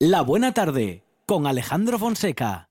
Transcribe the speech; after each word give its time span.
La 0.00 0.22
Buena 0.22 0.54
Tarde 0.54 1.02
con 1.26 1.48
Alejandro 1.48 1.98
Fonseca. 1.98 2.68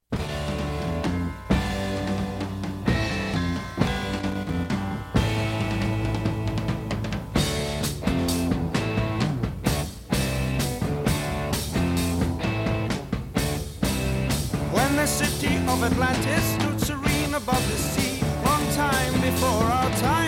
When 14.72 14.96
the 14.96 15.06
city 15.06 15.58
of 15.68 15.84
Atlantis 15.84 16.46
stood 16.56 16.80
serene 16.80 17.34
above 17.34 17.62
the 17.70 17.76
sea, 17.76 18.22
long 18.46 18.66
time 18.74 19.20
before 19.20 19.66
our 19.66 19.92
time, 20.00 20.27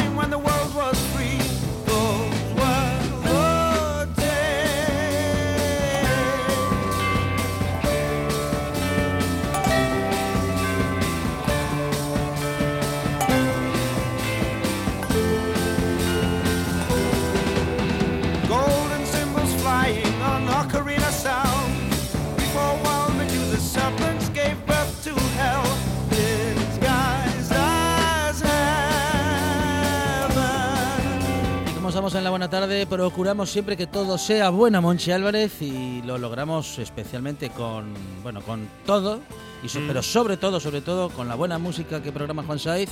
estamos 32.09 32.22
en 32.22 32.23
la 32.23 32.30
buena 32.31 32.49
tarde, 32.49 32.88
procuramos 32.88 33.52
siempre 33.52 33.77
que 33.77 33.86
todo 33.86 34.17
sea 34.17 34.50
bueno, 34.50 34.81
Monchi 34.81 35.12
Álvarez, 35.12 35.62
y 35.62 36.02
lo 36.02 36.17
logramos 36.17 36.80
especialmente 36.80 37.52
con, 37.52 37.94
bueno, 38.23 38.41
con 38.41 38.67
todo, 38.88 39.20
y 39.62 39.70
so- 39.70 39.80
pero 39.88 40.02
sobre 40.02 40.36
todo, 40.36 40.59
sobre 40.59 40.81
todo, 40.81 41.09
con 41.11 41.28
la 41.28 41.36
buena 41.36 41.59
música 41.59 42.02
que 42.02 42.11
programa 42.11 42.42
Juan 42.42 42.58
Saiz 42.58 42.89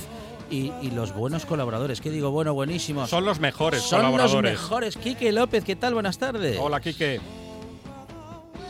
y, 0.52 0.70
y 0.82 0.92
los 0.92 1.12
buenos 1.12 1.46
colaboradores. 1.46 2.00
¿Qué 2.00 2.10
digo? 2.10 2.30
Bueno, 2.30 2.54
buenísimos. 2.54 3.10
Son 3.10 3.24
los 3.24 3.40
mejores 3.40 3.82
Son 3.82 4.02
los 4.02 4.10
colaboradores. 4.12 4.52
mejores. 4.52 4.96
Quique 4.96 5.32
López, 5.32 5.64
¿qué 5.64 5.74
tal? 5.74 5.94
Buenas 5.94 6.18
tardes. 6.18 6.56
Hola, 6.60 6.80
Quique. 6.80 7.20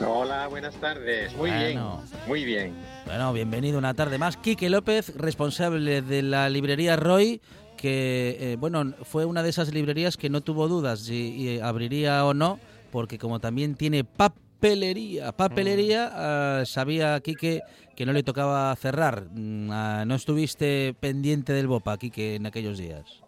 Hola, 0.06 0.47
buenas 0.48 0.77
tardes. 0.77 1.31
Muy 1.37 1.50
Bueno. 1.50 2.03
bien, 2.09 2.20
muy 2.27 2.44
bien. 2.44 2.75
Bueno, 3.05 3.34
bienvenido 3.34 3.77
una 3.77 3.92
tarde 3.92 4.17
más. 4.17 4.39
Quique 4.39 4.70
López, 4.70 5.12
responsable 5.17 6.00
de 6.00 6.22
la 6.22 6.48
librería 6.48 6.97
Roy, 6.97 7.42
que 7.79 8.37
eh, 8.39 8.57
bueno, 8.57 8.93
fue 9.05 9.25
una 9.25 9.43
de 9.43 9.48
esas 9.48 9.73
librerías 9.73 10.19
que 10.19 10.29
no 10.29 10.43
tuvo 10.43 10.69
dudas 10.69 11.01
si 11.01 11.48
eh, 11.48 11.62
abriría 11.62 12.27
o 12.27 12.34
no, 12.34 12.61
porque 12.93 13.19
como 13.19 13.41
también 13.41 13.75
tiene 13.75 14.05
papelería, 14.05 15.33
papelería, 15.33 16.11
ah, 16.12 16.65
sabía 16.67 17.19
Quique 17.21 17.62
que 17.97 18.06
no 18.06 18.12
le 18.12 18.23
tocaba 18.23 18.75
cerrar. 18.77 19.29
Mm, 19.33 19.71
ah, 19.73 20.05
no 20.06 20.15
estuviste 20.15 20.95
pendiente 21.01 21.53
del 21.53 21.67
Bopa, 21.67 21.97
Quique, 21.99 22.34
en 22.34 22.47
aquellos 22.47 22.79
días. 22.79 23.23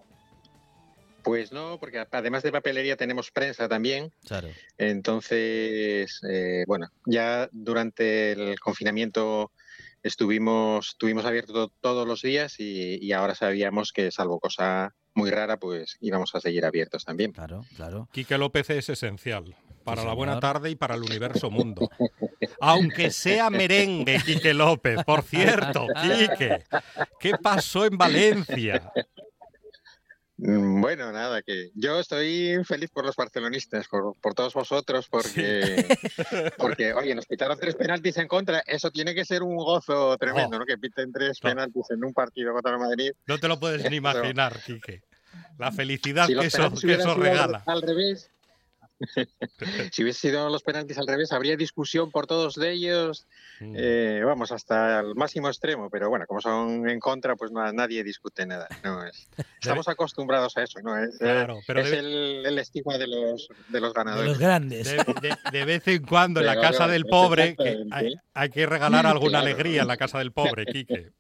Pues 1.22 1.52
no, 1.52 1.78
porque 1.78 2.04
además 2.10 2.42
de 2.42 2.52
papelería 2.52 2.96
tenemos 2.96 3.30
prensa 3.30 3.68
también. 3.68 4.12
Claro. 4.26 4.48
Entonces, 4.78 6.20
eh, 6.28 6.64
bueno, 6.66 6.88
ya 7.04 7.48
durante 7.52 8.32
el 8.32 8.60
confinamiento 8.60 9.50
estuvimos, 10.02 10.88
estuvimos 10.90 11.24
abiertos 11.24 11.54
to- 11.54 11.72
todos 11.80 12.06
los 12.06 12.22
días 12.22 12.56
y, 12.58 12.98
y 13.04 13.12
ahora 13.12 13.34
sabíamos 13.34 13.92
que 13.92 14.10
salvo 14.10 14.40
cosa 14.40 14.94
muy 15.14 15.30
rara, 15.30 15.58
pues 15.58 15.96
íbamos 16.00 16.34
a 16.34 16.40
seguir 16.40 16.64
abiertos 16.64 17.04
también. 17.04 17.32
Claro, 17.32 17.62
claro. 17.76 18.08
Quique 18.12 18.38
López 18.38 18.70
es 18.70 18.88
esencial 18.88 19.56
para 19.84 20.02
Sí, 20.02 20.06
la 20.08 20.14
buena 20.14 20.38
tarde 20.40 20.70
y 20.70 20.76
para 20.76 20.94
el 20.94 21.02
universo 21.02 21.50
mundo. 21.50 21.88
Aunque 22.60 23.10
sea 23.10 23.50
merengue, 23.50 24.20
Quique 24.24 24.54
López. 24.54 25.02
Por 25.04 25.22
cierto, 25.22 25.86
Quique, 26.02 26.64
¿qué 27.18 27.32
pasó 27.42 27.84
en 27.86 27.96
Valencia? 27.98 28.92
Mm, 30.42 30.80
Bueno, 30.80 31.12
nada, 31.12 31.42
que 31.42 31.70
yo 31.74 32.00
estoy 32.00 32.58
feliz 32.64 32.90
por 32.90 33.04
los 33.04 33.14
barcelonistas, 33.16 33.86
por, 33.88 34.14
por 34.20 34.34
todos 34.34 34.54
vosotros, 34.54 35.06
porque, 35.10 35.86
porque, 36.58 36.92
oye, 36.94 37.14
nos 37.14 37.26
quitaron 37.26 37.58
tres 37.58 37.74
penaltis 37.74 38.16
en 38.16 38.28
contra. 38.28 38.62
Eso 38.66 38.90
tiene 38.90 39.14
que 39.14 39.24
ser 39.24 39.42
un 39.42 39.56
gozo 39.56 40.16
tremendo, 40.18 40.56
Oh. 40.56 40.60
¿no? 40.60 40.66
Que 40.66 40.78
piten 40.78 41.12
tres 41.12 41.38
No. 41.42 41.50
penaltis 41.50 41.90
en 41.90 42.04
un 42.04 42.12
partido 42.14 42.52
contra 42.52 42.72
el 42.72 42.78
Madrid. 42.78 43.10
No 43.26 43.38
te 43.38 43.48
lo 43.48 43.60
puedes 43.60 43.88
ni 43.90 43.96
imaginar, 44.36 44.58
Quique. 44.64 45.02
La 45.58 45.70
felicidad 45.70 46.26
Si 46.26 46.34
que 46.34 46.46
eso, 46.46 46.72
que 46.74 46.94
eso 46.94 47.14
regala. 47.14 47.62
Al, 47.66 47.82
revés. 47.82 48.30
si 49.92 50.02
hubiese 50.02 50.20
sido 50.28 50.48
los 50.50 50.62
penaltis 50.62 50.98
al 50.98 51.06
revés, 51.06 51.32
habría 51.32 51.56
discusión 51.56 52.10
por 52.10 52.26
todos 52.26 52.54
de 52.54 52.72
ellos, 52.72 53.26
Mm. 53.62 53.74
eh, 53.76 54.22
vamos, 54.24 54.52
hasta 54.52 55.00
el 55.00 55.14
máximo 55.14 55.48
extremo. 55.48 55.90
Pero 55.90 56.08
bueno, 56.08 56.24
como 56.26 56.40
son 56.40 56.88
en 56.88 56.98
contra, 56.98 57.36
pues 57.36 57.52
na- 57.52 57.72
nadie 57.72 58.02
discute 58.02 58.46
nada. 58.46 58.66
No 58.82 59.04
es, 59.04 59.28
estamos 59.60 59.86
acostumbrados 59.88 60.56
a 60.56 60.62
eso, 60.62 60.80
¿no? 60.82 60.96
Es, 60.96 61.18
Claro, 61.18 61.58
pero 61.66 61.80
es 61.80 61.90
de, 61.90 61.98
el, 61.98 62.46
el 62.46 62.58
estigma 62.58 62.96
de 62.96 63.06
los, 63.06 63.48
de 63.68 63.80
los 63.80 63.92
De 63.92 63.98
ganadores. 63.98 64.28
los 64.30 64.38
grandes. 64.38 64.86
de- 64.90 64.96
de- 65.20 65.36
de 65.52 65.64
vez 65.66 65.86
en 65.88 66.02
cuando 66.06 66.40
en 66.40 66.46
la 66.46 66.58
casa 66.60 66.88
del 66.88 67.04
pobre 67.04 67.54
que 67.56 67.84
hay, 67.90 68.14
hay 68.32 68.48
que 68.50 68.64
regalar 68.64 69.06
alguna 69.06 69.40
Claro. 69.40 69.46
alegría 69.46 69.82
en 69.82 69.88
la 69.88 69.96
casa 69.98 70.18
del 70.18 70.32
pobre, 70.32 70.64
Quique. 70.72 71.12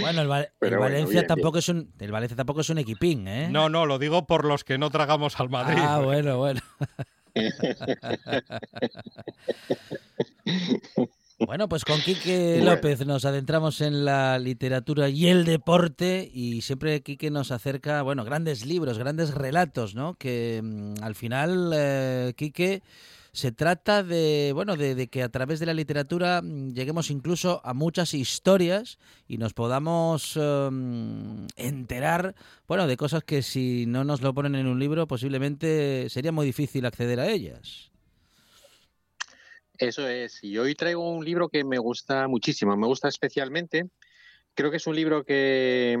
Bueno, 0.00 0.22
el, 0.22 0.30
Va- 0.30 0.40
el 0.40 0.48
Pero 0.58 0.78
bueno, 0.78 0.92
Valencia 0.92 1.20
bien, 1.20 1.26
tampoco 1.26 1.58
es 1.58 1.68
un 1.68 1.92
el 1.98 2.12
Valencia 2.12 2.36
tampoco 2.36 2.60
es 2.60 2.70
un 2.70 2.78
equipín, 2.78 3.26
¿eh? 3.28 3.48
No, 3.50 3.68
no, 3.68 3.86
lo 3.86 3.98
digo 3.98 4.26
por 4.26 4.44
los 4.44 4.64
que 4.64 4.78
no 4.78 4.90
tragamos 4.90 5.38
al 5.40 5.48
Madrid. 5.48 5.78
Ah, 5.80 6.00
bueno, 6.04 6.38
bueno. 6.38 6.60
Bueno, 11.46 11.68
pues 11.68 11.84
con 11.84 12.00
Quique 12.00 12.56
Bueno. 12.56 12.74
López 12.74 13.06
nos 13.06 13.24
adentramos 13.24 13.80
en 13.80 14.04
la 14.04 14.38
literatura 14.40 15.08
y 15.08 15.28
el 15.28 15.44
deporte 15.44 16.28
y 16.32 16.62
siempre 16.62 17.00
Quique 17.02 17.30
nos 17.30 17.52
acerca, 17.52 18.02
bueno, 18.02 18.24
grandes 18.24 18.66
libros, 18.66 18.98
grandes 18.98 19.32
relatos, 19.32 19.94
¿no? 19.94 20.14
Que 20.14 20.60
mm, 20.62 20.94
al 21.02 21.14
final, 21.14 21.70
eh, 21.74 22.32
Quique, 22.36 22.82
se 23.38 23.52
trata 23.52 24.02
de, 24.02 24.50
bueno, 24.52 24.76
de, 24.76 25.06
que 25.06 25.22
a 25.22 25.28
través 25.28 25.60
de 25.60 25.66
la 25.66 25.72
literatura 25.72 26.42
mm, 26.42 26.72
lleguemos 26.72 27.08
incluso 27.08 27.60
a 27.64 27.72
muchas 27.72 28.12
historias 28.12 28.98
y 29.28 29.38
nos 29.38 29.54
podamos 29.54 30.36
mm, 30.36 31.46
enterar, 31.54 32.34
bueno, 32.66 32.88
de 32.88 32.96
cosas 32.96 33.22
que 33.22 33.42
si 33.42 33.86
no 33.86 34.02
nos 34.02 34.22
lo 34.22 34.34
ponen 34.34 34.56
en 34.56 34.66
un 34.66 34.80
libro 34.80 35.06
posiblemente 35.06 36.08
sería 36.10 36.32
muy 36.32 36.46
difícil 36.46 36.84
acceder 36.84 37.20
a 37.20 37.28
ellas. 37.28 37.92
Eso 39.78 40.08
es. 40.08 40.42
Y 40.42 40.58
hoy 40.58 40.74
traigo 40.74 41.08
un 41.08 41.24
libro 41.24 41.48
que 41.48 41.62
me 41.62 41.78
gusta 41.78 42.26
muchísimo, 42.26 42.76
me 42.76 42.88
gusta 42.88 43.06
especialmente. 43.06 43.88
Creo 44.54 44.72
que 44.72 44.78
es 44.78 44.86
un 44.88 44.96
libro 44.96 45.24
que 45.24 45.96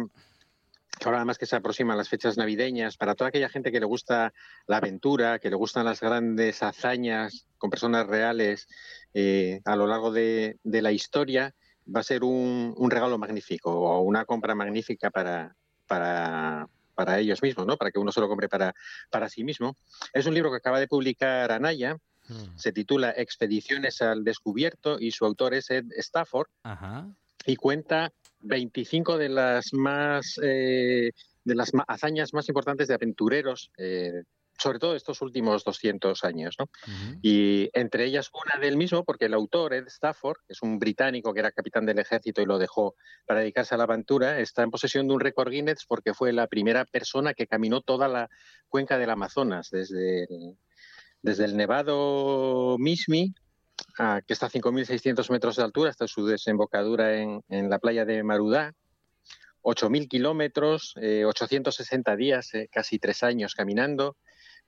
ahora 1.04 1.18
además 1.18 1.38
que 1.38 1.46
se 1.46 1.56
aproximan 1.56 1.96
las 1.96 2.08
fechas 2.08 2.36
navideñas, 2.36 2.96
para 2.96 3.14
toda 3.14 3.28
aquella 3.28 3.48
gente 3.48 3.70
que 3.70 3.80
le 3.80 3.86
gusta 3.86 4.32
la 4.66 4.78
aventura, 4.78 5.38
que 5.38 5.50
le 5.50 5.56
gustan 5.56 5.84
las 5.84 6.00
grandes 6.00 6.62
hazañas 6.62 7.46
con 7.58 7.70
personas 7.70 8.06
reales 8.06 8.66
eh, 9.14 9.60
a 9.64 9.76
lo 9.76 9.86
largo 9.86 10.10
de, 10.10 10.58
de 10.64 10.82
la 10.82 10.92
historia, 10.92 11.54
va 11.94 12.00
a 12.00 12.04
ser 12.04 12.24
un, 12.24 12.74
un 12.76 12.90
regalo 12.90 13.16
magnífico 13.18 13.70
o 13.70 14.00
una 14.00 14.24
compra 14.24 14.54
magnífica 14.54 15.10
para, 15.10 15.54
para, 15.86 16.68
para 16.94 17.18
ellos 17.18 17.42
mismos, 17.42 17.66
¿no? 17.66 17.76
para 17.76 17.90
que 17.90 17.98
uno 17.98 18.12
se 18.12 18.20
lo 18.20 18.28
compre 18.28 18.48
para, 18.48 18.74
para 19.10 19.28
sí 19.28 19.44
mismo. 19.44 19.76
Es 20.12 20.26
un 20.26 20.34
libro 20.34 20.50
que 20.50 20.56
acaba 20.58 20.80
de 20.80 20.88
publicar 20.88 21.52
Anaya, 21.52 21.96
Mm. 22.28 22.58
se 22.58 22.72
titula 22.72 23.10
Expediciones 23.16 24.02
al 24.02 24.22
Descubierto 24.22 25.00
y 25.00 25.12
su 25.12 25.24
autor 25.24 25.54
es 25.54 25.70
Ed 25.70 25.86
Stafford 25.96 26.48
Ajá. 26.62 27.08
y 27.46 27.56
cuenta 27.56 28.12
25 28.40 29.18
de 29.18 29.28
las 29.28 29.72
más 29.72 30.38
eh, 30.42 31.10
de 31.44 31.54
las 31.54 31.72
hazañas 31.86 32.34
más 32.34 32.48
importantes 32.48 32.88
de 32.88 32.94
aventureros, 32.94 33.70
eh, 33.78 34.22
sobre 34.58 34.78
todo 34.78 34.96
estos 34.96 35.22
últimos 35.22 35.64
200 35.64 36.24
años, 36.24 36.56
¿no? 36.58 36.66
Y 37.22 37.70
entre 37.72 38.04
ellas 38.04 38.28
una 38.32 38.60
del 38.60 38.76
mismo, 38.76 39.04
porque 39.04 39.26
el 39.26 39.34
autor, 39.34 39.72
Ed 39.72 39.86
Stafford, 39.86 40.38
que 40.46 40.52
es 40.52 40.62
un 40.62 40.78
británico 40.78 41.32
que 41.32 41.40
era 41.40 41.52
capitán 41.52 41.86
del 41.86 42.00
ejército 42.00 42.42
y 42.42 42.46
lo 42.46 42.58
dejó 42.58 42.96
para 43.24 43.40
dedicarse 43.40 43.74
a 43.74 43.78
la 43.78 43.84
aventura, 43.84 44.40
está 44.40 44.62
en 44.64 44.70
posesión 44.70 45.06
de 45.06 45.14
un 45.14 45.20
récord 45.20 45.50
Guinness 45.50 45.86
porque 45.86 46.12
fue 46.12 46.32
la 46.32 46.48
primera 46.48 46.84
persona 46.84 47.34
que 47.34 47.46
caminó 47.46 47.80
toda 47.82 48.08
la 48.08 48.28
cuenca 48.68 48.98
del 48.98 49.10
Amazonas, 49.10 49.70
desde 49.70 50.24
el, 50.24 50.56
desde 51.22 51.44
el 51.44 51.56
Nevado 51.56 52.76
Mismi, 52.78 53.32
a- 53.98 54.22
que 54.26 54.32
está 54.32 54.46
a 54.46 54.50
5.600 54.50 55.30
metros 55.30 55.56
de 55.56 55.62
altura, 55.64 55.90
hasta 55.90 56.06
su 56.08 56.26
desembocadura 56.26 57.16
en, 57.18 57.42
en 57.48 57.68
la 57.70 57.78
playa 57.78 58.04
de 58.04 58.22
Marudá. 58.22 58.74
8.000 59.62 60.08
kilómetros, 60.08 60.94
eh, 61.00 61.24
860 61.26 62.16
días, 62.16 62.54
eh, 62.54 62.68
casi 62.72 62.98
tres 62.98 63.22
años 63.22 63.54
caminando 63.54 64.16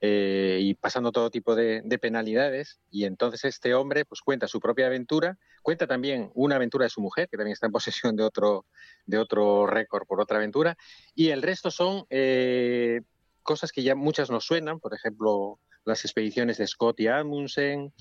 eh, 0.01 0.59
y 0.61 0.73
pasando 0.75 1.11
todo 1.11 1.29
tipo 1.31 1.55
de, 1.55 1.81
de 1.83 1.97
penalidades. 1.97 2.79
Y 2.91 3.05
entonces 3.05 3.45
este 3.45 3.73
hombre 3.73 4.03
pues 4.05 4.21
cuenta 4.21 4.47
su 4.47 4.59
propia 4.59 4.87
aventura, 4.87 5.37
cuenta 5.63 5.87
también 5.87 6.29
una 6.35 6.57
aventura 6.57 6.83
de 6.85 6.89
su 6.89 7.01
mujer, 7.01 7.29
que 7.29 7.37
también 7.37 7.53
está 7.53 7.67
en 7.67 7.71
posesión 7.71 8.15
de 8.15 8.23
otro, 8.23 8.65
de 9.05 9.17
otro 9.17 9.65
récord 9.65 10.05
por 10.05 10.19
otra 10.21 10.37
aventura, 10.37 10.77
y 11.15 11.29
el 11.29 11.41
resto 11.41 11.71
son 11.71 12.05
eh, 12.09 13.01
cosas 13.43 13.71
que 13.71 13.83
ya 13.83 13.95
muchas 13.95 14.29
nos 14.29 14.45
suenan, 14.45 14.79
por 14.79 14.93
ejemplo, 14.93 15.59
las 15.85 16.05
expediciones 16.05 16.57
de 16.57 16.67
Scott 16.67 16.99
y 16.99 17.07
Amundsen, 17.07 17.93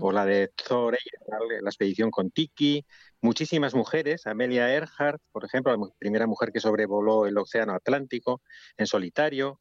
o 0.00 0.12
la 0.12 0.24
de 0.24 0.48
Thor, 0.48 0.96
la 1.62 1.70
expedición 1.70 2.10
con 2.10 2.30
Tiki, 2.30 2.84
muchísimas 3.20 3.74
mujeres, 3.74 4.26
Amelia 4.26 4.72
Earhart, 4.72 5.20
por 5.32 5.44
ejemplo, 5.44 5.76
la 5.76 5.86
primera 5.98 6.26
mujer 6.26 6.50
que 6.52 6.60
sobrevoló 6.60 7.26
el 7.26 7.38
Océano 7.38 7.74
Atlántico 7.74 8.42
en 8.76 8.86
solitario. 8.86 9.60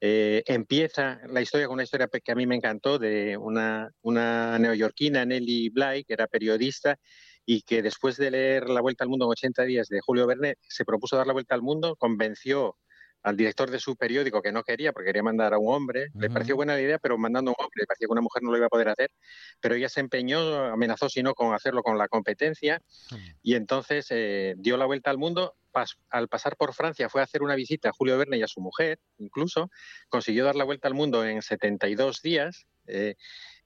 Eh, 0.00 0.44
empieza 0.46 1.20
la 1.28 1.40
historia 1.40 1.66
con 1.66 1.74
una 1.74 1.82
historia 1.82 2.08
que 2.08 2.32
a 2.32 2.36
mí 2.36 2.46
me 2.46 2.54
encantó 2.54 2.98
de 2.98 3.36
una, 3.36 3.90
una 4.02 4.58
neoyorquina, 4.58 5.24
Nelly 5.24 5.70
Bly, 5.70 6.04
que 6.04 6.12
era 6.12 6.28
periodista 6.28 6.98
y 7.44 7.62
que 7.62 7.82
después 7.82 8.16
de 8.16 8.30
leer 8.30 8.68
La 8.68 8.80
Vuelta 8.80 9.04
al 9.04 9.10
Mundo 9.10 9.26
en 9.26 9.30
80 9.30 9.62
días 9.64 9.88
de 9.88 10.00
Julio 10.00 10.26
Verne, 10.26 10.56
se 10.68 10.84
propuso 10.84 11.16
dar 11.16 11.26
la 11.26 11.32
vuelta 11.32 11.54
al 11.54 11.62
mundo, 11.62 11.96
convenció 11.96 12.76
al 13.26 13.36
director 13.36 13.68
de 13.72 13.80
su 13.80 13.96
periódico 13.96 14.40
que 14.40 14.52
no 14.52 14.62
quería, 14.62 14.92
porque 14.92 15.06
quería 15.08 15.22
mandar 15.24 15.52
a 15.52 15.58
un 15.58 15.74
hombre. 15.74 16.10
Le 16.14 16.28
pareció 16.30 16.54
buena 16.54 16.74
la 16.74 16.80
idea, 16.80 16.98
pero 17.00 17.18
mandando 17.18 17.50
a 17.50 17.54
un 17.58 17.64
hombre, 17.64 17.80
le 17.82 17.86
parecía 17.86 18.06
que 18.06 18.12
una 18.12 18.20
mujer 18.20 18.42
no 18.44 18.52
lo 18.52 18.56
iba 18.56 18.66
a 18.66 18.68
poder 18.68 18.88
hacer. 18.88 19.10
Pero 19.60 19.74
ella 19.74 19.88
se 19.88 19.98
empeñó, 19.98 20.38
amenazó, 20.72 21.08
si 21.08 21.22
no, 21.24 21.34
con 21.34 21.52
hacerlo 21.52 21.82
con 21.82 21.98
la 21.98 22.06
competencia. 22.06 22.80
Y 23.42 23.54
entonces 23.56 24.06
eh, 24.10 24.54
dio 24.58 24.76
la 24.76 24.86
vuelta 24.86 25.10
al 25.10 25.18
mundo. 25.18 25.56
Pas- 25.72 25.98
al 26.08 26.28
pasar 26.28 26.56
por 26.56 26.72
Francia 26.72 27.08
fue 27.08 27.20
a 27.20 27.24
hacer 27.24 27.42
una 27.42 27.56
visita 27.56 27.88
a 27.88 27.92
Julio 27.92 28.16
Verne 28.16 28.38
y 28.38 28.42
a 28.42 28.46
su 28.48 28.60
mujer, 28.60 29.00
incluso. 29.18 29.70
Consiguió 30.08 30.44
dar 30.44 30.54
la 30.54 30.64
vuelta 30.64 30.86
al 30.86 30.94
mundo 30.94 31.24
en 31.26 31.42
72 31.42 32.22
días. 32.22 32.66
eh, 32.86 33.16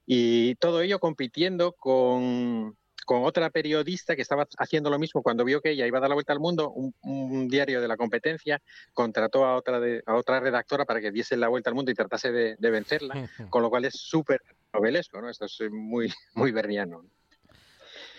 y 0.07 0.55
todo 0.55 0.81
ello 0.81 0.97
compitiendo 0.99 1.73
con, 1.73 2.75
con 3.05 3.23
otra 3.23 3.49
periodista 3.49 4.15
que 4.15 4.21
estaba 4.21 4.47
haciendo 4.57 4.89
lo 4.89 4.99
mismo 4.99 5.21
cuando 5.23 5.43
vio 5.43 5.61
que 5.61 5.71
ella 5.71 5.87
iba 5.87 5.97
a 5.97 6.01
dar 6.01 6.09
la 6.09 6.15
vuelta 6.15 6.33
al 6.33 6.39
mundo, 6.39 6.69
un, 6.71 6.93
un 7.01 7.47
diario 7.47 7.81
de 7.81 7.87
la 7.87 7.97
competencia 7.97 8.61
contrató 8.93 9.45
a 9.45 9.55
otra, 9.55 9.79
de- 9.79 10.03
a 10.05 10.15
otra 10.15 10.39
redactora 10.39 10.85
para 10.85 11.01
que 11.01 11.11
diese 11.11 11.35
la 11.37 11.47
vuelta 11.47 11.69
al 11.69 11.75
mundo 11.75 11.91
y 11.91 11.95
tratase 11.95 12.31
de, 12.31 12.55
de 12.57 12.69
vencerla, 12.71 13.29
con 13.49 13.61
lo 13.61 13.69
cual 13.69 13.85
es 13.85 13.95
súper 13.95 14.41
novelesco, 14.73 15.21
¿no? 15.21 15.29
Esto 15.29 15.45
es 15.45 15.59
muy, 15.71 16.11
muy 16.35 16.51
berniano. 16.51 17.05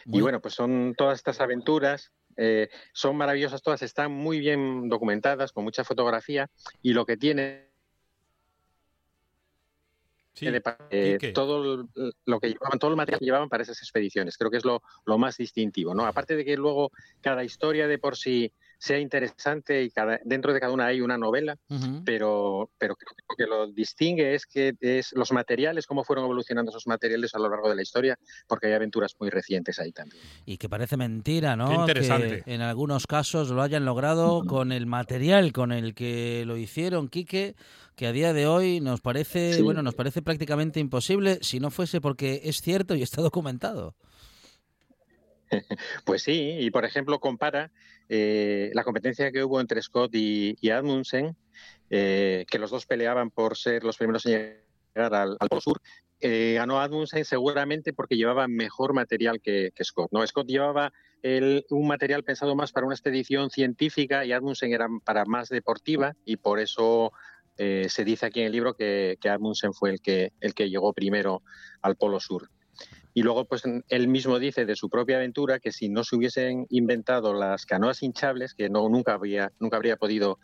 Y 0.06 0.20
bueno, 0.20 0.40
pues 0.40 0.54
son 0.54 0.94
todas 0.96 1.16
estas 1.18 1.40
aventuras, 1.40 2.10
eh, 2.36 2.68
son 2.92 3.16
maravillosas 3.16 3.62
todas, 3.62 3.82
están 3.82 4.10
muy 4.10 4.40
bien 4.40 4.88
documentadas, 4.88 5.52
con 5.52 5.64
mucha 5.64 5.84
fotografía, 5.84 6.50
y 6.82 6.92
lo 6.92 7.06
que 7.06 7.16
tiene 7.16 7.71
Sí, 10.34 10.46
eh, 10.90 11.32
todo 11.34 11.86
lo 12.24 12.40
que 12.40 12.48
llevaban, 12.48 12.78
todo 12.78 12.90
el 12.90 12.96
material 12.96 13.18
que 13.18 13.26
llevaban 13.26 13.50
para 13.50 13.62
esas 13.62 13.78
expediciones. 13.82 14.38
Creo 14.38 14.50
que 14.50 14.56
es 14.56 14.64
lo, 14.64 14.82
lo 15.04 15.18
más 15.18 15.36
distintivo, 15.36 15.94
¿no? 15.94 16.06
Aparte 16.06 16.36
de 16.36 16.44
que 16.44 16.56
luego 16.56 16.90
cada 17.20 17.44
historia 17.44 17.86
de 17.86 17.98
por 17.98 18.16
sí 18.16 18.52
sea 18.82 18.98
interesante 18.98 19.80
y 19.84 19.90
cada, 19.90 20.18
dentro 20.24 20.52
de 20.52 20.58
cada 20.58 20.72
una 20.72 20.86
hay 20.86 21.00
una 21.00 21.16
novela, 21.16 21.56
pero, 22.04 22.68
pero 22.78 22.96
creo 22.96 23.14
que 23.14 23.22
lo 23.28 23.36
que 23.36 23.46
lo 23.46 23.72
distingue 23.72 24.34
es 24.34 24.44
que 24.44 24.74
es 24.80 25.12
los 25.12 25.30
materiales, 25.30 25.86
cómo 25.86 26.02
fueron 26.02 26.24
evolucionando 26.24 26.70
esos 26.70 26.88
materiales 26.88 27.32
a 27.36 27.38
lo 27.38 27.48
largo 27.48 27.68
de 27.68 27.76
la 27.76 27.82
historia, 27.82 28.18
porque 28.48 28.66
hay 28.66 28.72
aventuras 28.72 29.14
muy 29.20 29.30
recientes 29.30 29.78
ahí 29.78 29.92
también. 29.92 30.20
Y 30.46 30.56
que 30.56 30.68
parece 30.68 30.96
mentira, 30.96 31.54
¿no? 31.54 31.68
Qué 31.68 31.74
interesante. 31.74 32.42
Que 32.42 32.54
en 32.54 32.60
algunos 32.60 33.06
casos 33.06 33.50
lo 33.50 33.62
hayan 33.62 33.84
logrado 33.84 34.42
con 34.44 34.72
el 34.72 34.86
material 34.86 35.52
con 35.52 35.70
el 35.70 35.94
que 35.94 36.42
lo 36.44 36.56
hicieron, 36.56 37.08
Quique, 37.08 37.54
que 37.94 38.08
a 38.08 38.12
día 38.12 38.32
de 38.32 38.48
hoy 38.48 38.80
nos 38.80 39.00
parece, 39.00 39.54
Sí. 39.54 39.62
bueno, 39.62 39.82
nos 39.82 39.94
parece 39.94 40.22
prácticamente 40.22 40.80
imposible 40.80 41.38
si 41.42 41.60
no 41.60 41.70
fuese 41.70 42.00
porque 42.00 42.40
es 42.44 42.60
cierto 42.60 42.96
y 42.96 43.02
está 43.02 43.22
documentado. 43.22 43.94
Pues 46.04 46.22
sí, 46.22 46.56
y 46.60 46.70
por 46.70 46.84
ejemplo 46.84 47.20
compara 47.20 47.70
eh, 48.08 48.70
la 48.74 48.84
competencia 48.84 49.30
que 49.32 49.44
hubo 49.44 49.60
entre 49.60 49.82
Scott 49.82 50.14
y, 50.14 50.56
y 50.60 50.70
Amundsen, 50.70 51.36
eh, 51.90 52.44
que 52.50 52.58
los 52.58 52.70
dos 52.70 52.86
peleaban 52.86 53.30
por 53.30 53.56
ser 53.56 53.84
los 53.84 53.96
primeros 53.96 54.26
en 54.26 54.56
llegar 54.94 55.14
al, 55.14 55.36
Polo 55.48 55.60
Sur. 55.60 55.80
Eh, 56.20 56.54
ganó 56.56 56.80
Amundsen 56.80 57.24
seguramente 57.24 57.92
porque 57.92 58.16
llevaba 58.16 58.46
mejor 58.46 58.94
material 58.94 59.40
que, 59.40 59.72
Scott. 59.82 60.10
¿no? 60.12 60.26
Scott 60.26 60.46
llevaba 60.46 60.92
un 61.70 61.86
material 61.86 62.24
pensado 62.24 62.54
más 62.56 62.72
para 62.72 62.86
una 62.86 62.94
expedición 62.94 63.50
científica 63.50 64.24
y 64.24 64.32
Amundsen 64.32 64.72
era 64.72 64.88
para 65.04 65.24
más 65.24 65.48
deportiva 65.48 66.14
y 66.24 66.36
por 66.36 66.58
eso 66.58 67.12
se 67.56 68.04
dice 68.04 68.26
aquí 68.26 68.40
en 68.40 68.46
el 68.46 68.52
libro 68.52 68.74
que, 68.74 69.18
que 69.20 69.28
Amundsen 69.28 69.72
fue 69.72 69.90
el 69.90 70.00
que, 70.00 70.32
el 70.40 70.52
que 70.52 70.68
llegó 70.68 70.92
primero 70.92 71.42
al 71.80 71.94
Polo 71.94 72.18
Sur. 72.18 72.48
Y 73.14 73.22
luego, 73.22 73.46
pues 73.46 73.62
él 73.88 74.08
mismo 74.08 74.38
dice 74.38 74.64
de 74.66 74.76
su 74.76 74.88
propia 74.88 75.16
aventura 75.16 75.58
que 75.60 75.72
si 75.72 75.88
no 75.88 76.04
se 76.04 76.16
hubiesen 76.16 76.66
inventado 76.70 77.34
las 77.34 77.66
canoas 77.66 78.02
hinchables, 78.02 78.54
que 78.54 78.70
no 78.70 78.88
nunca 78.88 79.14
habría, 79.14 79.50
nunca 79.58 79.76
habría 79.76 79.96
podido 79.96 80.38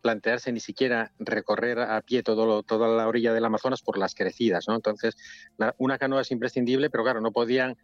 plantearse 0.00 0.52
ni 0.52 0.60
siquiera 0.60 1.12
recorrer 1.18 1.78
a 1.78 2.00
pie 2.00 2.22
todo 2.22 2.46
lo- 2.46 2.62
toda 2.62 2.88
la 2.88 3.06
orilla 3.08 3.34
del 3.34 3.44
Amazonas 3.44 3.82
por 3.82 3.98
las 3.98 4.14
crecidas, 4.14 4.64
¿no? 4.66 4.74
Entonces, 4.74 5.14
la- 5.58 5.74
una 5.78 5.98
canoa 5.98 6.22
es 6.22 6.30
imprescindible, 6.30 6.88
pero 6.90 7.04
claro, 7.04 7.20
no 7.20 7.30
podían 7.32 7.74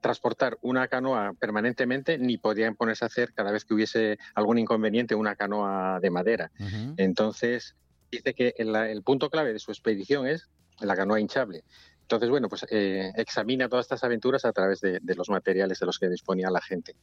transportar 0.00 0.56
una 0.62 0.88
canoa 0.88 1.32
permanentemente 1.38 2.16
ni 2.18 2.38
podían 2.38 2.74
ponerse 2.76 3.04
a 3.04 3.08
hacer 3.08 3.32
cada 3.34 3.50
vez 3.52 3.64
que 3.64 3.74
hubiese 3.74 4.16
algún 4.34 4.58
inconveniente 4.58 5.14
una 5.14 5.34
canoa 5.36 5.98
de 6.00 6.10
madera. 6.10 6.50
Entonces, 6.96 7.74
dice 8.10 8.32
que 8.34 8.54
el, 8.56 8.74
el 8.76 9.02
punto 9.02 9.28
clave 9.28 9.52
de 9.52 9.58
su 9.58 9.70
expedición 9.72 10.26
es 10.26 10.48
la 10.80 10.96
canoa 10.96 11.20
hinchable. 11.20 11.64
Entonces, 12.08 12.30
bueno, 12.30 12.48
pues 12.48 12.64
eh, 12.70 13.12
examina 13.16 13.68
todas 13.68 13.84
estas 13.84 14.02
aventuras 14.02 14.46
a 14.46 14.52
través 14.54 14.80
de, 14.80 14.98
de 15.02 15.14
los 15.14 15.28
materiales 15.28 15.78
de 15.78 15.84
los 15.84 15.98
que 15.98 16.08
disponía 16.08 16.50
la 16.50 16.62
gente. 16.62 16.94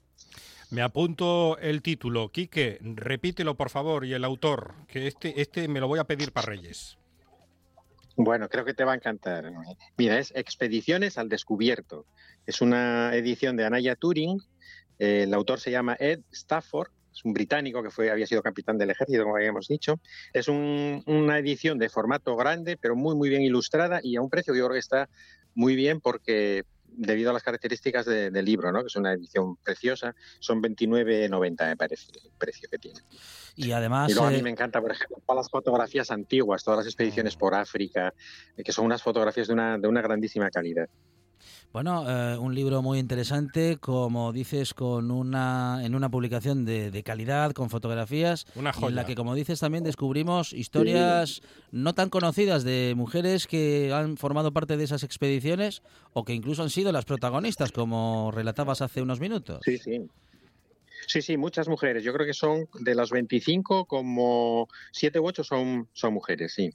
Me 0.71 0.81
apunto 0.81 1.59
el 1.59 1.83
título. 1.83 2.29
Quique, 2.29 2.79
repítelo 2.81 3.55
por 3.55 3.69
favor 3.69 4.03
y 4.03 4.13
el 4.13 4.25
autor, 4.25 4.73
que 4.87 5.05
este, 5.05 5.39
este 5.39 5.67
me 5.67 5.79
lo 5.79 5.87
voy 5.87 5.99
a 5.99 6.05
pedir 6.05 6.31
para 6.31 6.47
Reyes. 6.47 6.97
Bueno, 8.15 8.49
creo 8.49 8.65
que 8.65 8.73
te 8.73 8.83
va 8.83 8.93
a 8.93 8.95
encantar. 8.95 9.51
Mira, 9.95 10.17
es 10.17 10.33
Expediciones 10.35 11.19
al 11.19 11.29
Descubierto. 11.29 12.07
Es 12.47 12.61
una 12.61 13.13
edición 13.13 13.57
de 13.57 13.65
Anaya 13.65 13.95
Turing. 13.95 14.41
Eh, 14.97 15.23
el 15.23 15.33
autor 15.35 15.59
se 15.59 15.69
llama 15.69 15.95
Ed 15.99 16.21
Stafford. 16.31 16.89
Es 17.15 17.23
un 17.23 17.33
británico 17.33 17.81
que 17.81 17.89
fue, 17.89 18.11
había 18.11 18.27
sido 18.27 18.41
capitán 18.43 18.77
del 18.77 18.89
ejército, 18.89 19.23
como 19.23 19.37
habíamos 19.37 19.67
dicho. 19.67 19.99
Es 20.33 20.47
un- 20.49 21.01
una 21.07 21.39
edición 21.39 21.79
de 21.79 21.87
formato 21.89 22.35
grande, 22.35 22.77
pero 22.77 22.95
muy, 22.95 23.15
muy 23.15 23.29
bien 23.29 23.41
ilustrada 23.41 23.99
y 24.03 24.17
a 24.17 24.21
un 24.21 24.29
precio 24.29 24.53
que 24.53 24.59
yo 24.59 24.65
creo 24.65 24.73
que 24.75 24.79
está 24.79 25.09
muy 25.53 25.75
bien 25.75 26.01
porque 26.01 26.63
debido 26.87 27.29
a 27.29 27.33
las 27.33 27.43
características 27.43 28.05
de- 28.05 28.31
del 28.31 28.45
libro, 28.45 28.71
¿no? 28.71 28.81
que 28.81 28.87
es 28.87 28.95
una 28.95 29.13
edición 29.13 29.55
preciosa, 29.63 30.13
son 30.39 30.61
29,90 30.61 31.65
me 31.67 31.75
parece 31.77 32.05
el 32.23 32.31
precio 32.37 32.67
que 32.69 32.77
tiene. 32.77 32.99
Y 33.55 33.71
además, 33.71 34.09
Y 34.11 34.13
luego 34.13 34.27
a 34.27 34.31
mí 34.31 34.37
eh, 34.39 34.43
me 34.43 34.49
encanta, 34.49 34.81
por 34.81 34.91
ejemplo, 34.91 35.17
todas 35.25 35.37
las 35.45 35.49
fotografías 35.49 36.11
antiguas, 36.11 36.63
todas 36.63 36.79
las 36.79 36.87
expediciones 36.87 37.35
por 37.37 37.55
África, 37.55 38.13
eh, 38.57 38.63
que 38.63 38.71
son 38.73 38.85
unas 38.85 39.01
fotografías 39.01 39.47
de 39.47 39.53
una, 39.53 39.77
de 39.77 39.87
una 39.87 40.01
grandísima 40.01 40.49
calidad. 40.49 40.87
Bueno, 41.75 42.05
eh, 42.07 42.37
un 42.37 42.55
libro 42.55 42.81
muy 42.81 42.99
interesante, 42.99 43.75
como 43.81 44.31
dices, 44.31 44.73
con 44.73 45.11
una 45.11 45.81
en 45.83 45.93
una 45.93 46.07
publicación 46.07 46.63
de, 46.63 46.89
de 46.89 47.03
calidad, 47.03 47.51
con 47.51 47.69
fotografías, 47.69 48.47
Una 48.55 48.69
y 48.69 48.75
en 48.75 48.79
joya. 48.79 48.95
la 48.95 49.05
que, 49.05 49.13
como 49.13 49.35
dices, 49.35 49.59
también 49.59 49.83
descubrimos 49.83 50.53
historias 50.53 51.41
no 51.73 51.93
tan 51.93 52.09
conocidas 52.09 52.63
de 52.63 52.93
mujeres 52.95 53.45
que 53.45 53.91
han 53.91 54.15
formado 54.15 54.53
parte 54.53 54.77
de 54.77 54.85
esas 54.85 55.03
expediciones 55.03 55.81
o 56.13 56.23
que 56.23 56.33
incluso 56.33 56.63
han 56.63 56.69
sido 56.69 56.93
las 56.93 57.03
protagonistas, 57.03 57.73
como 57.73 58.31
relatabas 58.33 58.81
hace 58.81 59.01
unos 59.01 59.19
minutos. 59.19 59.59
Sí, 59.65 59.77
sí. 59.77 60.07
Sí, 61.07 61.21
sí, 61.21 61.35
muchas 61.35 61.67
mujeres. 61.67 62.05
Yo 62.05 62.13
creo 62.13 62.25
que 62.25 62.33
son 62.33 62.69
de 62.79 62.95
las 62.95 63.09
25, 63.11 63.83
como 63.83 64.69
7 64.93 65.19
u 65.19 65.27
8 65.27 65.43
son, 65.43 65.89
son 65.91 66.13
mujeres, 66.13 66.53
sí. 66.53 66.73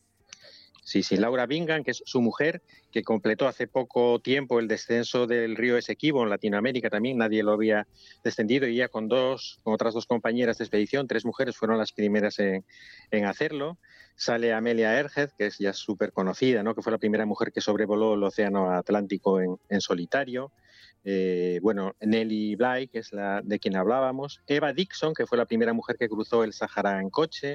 Sí, 0.83 1.03
sí, 1.03 1.17
Laura 1.17 1.47
Bingham, 1.47 1.85
que 1.85 1.93
es 1.93 2.03
su 2.05 2.21
mujer, 2.21 2.63
que 2.91 3.03
completó 3.03 3.47
hace 3.47 3.67
poco 3.67 4.19
tiempo 4.21 4.59
el 4.59 4.69
descenso 4.69 5.27
del 5.27 5.57
río 5.57 5.77
Esequibo 5.77 6.23
en 6.23 6.31
Latinoamérica 6.31 6.91
también, 6.91 7.19
nadie 7.19 7.43
lo 7.43 7.53
había 7.53 7.87
descendido 8.25 8.67
y 8.67 8.75
ella 8.75 8.89
con 8.89 9.09
dos, 9.09 9.61
con 9.63 9.75
otras 9.75 9.95
dos 9.95 10.07
compañeras 10.07 10.59
de 10.59 10.65
expedición, 10.65 11.07
tres 11.07 11.25
mujeres 11.25 11.57
fueron 11.57 11.79
las 11.79 11.93
primeras 11.93 12.39
en, 12.39 12.65
en 13.11 13.25
hacerlo. 13.27 13.79
Sale 14.17 14.53
Amelia 14.53 14.99
Earhart, 14.99 15.33
que 15.37 15.47
es 15.47 15.59
ya 15.59 15.73
súper 15.73 16.13
conocida, 16.13 16.63
¿no? 16.63 16.75
que 16.75 16.83
fue 16.83 16.93
la 16.93 16.99
primera 16.99 17.25
mujer 17.25 17.53
que 17.53 17.61
sobrevoló 17.61 18.15
el 18.15 18.23
Océano 18.23 18.71
Atlántico 18.71 19.41
en, 19.41 19.57
en 19.69 19.81
solitario. 19.81 20.53
Eh, 21.05 21.59
bueno, 21.63 21.95
Nelly 22.01 22.57
Bly, 22.57 22.89
que 22.89 22.99
es 22.99 23.13
la 23.13 23.41
de 23.43 23.59
quien 23.59 23.77
hablábamos. 23.77 24.43
Eva 24.47 24.73
Dixon, 24.73 25.15
que 25.15 25.27
fue 25.27 25.39
la 25.39 25.47
primera 25.47 25.73
mujer 25.73 25.97
que 25.97 26.09
cruzó 26.09 26.45
el 26.45 26.53
Sahara 26.53 27.01
en 27.01 27.11
coche. 27.11 27.55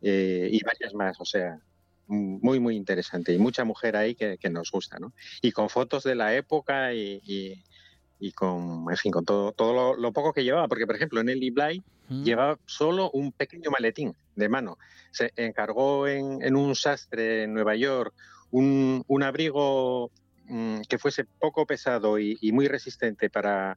Eh, 0.00 0.48
y 0.50 0.62
varias 0.64 0.94
más, 0.94 1.20
o 1.20 1.24
sea, 1.24 1.58
muy, 2.06 2.60
muy 2.60 2.76
interesante. 2.76 3.32
Y 3.32 3.38
mucha 3.38 3.64
mujer 3.64 3.96
ahí 3.96 4.14
que, 4.14 4.36
que 4.38 4.50
nos 4.50 4.70
gusta, 4.70 4.98
¿no? 4.98 5.12
Y 5.42 5.52
con 5.52 5.68
fotos 5.70 6.04
de 6.04 6.14
la 6.14 6.34
época 6.34 6.92
y, 6.92 7.20
y- 7.24 7.64
y 8.20 8.32
con, 8.32 8.86
en 8.88 8.96
fin, 8.96 9.10
con 9.12 9.24
todo, 9.24 9.52
todo 9.52 9.72
lo, 9.74 9.96
lo 9.96 10.12
poco 10.12 10.32
que 10.32 10.44
llevaba. 10.44 10.68
Porque, 10.68 10.86
por 10.86 10.94
ejemplo, 10.96 11.22
Nelly 11.22 11.50
Bly 11.50 11.82
Ujú. 12.10 12.22
llevaba 12.22 12.58
solo 12.66 13.10
un 13.10 13.32
pequeño 13.32 13.70
maletín 13.70 14.14
de 14.36 14.48
mano. 14.48 14.76
Se 15.10 15.32
encargó 15.36 16.06
en, 16.06 16.42
en 16.42 16.56
un 16.56 16.74
sastre 16.74 17.42
en 17.44 17.52
Nueva 17.54 17.74
York 17.76 18.14
un, 18.50 19.02
un 19.08 19.22
abrigo 19.22 20.10
mm, 20.44 20.82
que 20.88 20.98
fuese 20.98 21.24
poco 21.40 21.66
pesado 21.66 22.18
y, 22.18 22.38
y 22.40 22.52
muy 22.52 22.68
resistente 22.68 23.30
para, 23.30 23.76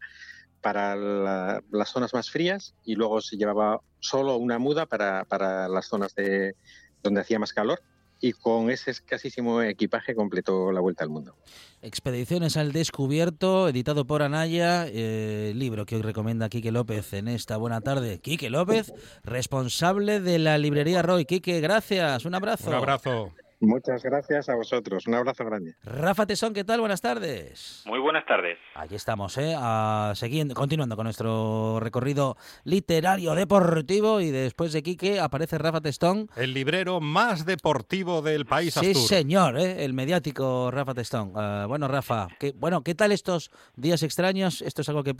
para 0.62 0.96
la- 0.96 1.62
las 1.72 1.90
zonas 1.90 2.14
más 2.14 2.30
frías 2.30 2.76
y 2.84 2.96
luego 2.96 3.22
se 3.22 3.38
llevaba 3.38 3.80
solo 4.00 4.38
una 4.38 4.60
muda 4.60 4.86
para, 4.86 5.26
para 5.26 5.68
las 5.68 5.88
zonas 5.88 6.14
de, 6.16 6.56
donde 7.02 7.22
hacía 7.22 7.40
más 7.40 7.54
calor. 7.54 7.82
Y 8.20 8.34
con 8.34 8.70
ese 8.70 8.92
escasísimo 8.92 9.62
equipaje 9.62 10.16
completó 10.16 10.72
la 10.72 10.80
vuelta 10.80 11.04
al 11.04 11.10
mundo. 11.10 11.36
Expediciones 11.82 12.58
al 12.58 12.72
Descubierto, 12.72 13.70
editado 13.70 14.06
por 14.06 14.24
Anaya, 14.24 14.86
eh, 14.88 15.54
libro 15.56 15.86
que 15.86 15.96
hoy 15.96 16.02
recomienda 16.02 16.50
Quique 16.50 16.72
López 16.72 17.14
en 17.14 17.28
esta 17.28 17.58
buena 17.58 17.82
tarde. 17.82 18.20
Quique 18.20 18.50
López, 18.50 18.94
responsable 19.24 20.20
de 20.20 20.40
la 20.40 20.58
librería 20.58 21.02
Roy. 21.02 21.26
Quique, 21.26 21.62
gracias, 21.62 22.26
un 22.26 22.36
abrazo. 22.36 22.70
Un 22.70 22.76
abrazo. 22.76 23.32
Muchas 23.60 24.04
gracias 24.04 24.50
a 24.50 24.56
vosotros. 24.56 25.08
Un 25.08 25.16
abrazo 25.16 25.44
grande. 25.44 25.74
Rafa 25.84 26.28
Tesón, 26.28 26.54
¿qué 26.54 26.64
tal? 26.64 26.80
Buenas 26.80 27.02
tardes. 27.02 27.82
Muy 27.88 27.98
buenas 28.00 28.24
tardes. 28.28 28.60
Aquí 28.76 28.94
estamos, 28.94 29.36
¿eh? 29.40 29.56
A- 29.58 30.14
siguiendo, 30.16 30.54
continuando 30.54 30.96
con 30.96 31.06
nuestro 31.06 31.80
recorrido 31.80 32.38
literario 32.66 33.34
deportivo 33.34 34.22
y 34.22 34.30
después 34.30 34.74
de 34.74 34.84
Quique 34.84 35.20
aparece 35.20 35.58
Rafa 35.58 35.82
Testón. 35.82 36.30
El 36.36 36.54
librero 36.54 37.00
más 37.02 37.48
deportivo 37.48 38.22
del 38.22 38.46
país 38.46 38.76
Sí, 38.76 38.92
Astur. 38.92 39.08
señor, 39.08 39.58
¿eh? 39.58 39.84
el 39.86 39.94
mediático 39.96 40.70
Rafa 40.70 40.94
Testón. 40.94 41.32
Ah, 41.36 41.66
bueno, 41.68 41.88
Rafa, 41.88 42.28
¿qué, 42.40 42.54
bueno, 42.56 42.84
¿qué 42.84 42.94
tal 42.94 43.12
estos 43.12 43.50
días 43.76 44.04
extraños? 44.04 44.62
Esto 44.62 44.84
es 44.84 44.90
algo 44.90 45.04
que 45.04 45.16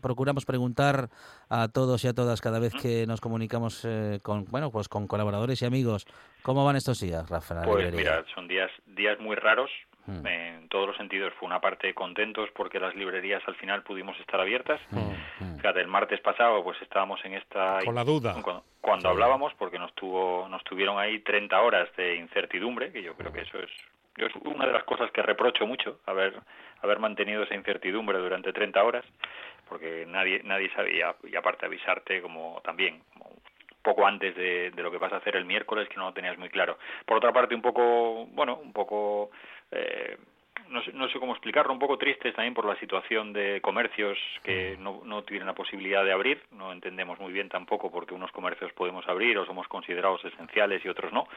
procuramos 0.00 0.46
preguntar 0.46 1.10
a 1.50 1.68
todos 1.68 2.02
y 2.04 2.08
a 2.08 2.14
todas 2.14 2.40
cada 2.40 2.58
vez 2.60 2.72
que 2.80 3.06
nos 3.06 3.20
comunicamos 3.20 3.82
eh, 3.84 4.20
con, 4.22 4.46
bueno, 4.46 4.70
pues 4.70 4.88
con 4.88 5.06
colaboradores 5.06 5.60
y 5.60 5.66
amigos. 5.66 6.06
¿Cómo 6.44 6.64
van 6.64 6.76
estos 6.76 7.00
días, 7.00 7.28
Rafa? 7.28 7.62
Pues 7.62 7.86
librería? 7.86 8.16
mira, 8.20 8.24
son 8.34 8.46
días 8.46 8.70
días 8.86 9.18
muy 9.18 9.34
raros 9.34 9.70
Mm. 10.06 10.26
en 10.26 10.68
todos 10.68 10.88
los 10.88 10.96
sentidos. 10.98 11.32
Fue 11.40 11.46
una 11.46 11.62
parte 11.62 11.94
contentos 11.94 12.50
porque 12.54 12.78
las 12.78 12.94
librerías 12.94 13.42
al 13.46 13.54
final 13.54 13.82
pudimos 13.82 14.20
estar 14.20 14.38
abiertas. 14.38 14.78
Mm. 14.90 15.56
Fíjate, 15.56 15.80
el 15.80 15.86
martes 15.88 16.20
pasado 16.20 16.62
pues 16.62 16.76
estábamos 16.82 17.24
en 17.24 17.32
esta 17.32 17.78
Con 17.82 17.94
la 17.94 18.04
duda. 18.04 18.34
cuando, 18.42 18.64
cuando 18.82 19.08
hablábamos 19.08 19.54
porque 19.54 19.78
nos 19.78 19.94
tuvo 19.94 20.46
nos 20.50 20.62
tuvieron 20.64 20.98
ahí 20.98 21.20
30 21.20 21.58
horas 21.58 21.88
de 21.96 22.16
incertidumbre, 22.16 22.92
que 22.92 23.02
yo 23.02 23.14
creo 23.14 23.32
que 23.32 23.40
eso 23.40 23.58
es 23.58 23.70
yo 24.18 24.26
es 24.26 24.32
una 24.44 24.66
de 24.66 24.72
las 24.72 24.84
cosas 24.84 25.10
que 25.10 25.22
reprocho 25.22 25.66
mucho 25.66 25.98
haber 26.04 26.34
haber 26.82 26.98
mantenido 26.98 27.42
esa 27.44 27.54
incertidumbre 27.54 28.18
durante 28.18 28.52
30 28.52 28.84
horas 28.84 29.04
porque 29.70 30.04
nadie 30.06 30.42
nadie 30.44 30.70
sabía 30.74 31.14
y 31.24 31.34
aparte 31.34 31.64
avisarte 31.64 32.20
como 32.20 32.60
también 32.62 33.00
como 33.14 33.30
poco 33.84 34.04
antes 34.04 34.34
de, 34.34 34.72
de 34.72 34.82
lo 34.82 34.90
que 34.90 34.98
vas 34.98 35.12
a 35.12 35.18
hacer 35.18 35.36
el 35.36 35.44
miércoles 35.44 35.88
que 35.88 35.96
no 35.96 36.06
lo 36.06 36.12
tenías 36.12 36.36
muy 36.38 36.48
claro. 36.48 36.78
Por 37.06 37.18
otra 37.18 37.32
parte, 37.32 37.54
un 37.54 37.62
poco, 37.62 38.26
bueno, 38.32 38.56
un 38.56 38.72
poco, 38.72 39.30
eh, 39.70 40.16
no, 40.68 40.82
sé, 40.82 40.92
no 40.92 41.06
sé 41.08 41.20
cómo 41.20 41.32
explicarlo, 41.32 41.72
un 41.72 41.78
poco 41.78 41.98
tristes 41.98 42.34
también 42.34 42.54
por 42.54 42.64
la 42.64 42.76
situación 42.80 43.32
de 43.32 43.60
comercios 43.60 44.18
que 44.42 44.76
no, 44.80 45.02
no 45.04 45.22
tienen 45.22 45.46
la 45.46 45.54
posibilidad 45.54 46.02
de 46.02 46.12
abrir. 46.12 46.42
No 46.50 46.72
entendemos 46.72 47.20
muy 47.20 47.32
bien 47.32 47.48
tampoco 47.48 47.92
por 47.92 48.06
qué 48.06 48.14
unos 48.14 48.32
comercios 48.32 48.72
podemos 48.72 49.06
abrir 49.06 49.38
o 49.38 49.46
somos 49.46 49.68
considerados 49.68 50.24
esenciales 50.24 50.84
y 50.84 50.88
otros 50.88 51.12
no. 51.12 51.28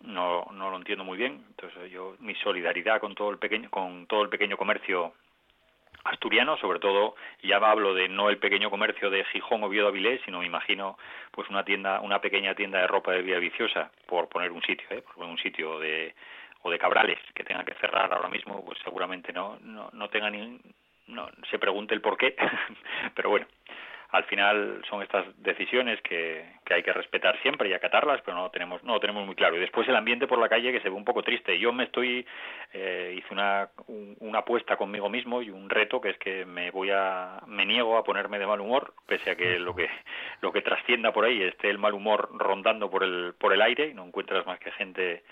No, 0.00 0.46
no 0.52 0.70
lo 0.70 0.76
entiendo 0.76 1.04
muy 1.04 1.18
bien. 1.18 1.44
Entonces, 1.50 1.90
yo 1.90 2.14
mi 2.20 2.34
solidaridad 2.36 3.00
con 3.00 3.14
todo 3.14 3.30
el 3.30 3.38
pequeño, 3.38 3.68
con 3.70 4.06
todo 4.06 4.22
el 4.22 4.28
pequeño 4.28 4.56
comercio 4.56 5.14
asturiano, 6.04 6.56
sobre 6.56 6.78
todo, 6.78 7.14
ya 7.42 7.56
hablo 7.56 7.94
de 7.94 8.08
no 8.08 8.30
el 8.30 8.38
pequeño 8.38 8.70
comercio 8.70 9.10
de 9.10 9.24
Gijón, 9.24 9.62
Oviedo, 9.62 9.88
Avilés, 9.88 10.20
sino 10.24 10.40
me 10.40 10.46
imagino 10.46 10.98
pues 11.30 11.48
una 11.48 11.64
tienda, 11.64 12.00
una 12.00 12.20
pequeña 12.20 12.54
tienda 12.54 12.80
de 12.80 12.86
ropa 12.86 13.12
de 13.12 13.22
Vía 13.22 13.38
Viciosa, 13.38 13.90
por 14.06 14.28
poner 14.28 14.52
un 14.52 14.62
sitio, 14.62 14.86
¿eh? 14.90 15.02
por 15.02 15.14
poner 15.14 15.30
un 15.30 15.38
sitio 15.38 15.78
de 15.78 16.14
o 16.62 16.70
de 16.70 16.78
Cabrales 16.78 17.18
que 17.34 17.42
tenga 17.42 17.64
que 17.64 17.74
cerrar 17.74 18.12
ahora 18.12 18.28
mismo, 18.28 18.64
pues 18.64 18.78
seguramente 18.84 19.32
no 19.32 19.58
no, 19.62 19.90
no 19.92 20.08
tenga 20.08 20.30
ni 20.30 20.60
no 21.08 21.28
se 21.50 21.58
pregunte 21.58 21.94
el 21.94 22.00
por 22.00 22.16
qué, 22.16 22.36
pero 23.14 23.30
bueno, 23.30 23.46
al 24.12 24.24
final 24.24 24.82
son 24.88 25.02
estas 25.02 25.24
decisiones 25.42 26.00
que, 26.02 26.44
que 26.66 26.74
hay 26.74 26.82
que 26.82 26.92
respetar 26.92 27.40
siempre 27.40 27.68
y 27.68 27.72
acatarlas, 27.72 28.20
pero 28.22 28.36
no 28.36 28.44
lo 28.44 28.50
tenemos 28.50 28.82
no 28.84 28.92
lo 28.94 29.00
tenemos 29.00 29.24
muy 29.26 29.34
claro. 29.34 29.56
Y 29.56 29.60
después 29.60 29.88
el 29.88 29.96
ambiente 29.96 30.26
por 30.26 30.38
la 30.38 30.48
calle 30.50 30.70
que 30.70 30.80
se 30.80 30.90
ve 30.90 30.94
un 30.94 31.04
poco 31.04 31.22
triste. 31.22 31.58
Yo 31.58 31.72
me 31.72 31.84
estoy 31.84 32.26
eh, 32.74 33.14
hice 33.16 33.32
una 33.32 33.70
un- 33.86 34.16
una 34.20 34.40
apuesta 34.40 34.76
conmigo 34.76 35.08
mismo 35.08 35.40
y 35.42 35.50
un 35.50 35.68
reto 35.70 36.00
que 36.00 36.10
es 36.10 36.18
que 36.18 36.44
me 36.44 36.70
voy 36.70 36.90
a 36.92 37.40
me 37.46 37.64
niego 37.66 37.96
a 37.96 38.04
ponerme 38.04 38.38
de 38.38 38.46
mal 38.46 38.60
humor, 38.60 38.94
pese 39.06 39.30
a 39.30 39.34
que 39.36 39.58
lo 39.58 39.74
que 39.74 39.88
lo 40.42 40.52
que 40.52 40.60
trascienda 40.62 41.12
por 41.12 41.24
ahí 41.24 41.42
esté 41.42 41.70
el 41.70 41.78
mal 41.78 41.94
humor 41.94 42.28
rondando 42.34 42.90
por 42.90 43.02
el 43.04 43.34
por 43.38 43.52
el 43.52 43.62
aire 43.62 43.86
y 43.88 43.94
no 43.94 44.04
encuentras 44.04 44.46
más 44.46 44.58
que 44.58 44.70
gente 44.72 45.22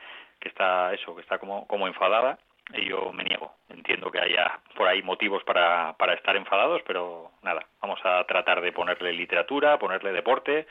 que 0.41 0.49
está 0.49 0.95
eso, 0.95 1.15
que 1.15 1.21
está 1.23 1.39
como 1.39 1.67
como 1.67 1.87
enfadada 1.87 2.39
yo 2.75 3.13
me 3.13 3.25
niego. 3.25 3.53
Entiendo 3.69 4.11
que 4.11 4.21
haya 4.21 4.61
por 4.77 4.87
ahí 4.87 5.03
motivos 5.03 5.43
para, 5.45 5.95
para 5.99 6.15
estar 6.15 6.37
enfadados, 6.37 6.83
pero 6.87 7.31
nada, 7.43 7.67
vamos 7.81 8.01
a 8.05 8.25
tratar 8.25 8.61
de 8.61 8.73
ponerle 8.73 9.13
literatura, 9.13 9.79
ponerle 9.79 10.13
deporte, 10.13 10.67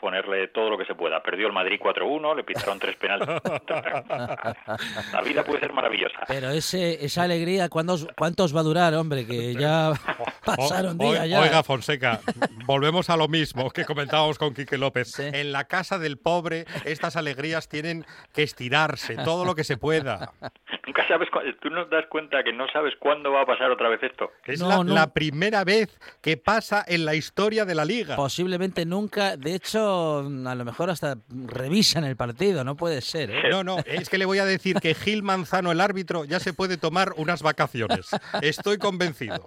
ponerle 0.00 0.48
todo 0.48 0.70
lo 0.70 0.78
que 0.78 0.84
se 0.84 0.94
pueda. 0.94 1.22
Perdió 1.22 1.46
el 1.48 1.52
Madrid 1.52 1.78
4-1, 1.82 2.36
le 2.36 2.44
pitaron 2.44 2.78
tres 2.78 2.96
penaltis. 2.96 3.28
La 5.12 5.20
vida 5.22 5.44
puede 5.44 5.60
ser 5.60 5.72
maravillosa. 5.72 6.20
Pero 6.26 6.50
ese, 6.50 7.04
esa 7.04 7.24
alegría, 7.24 7.68
¿cuántos, 7.68 8.06
¿cuántos 8.16 8.54
va 8.54 8.60
a 8.60 8.64
durar, 8.64 8.94
hombre? 8.94 9.26
Que 9.26 9.54
ya 9.54 9.92
pasaron 10.44 10.96
O- 11.00 11.04
o- 11.08 11.10
días 11.12 11.28
ya. 11.28 11.40
Oiga, 11.40 11.62
Fonseca, 11.62 12.20
volvemos 12.64 13.10
a 13.10 13.16
lo 13.16 13.28
mismo 13.28 13.70
que 13.70 13.84
comentábamos 13.84 14.38
con 14.38 14.54
Quique 14.54 14.78
López. 14.78 15.10
Sí. 15.12 15.22
En 15.32 15.52
la 15.52 15.64
casa 15.64 15.98
del 15.98 16.18
pobre, 16.18 16.66
estas 16.84 17.16
alegrías 17.16 17.68
tienen 17.68 18.04
que 18.32 18.42
estirarse 18.42 19.16
todo 19.16 19.44
lo 19.44 19.54
que 19.54 19.64
se 19.64 19.76
pueda. 19.76 20.32
Nunca 20.86 21.06
sabes, 21.06 21.28
tú 21.60 21.68
nos 21.68 21.90
das 21.90 22.06
cuenta 22.08 22.42
que 22.42 22.52
no 22.52 22.66
sabes 22.72 22.94
cuándo 22.98 23.30
va 23.30 23.42
a 23.42 23.46
pasar 23.46 23.70
otra 23.70 23.90
vez 23.90 24.02
esto. 24.02 24.30
Es 24.46 24.58
No, 24.60 24.68
la, 24.68 24.76
no. 24.84 24.94
la 24.94 25.12
primera 25.12 25.62
vez 25.62 25.98
que 26.22 26.38
pasa 26.38 26.82
en 26.88 27.04
la 27.04 27.14
historia 27.14 27.66
de 27.66 27.74
la 27.74 27.84
liga. 27.84 28.16
Posiblemente 28.16 28.86
nunca, 28.86 29.36
de 29.36 29.54
hecho, 29.54 29.87
a 30.20 30.54
lo 30.54 30.64
mejor 30.64 30.90
hasta 30.90 31.18
revisan 31.28 32.04
el 32.04 32.16
partido, 32.16 32.64
no 32.64 32.76
puede 32.76 33.00
ser. 33.00 33.30
¿eh? 33.30 33.50
No, 33.50 33.64
no, 33.64 33.78
es 33.84 34.08
que 34.08 34.18
le 34.18 34.24
voy 34.24 34.38
a 34.38 34.44
decir 34.44 34.76
que 34.80 34.94
Gil 34.94 35.22
Manzano, 35.22 35.72
el 35.72 35.80
árbitro, 35.80 36.24
ya 36.24 36.40
se 36.40 36.52
puede 36.52 36.76
tomar 36.76 37.14
unas 37.16 37.42
vacaciones. 37.42 38.08
Estoy 38.42 38.78
convencido. 38.78 39.44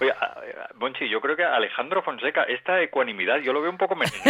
Oye, 0.00 0.12
Bonchi, 0.76 1.08
yo 1.08 1.20
creo 1.20 1.36
que 1.36 1.44
Alejandro 1.44 2.02
Fonseca, 2.02 2.42
esta 2.44 2.80
ecuanimidad, 2.82 3.38
yo 3.38 3.52
lo 3.52 3.60
veo 3.60 3.70
un 3.70 3.78
poco 3.78 3.94
menos. 3.96 4.12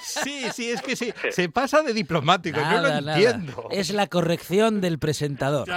Sí, 0.00 0.48
sí, 0.52 0.70
es 0.70 0.80
que 0.82 0.96
sí, 0.96 1.12
se 1.30 1.48
pasa 1.48 1.82
de 1.82 1.92
diplomático, 1.92 2.58
yo 2.58 2.80
lo 2.80 2.88
nada. 2.88 3.14
entiendo. 3.16 3.68
Es 3.70 3.90
la 3.92 4.06
corrección 4.06 4.80
del 4.80 4.98
presentador. 4.98 5.66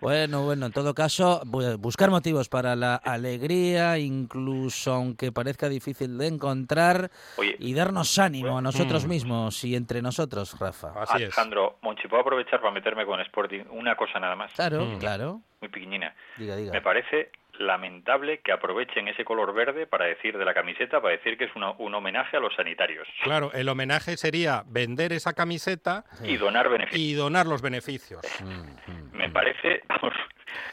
Bueno, 0.00 0.44
bueno, 0.44 0.66
en 0.66 0.72
todo 0.72 0.94
caso, 0.94 1.42
bu- 1.44 1.76
buscar 1.78 2.10
motivos 2.10 2.48
para 2.48 2.76
la 2.76 2.96
alegría, 2.96 3.98
incluso 3.98 4.92
aunque 4.92 5.32
parezca 5.32 5.68
difícil 5.68 6.16
de 6.18 6.28
encontrar, 6.28 7.10
Oye. 7.36 7.56
y 7.58 7.74
darnos 7.74 8.18
ánimo 8.18 8.58
a 8.58 8.62
nosotros 8.62 9.06
Mm. 9.06 9.08
mismos 9.08 9.64
y 9.64 9.74
entre 9.74 10.00
nosotros, 10.02 10.56
Rafa. 10.58 10.92
Así. 11.02 11.14
Alejandro, 11.16 11.78
Monchi, 11.82 12.06
¿puedo 12.08 12.22
aprovechar 12.22 12.60
para 12.60 12.72
meterme 12.72 13.04
con 13.04 13.20
Sporting? 13.20 13.64
Una 13.70 13.96
cosa 13.96 14.20
nada 14.20 14.36
más, 14.36 14.52
Claro, 14.52 14.84
Mm. 14.84 14.98
claro. 14.98 15.40
Muy 15.60 15.68
pequeñina. 15.70 16.14
Diga, 16.36 16.56
diga. 16.56 16.72
Me 16.72 16.80
parece 16.80 17.30
lamentable 17.58 18.38
que 18.40 18.52
aprovechen 18.52 19.08
ese 19.08 19.24
color 19.24 19.52
verde 19.52 19.86
para 19.86 20.04
decir 20.04 20.38
de 20.38 20.44
la 20.44 20.54
camiseta, 20.54 21.00
para 21.00 21.16
decir 21.16 21.36
que 21.36 21.44
es 21.44 21.56
una- 21.56 21.72
un 21.72 21.92
homenaje 21.94 22.36
a 22.36 22.40
los 22.40 22.54
sanitarios 22.54 23.08
Claro, 23.24 23.50
el 23.52 23.68
homenaje 23.68 24.16
sería 24.16 24.62
vender 24.66 25.12
esa 25.12 25.32
camiseta 25.32 26.04
y 26.22 26.36
donar 26.36 26.68
beneficios. 26.68 27.00
y 27.00 27.14
donar 27.14 27.46
los 27.46 27.60
beneficios. 27.62 28.20
Mm, 28.40 28.90
mm. 28.92 29.10
Me 29.16 29.28
parece, 29.30 29.82
vamos, 29.88 30.14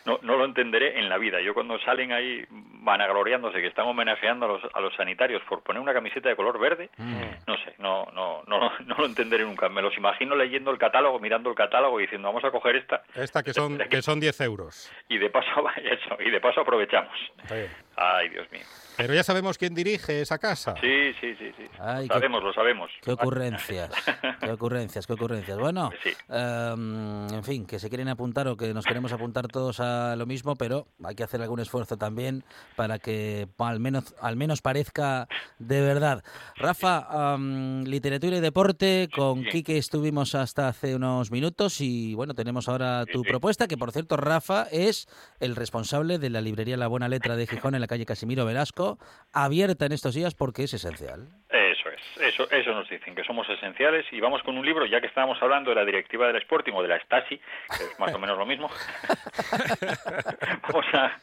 no, 0.06 0.20
no 0.22 0.36
lo 0.38 0.46
entenderé 0.46 1.00
en 1.00 1.10
la 1.10 1.18
vida. 1.18 1.42
Yo 1.42 1.54
cuando 1.54 1.80
salen 1.80 2.12
ahí 2.12 2.46
vanagloriándose 2.50 3.60
que 3.62 3.68
están 3.68 3.86
homenajeando 3.88 4.46
a 4.46 4.50
los, 4.50 4.62
a 4.74 4.80
los 4.80 4.94
sanitarios 4.96 5.42
por 5.50 5.64
poner 5.64 5.82
una 5.82 5.94
camiseta 5.94 6.30
de 6.30 6.36
color 6.36 6.60
verde, 6.60 6.90
Mm. 6.98 7.22
no 7.48 7.58
sé, 7.58 7.74
no, 7.80 8.06
no, 8.14 8.44
no, 8.48 8.72
no 8.86 8.96
lo 8.98 9.06
entenderé 9.06 9.44
nunca. 9.44 9.70
Me 9.70 9.82
los 9.82 9.96
imagino 9.98 10.36
leyendo 10.36 10.72
el 10.72 10.78
catálogo, 10.78 11.20
mirando 11.20 11.50
el 11.50 11.56
catálogo 11.56 12.00
y 12.00 12.04
diciendo 12.04 12.28
vamos 12.28 12.44
a 12.44 12.52
coger 12.52 12.76
esta 12.78 13.04
Esta 13.16 13.44
que 13.44 13.54
son, 13.54 13.78
que 13.90 14.02
son 14.02 14.20
10 14.20 14.40
euros. 14.42 14.92
y 15.10 15.18
de 15.18 15.30
paso 15.30 15.48
eso, 15.78 16.18
y 16.22 16.30
de 16.30 16.40
paso 16.40 16.62
aprovechamos. 16.62 17.14
Sí. 17.48 17.56
Ay, 17.98 18.30
Dios 18.30 18.48
mío. 18.52 18.62
Pero 18.98 19.14
ya 19.14 19.24
sabemos 19.24 19.58
quién 19.58 19.74
dirige 19.76 20.22
esa 20.22 20.38
casa. 20.38 20.74
Sí, 20.80 21.12
sí, 21.20 21.36
sí, 21.36 21.52
sí. 21.58 21.64
Ay, 21.80 22.04
lo 22.08 22.08
qué- 22.08 22.14
sabemos, 22.14 22.44
lo 22.44 22.54
sabemos. 22.54 22.90
Qué 23.02 23.12
ocurrencias, 23.12 23.92
qué 24.40 24.52
ocurrencias, 24.52 25.06
qué 25.06 25.14
ocurrencias. 25.14 25.58
Bueno, 25.58 25.92
sí. 26.02 26.12
em, 26.30 27.28
en 27.34 27.44
fin, 27.44 27.66
que 27.66 27.78
se 27.80 27.90
quieren 27.90 28.08
apuntar 28.08 28.48
o 28.48 28.56
que 28.56 28.74
nos 28.74 28.86
queremos 28.86 29.12
apuntar 29.12 29.48
todos 29.50 29.82
a 29.82 30.16
lo 30.16 30.26
mismo, 30.26 30.56
pero 30.56 30.88
hay 31.04 31.14
que 31.16 31.24
hacer 31.24 31.42
algún 31.42 31.60
esfuerzo 31.60 31.98
también 31.98 32.46
para 32.78 32.98
que 33.00 33.48
al 33.58 33.80
menos, 33.82 34.16
al 34.22 34.38
menos 34.38 34.62
parezca 34.62 35.28
de 35.60 35.82
verdad. 35.82 36.24
Rafa, 36.56 37.34
am, 37.34 37.84
literatura 37.84 38.38
y 38.38 38.40
deporte, 38.42 39.10
con 39.14 39.44
Sí. 39.44 39.50
Quique 39.52 39.78
estuvimos 39.78 40.36
hasta 40.36 40.70
hace 40.70 40.96
unos 40.96 41.32
minutos 41.32 41.82
y 41.82 42.14
bueno, 42.14 42.34
tenemos 42.34 42.70
ahora 42.70 43.06
tu 43.06 43.24
sí. 43.24 43.30
propuesta, 43.30 43.68
que 43.68 43.78
por 43.78 43.92
cierto, 43.92 44.16
Rafa 44.16 44.68
es 44.72 45.08
el 45.42 45.56
responsable 45.58 46.18
de 46.18 46.30
la 46.30 46.40
librería 46.40 46.78
La 46.78 46.88
Buena 46.88 47.10
Letra 47.10 47.36
de 47.36 47.46
Gijón 47.48 47.76
en 47.76 47.82
la 47.82 47.85
calle 47.88 48.06
Casimiro 48.06 48.46
Velasco, 48.46 48.98
abierta 49.34 49.86
en 49.86 49.92
estos 49.92 50.16
días 50.16 50.34
porque 50.34 50.64
es 50.64 50.74
esencial. 50.74 51.28
Eso 51.50 51.90
es, 51.90 52.02
eso, 52.22 52.50
eso 52.52 52.74
nos 52.74 52.90
dicen, 52.90 53.16
que 53.16 53.24
somos 53.24 53.48
esenciales 53.50 54.06
y 54.12 54.20
vamos 54.20 54.44
con 54.44 54.58
un 54.58 54.66
libro, 54.66 54.86
ya 54.86 55.00
que 55.00 55.08
estábamos 55.08 55.42
hablando 55.42 55.70
de 55.70 55.76
la 55.76 55.86
directiva 55.86 56.28
del 56.28 56.38
Sporting 56.38 56.74
o 56.74 56.82
de 56.82 56.88
la 56.90 57.00
Stasi, 57.02 57.38
que 57.38 57.84
es 57.84 58.00
más 58.00 58.14
o 58.14 58.20
menos 58.20 58.38
lo 58.38 58.46
mismo, 58.46 58.70
vamos, 60.64 60.86
a, 60.94 61.18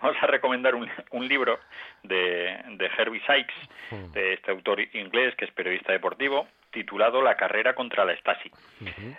vamos 0.00 0.16
a 0.22 0.26
recomendar 0.26 0.74
un, 0.74 0.88
un 1.10 1.28
libro 1.28 1.58
de, 2.02 2.58
de 2.68 2.90
Herbie 2.98 3.22
Sykes, 3.26 4.12
de 4.12 4.34
este 4.34 4.50
autor 4.50 4.80
inglés 4.94 5.34
que 5.36 5.44
es 5.44 5.50
periodista 5.52 5.92
deportivo 5.92 6.46
titulado 6.74 7.22
La 7.22 7.36
carrera 7.36 7.74
contra 7.74 8.04
la 8.04 8.14
Stasi. 8.16 8.50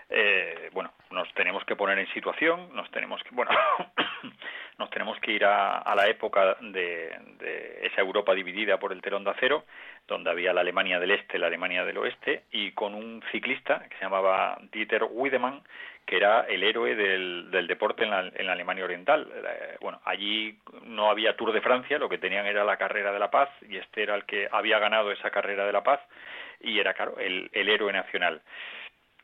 Eh, 0.09 0.69
bueno, 0.73 0.91
nos 1.09 1.33
tenemos 1.33 1.63
que 1.63 1.75
poner 1.75 1.97
en 1.97 2.13
situación, 2.13 2.69
nos 2.75 2.91
tenemos 2.91 3.23
que, 3.23 3.29
bueno, 3.31 3.49
nos 4.77 4.89
tenemos 4.89 5.19
que 5.19 5.31
ir 5.31 5.45
a, 5.45 5.93
la 5.95 6.07
época 6.07 6.57
de, 6.61 7.17
esa 7.81 8.01
Europa 8.01 8.33
dividida 8.33 8.77
por 8.77 8.91
el 8.91 9.01
telón 9.01 9.23
de 9.23 9.31
acero, 9.31 9.65
donde 10.07 10.29
había 10.29 10.53
la 10.53 10.61
Alemania 10.61 10.99
del 10.99 11.11
Este, 11.11 11.39
la 11.39 11.47
Alemania 11.47 11.85
del 11.85 11.97
Oeste, 11.97 12.43
y 12.51 12.71
con 12.71 12.93
un 12.93 13.23
ciclista 13.31 13.85
que 13.89 13.95
se 13.97 14.03
llamaba 14.03 14.57
Dieter 14.71 15.05
Wiedemann, 15.09 15.61
que 16.05 16.17
era 16.17 16.41
el 16.41 16.61
héroe 16.61 16.95
del, 16.95 17.67
deporte 17.67 18.03
en 18.03 18.11
la, 18.11 18.53
Alemania 18.53 18.83
Oriental. 18.83 19.27
Eh, 19.33 19.77
bueno, 19.81 19.99
allí 20.05 20.59
no 20.83 21.09
había 21.09 21.35
Tour 21.35 21.51
de 21.51 21.61
Francia, 21.61 21.97
lo 21.97 22.09
que 22.09 22.19
tenían 22.19 22.45
era 22.45 22.63
la 22.63 22.77
carrera 22.77 23.11
de 23.11 23.19
la 23.19 23.31
paz, 23.31 23.49
y 23.67 23.77
este 23.77 24.03
era 24.03 24.15
el 24.15 24.25
que 24.25 24.47
había 24.51 24.77
ganado 24.77 25.11
esa 25.11 25.31
carrera 25.31 25.65
de 25.65 25.73
la 25.73 25.83
paz, 25.83 25.99
y 26.59 26.79
era, 26.79 26.93
claro, 26.93 27.17
el 27.17 27.49
héroe 27.53 27.91
nacional. 27.91 28.41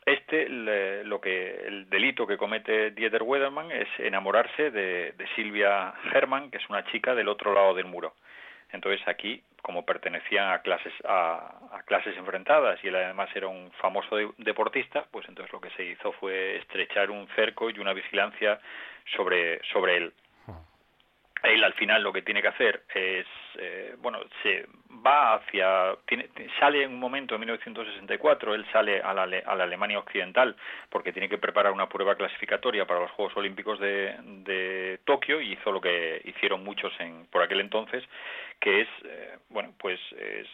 Este, 0.06 0.50
lo 0.50 1.22
que, 1.22 1.68
el 1.68 1.90
delito 1.90 2.26
que 2.26 2.38
comete 2.38 2.92
Dieter 2.92 3.22
Wedermann 3.22 3.72
es 3.72 3.88
enamorarse 4.00 4.72
de, 4.72 5.14
Silvia 5.36 5.94
Hermann, 6.12 6.50
que 6.50 6.58
es 6.58 6.70
una 6.70 6.84
chica 6.86 7.14
del 7.14 7.28
otro 7.28 7.54
lado 7.54 7.76
del 7.76 7.86
muro. 7.86 8.16
Entonces 8.72 9.06
aquí, 9.08 9.44
como 9.62 9.86
pertenecían 9.86 10.50
a 10.50 10.62
clases, 10.62 10.94
a, 11.06 11.84
clases 11.86 12.18
enfrentadas 12.18 12.84
y 12.84 12.88
él 12.88 12.96
además 12.96 13.30
era 13.36 13.48
un 13.48 13.72
famoso 13.74 14.18
deportista, 14.38 15.06
pues 15.12 15.28
entonces 15.30 15.52
lo 15.54 15.62
que 15.62 15.70
se 15.72 15.84
hizo 15.86 16.12
fue 16.14 16.58
estrechar 16.58 17.12
un 17.12 17.28
cerco 17.36 17.70
y 17.70 17.78
una 17.80 17.94
vigilancia 17.94 18.60
sobre, 19.16 19.62
sobre 19.72 19.98
él 19.98 20.14
él 21.44 21.64
al 21.64 21.74
final 21.74 22.04
lo 22.04 22.14
que 22.14 22.22
tiene 22.22 22.42
que 22.42 22.50
hacer 22.50 22.84
es, 22.94 23.26
eh, 23.58 23.96
bueno, 24.00 24.20
se 24.44 24.66
va 25.06 25.36
hacia, 25.36 25.96
tiene, 26.06 26.30
sale 26.60 26.84
en 26.84 26.92
un 26.94 27.00
momento 27.00 27.36
en 27.36 27.42
1964, 27.42 28.54
él 28.54 28.66
sale 28.72 29.02
a 29.02 29.14
la, 29.14 29.24
a 29.24 29.56
la, 29.56 29.64
Alemania 29.64 30.00
Occidental 30.00 30.56
porque 30.90 31.12
tiene 31.12 31.30
que 31.30 31.38
preparar 31.38 31.72
una 31.72 31.90
prueba 31.90 32.16
clasificatoria 32.16 32.86
para 32.86 33.02
los 33.02 33.12
Juegos 33.12 33.36
Olímpicos 33.38 33.80
de, 33.80 34.16
de 34.44 35.00
Tokio 35.06 35.42
y 35.42 35.54
hizo 35.54 35.72
lo 35.72 35.82
que 35.82 36.22
hicieron 36.26 36.64
muchos 36.64 36.94
en, 37.00 37.26
por 37.28 37.42
aquel 37.42 37.62
entonces, 37.62 38.04
que 38.60 38.82
es, 38.82 38.88
eh, 39.06 39.38
bueno, 39.50 39.74
pues 39.80 40.00
es 40.12 40.48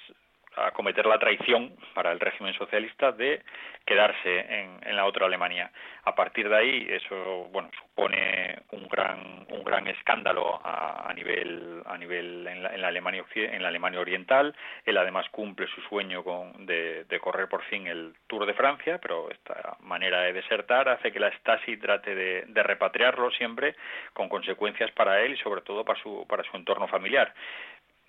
a 0.57 0.71
cometer 0.71 1.05
la 1.05 1.19
traición 1.19 1.75
para 1.93 2.11
el 2.11 2.19
régimen 2.19 2.53
socialista 2.55 3.11
de 3.11 3.43
quedarse 3.85 4.39
en, 4.39 4.79
en, 4.83 4.95
la 4.95 5.05
otra 5.05 5.27
Alemania. 5.27 5.71
A 6.03 6.15
partir 6.15 6.49
de 6.49 6.55
ahí, 6.55 6.87
eso 6.89 7.47
bueno 7.51 7.69
supone 7.77 8.59
un 8.71 8.87
gran 8.87 9.45
un 9.49 9.63
gran 9.63 9.87
escándalo 9.87 10.59
a, 10.63 11.11
nivel 11.15 11.81
a 11.85 11.97
nivel 11.97 12.47
en 12.47 12.63
la, 12.63 12.73
en 12.73 12.81
la, 12.81 12.87
Alemania 12.87 13.23
en 13.35 13.61
la 13.61 13.69
Alemania 13.69 13.99
oriental. 13.99 14.55
Él 14.85 14.97
además 14.97 15.29
cumple 15.29 15.67
su 15.67 15.81
sueño 15.81 16.23
con, 16.23 16.65
de, 16.65 17.05
de, 17.05 17.19
correr 17.19 17.47
por 17.47 17.63
fin 17.65 17.87
el 17.87 18.13
Tour 18.27 18.45
de 18.45 18.53
Francia, 18.53 18.99
pero 19.01 19.29
esta 19.29 19.77
manera 19.81 20.21
de 20.21 20.33
desertar 20.33 20.89
hace 20.89 21.11
que 21.11 21.19
la 21.19 21.31
Stasi 21.37 21.77
trate 21.77 22.15
de, 22.15 22.43
de 22.47 22.63
repatriarlo 22.63 23.31
siempre 23.31 23.75
con 24.13 24.27
consecuencias 24.27 24.91
para 24.91 25.21
él 25.21 25.33
y 25.33 25.37
sobre 25.37 25.61
todo 25.61 25.85
para 25.85 26.01
su 26.01 26.25
para 26.27 26.43
su 26.43 26.57
entorno 26.57 26.87
familiar 26.87 27.33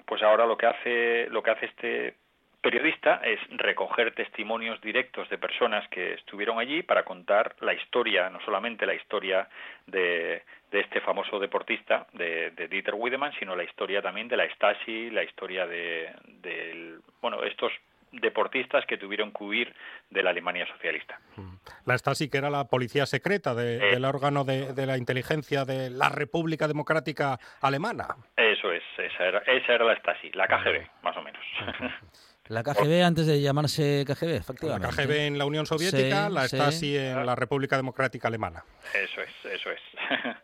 pues 0.08 0.22
ahora 0.22 0.46
lo 0.46 0.56
que 0.56 0.66
hace 0.66 1.28
lo 1.30 1.42
que 1.42 1.50
hace 1.50 1.66
este 1.66 2.14
periodista 2.60 3.20
es 3.24 3.38
recoger 3.50 4.14
testimonios 4.14 4.80
directos 4.80 5.28
de 5.30 5.38
personas 5.38 5.88
que 5.88 6.14
estuvieron 6.14 6.58
allí 6.58 6.82
para 6.82 7.04
contar 7.04 7.54
la 7.60 7.74
historia, 7.74 8.30
no 8.30 8.40
solamente 8.40 8.86
la 8.86 8.94
historia 8.94 9.48
de, 9.86 10.42
de 10.70 10.80
este 10.80 11.00
famoso 11.00 11.38
deportista, 11.38 12.06
de, 12.12 12.50
de, 12.50 12.68
Dieter 12.68 12.94
Wiedemann, 12.94 13.32
sino 13.38 13.54
la 13.54 13.64
historia 13.64 14.02
también 14.02 14.28
de 14.28 14.36
la 14.36 14.44
Stasi, 14.50 15.10
la 15.10 15.22
historia 15.22 15.66
de, 15.66 16.10
de 16.26 16.98
bueno, 17.20 17.42
estos 17.44 17.72
deportistas 18.12 18.86
que 18.86 18.96
tuvieron 18.96 19.32
que 19.32 19.44
huir 19.44 19.74
de 20.10 20.22
la 20.22 20.30
Alemania 20.30 20.66
socialista. 20.66 21.20
Mm. 21.36 21.56
La 21.84 21.98
Stasi, 21.98 22.30
que 22.30 22.38
era 22.38 22.50
la 22.50 22.64
policía 22.64 23.06
secreta 23.06 23.54
de, 23.54 23.76
eh. 23.76 23.90
del 23.92 24.04
órgano 24.04 24.44
de, 24.44 24.72
de, 24.72 24.86
la 24.86 24.96
inteligencia 24.96 25.64
de 25.64 25.90
la 25.90 26.08
República 26.08 26.66
Democrática 26.66 27.38
Alemana. 27.60 28.16
Eso 28.36 28.72
es, 28.72 28.82
esa 28.96 29.24
era, 29.24 29.38
esa 29.40 29.74
era 29.74 29.84
la 29.84 29.96
Stasi, 29.96 30.30
la 30.32 30.46
KGB, 30.46 30.86
más 31.02 31.16
o 31.16 31.22
menos. 31.22 31.42
La 32.48 32.62
KGB 32.62 33.02
antes 33.04 33.26
de 33.26 33.40
llamarse 33.40 34.04
KGB, 34.06 34.36
efectivamente. 34.36 34.88
La 34.88 35.04
KGB 35.04 35.26
en 35.26 35.38
la 35.38 35.44
Unión 35.44 35.66
Soviética, 35.66 36.30
la 36.30 36.48
Stasi 36.48 36.96
en 36.96 37.26
la 37.26 37.34
República 37.34 37.76
Democrática 37.76 38.28
Alemana. 38.28 38.64
Eso 38.94 39.20
es, 39.20 39.52
eso 39.52 39.70
es. 39.70 39.80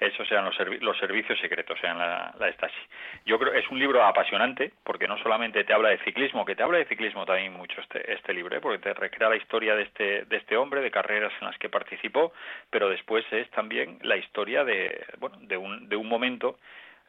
Esos 0.00 0.26
sean 0.26 0.44
los, 0.44 0.56
los 0.80 0.98
servicios 0.98 1.38
secretos, 1.38 1.78
sean 1.80 1.96
la, 1.96 2.34
la 2.36 2.52
Stasi. 2.54 2.74
Yo 3.24 3.38
creo 3.38 3.52
que 3.52 3.60
es 3.60 3.68
un 3.70 3.78
libro 3.78 4.04
apasionante, 4.04 4.72
porque 4.82 5.06
no 5.06 5.16
solamente 5.18 5.62
te 5.62 5.72
habla 5.72 5.90
de 5.90 5.98
ciclismo, 5.98 6.44
que 6.44 6.56
te 6.56 6.64
habla 6.64 6.78
de 6.78 6.86
ciclismo 6.86 7.24
también 7.24 7.52
mucho 7.52 7.80
este, 7.80 8.12
este 8.12 8.34
libro, 8.34 8.56
¿eh? 8.56 8.60
porque 8.60 8.78
te 8.78 8.94
recrea 8.94 9.28
la 9.28 9.36
historia 9.36 9.76
de 9.76 9.84
este, 9.84 10.24
de 10.24 10.36
este 10.36 10.56
hombre, 10.56 10.80
de 10.80 10.90
carreras 10.90 11.32
en 11.40 11.46
las 11.46 11.56
que 11.58 11.68
participó, 11.68 12.32
pero 12.70 12.88
después 12.88 13.24
es 13.30 13.48
también 13.50 14.00
la 14.02 14.16
historia 14.16 14.64
de, 14.64 15.06
bueno, 15.20 15.36
de, 15.42 15.56
un, 15.56 15.88
de 15.88 15.94
un 15.94 16.08
momento 16.08 16.58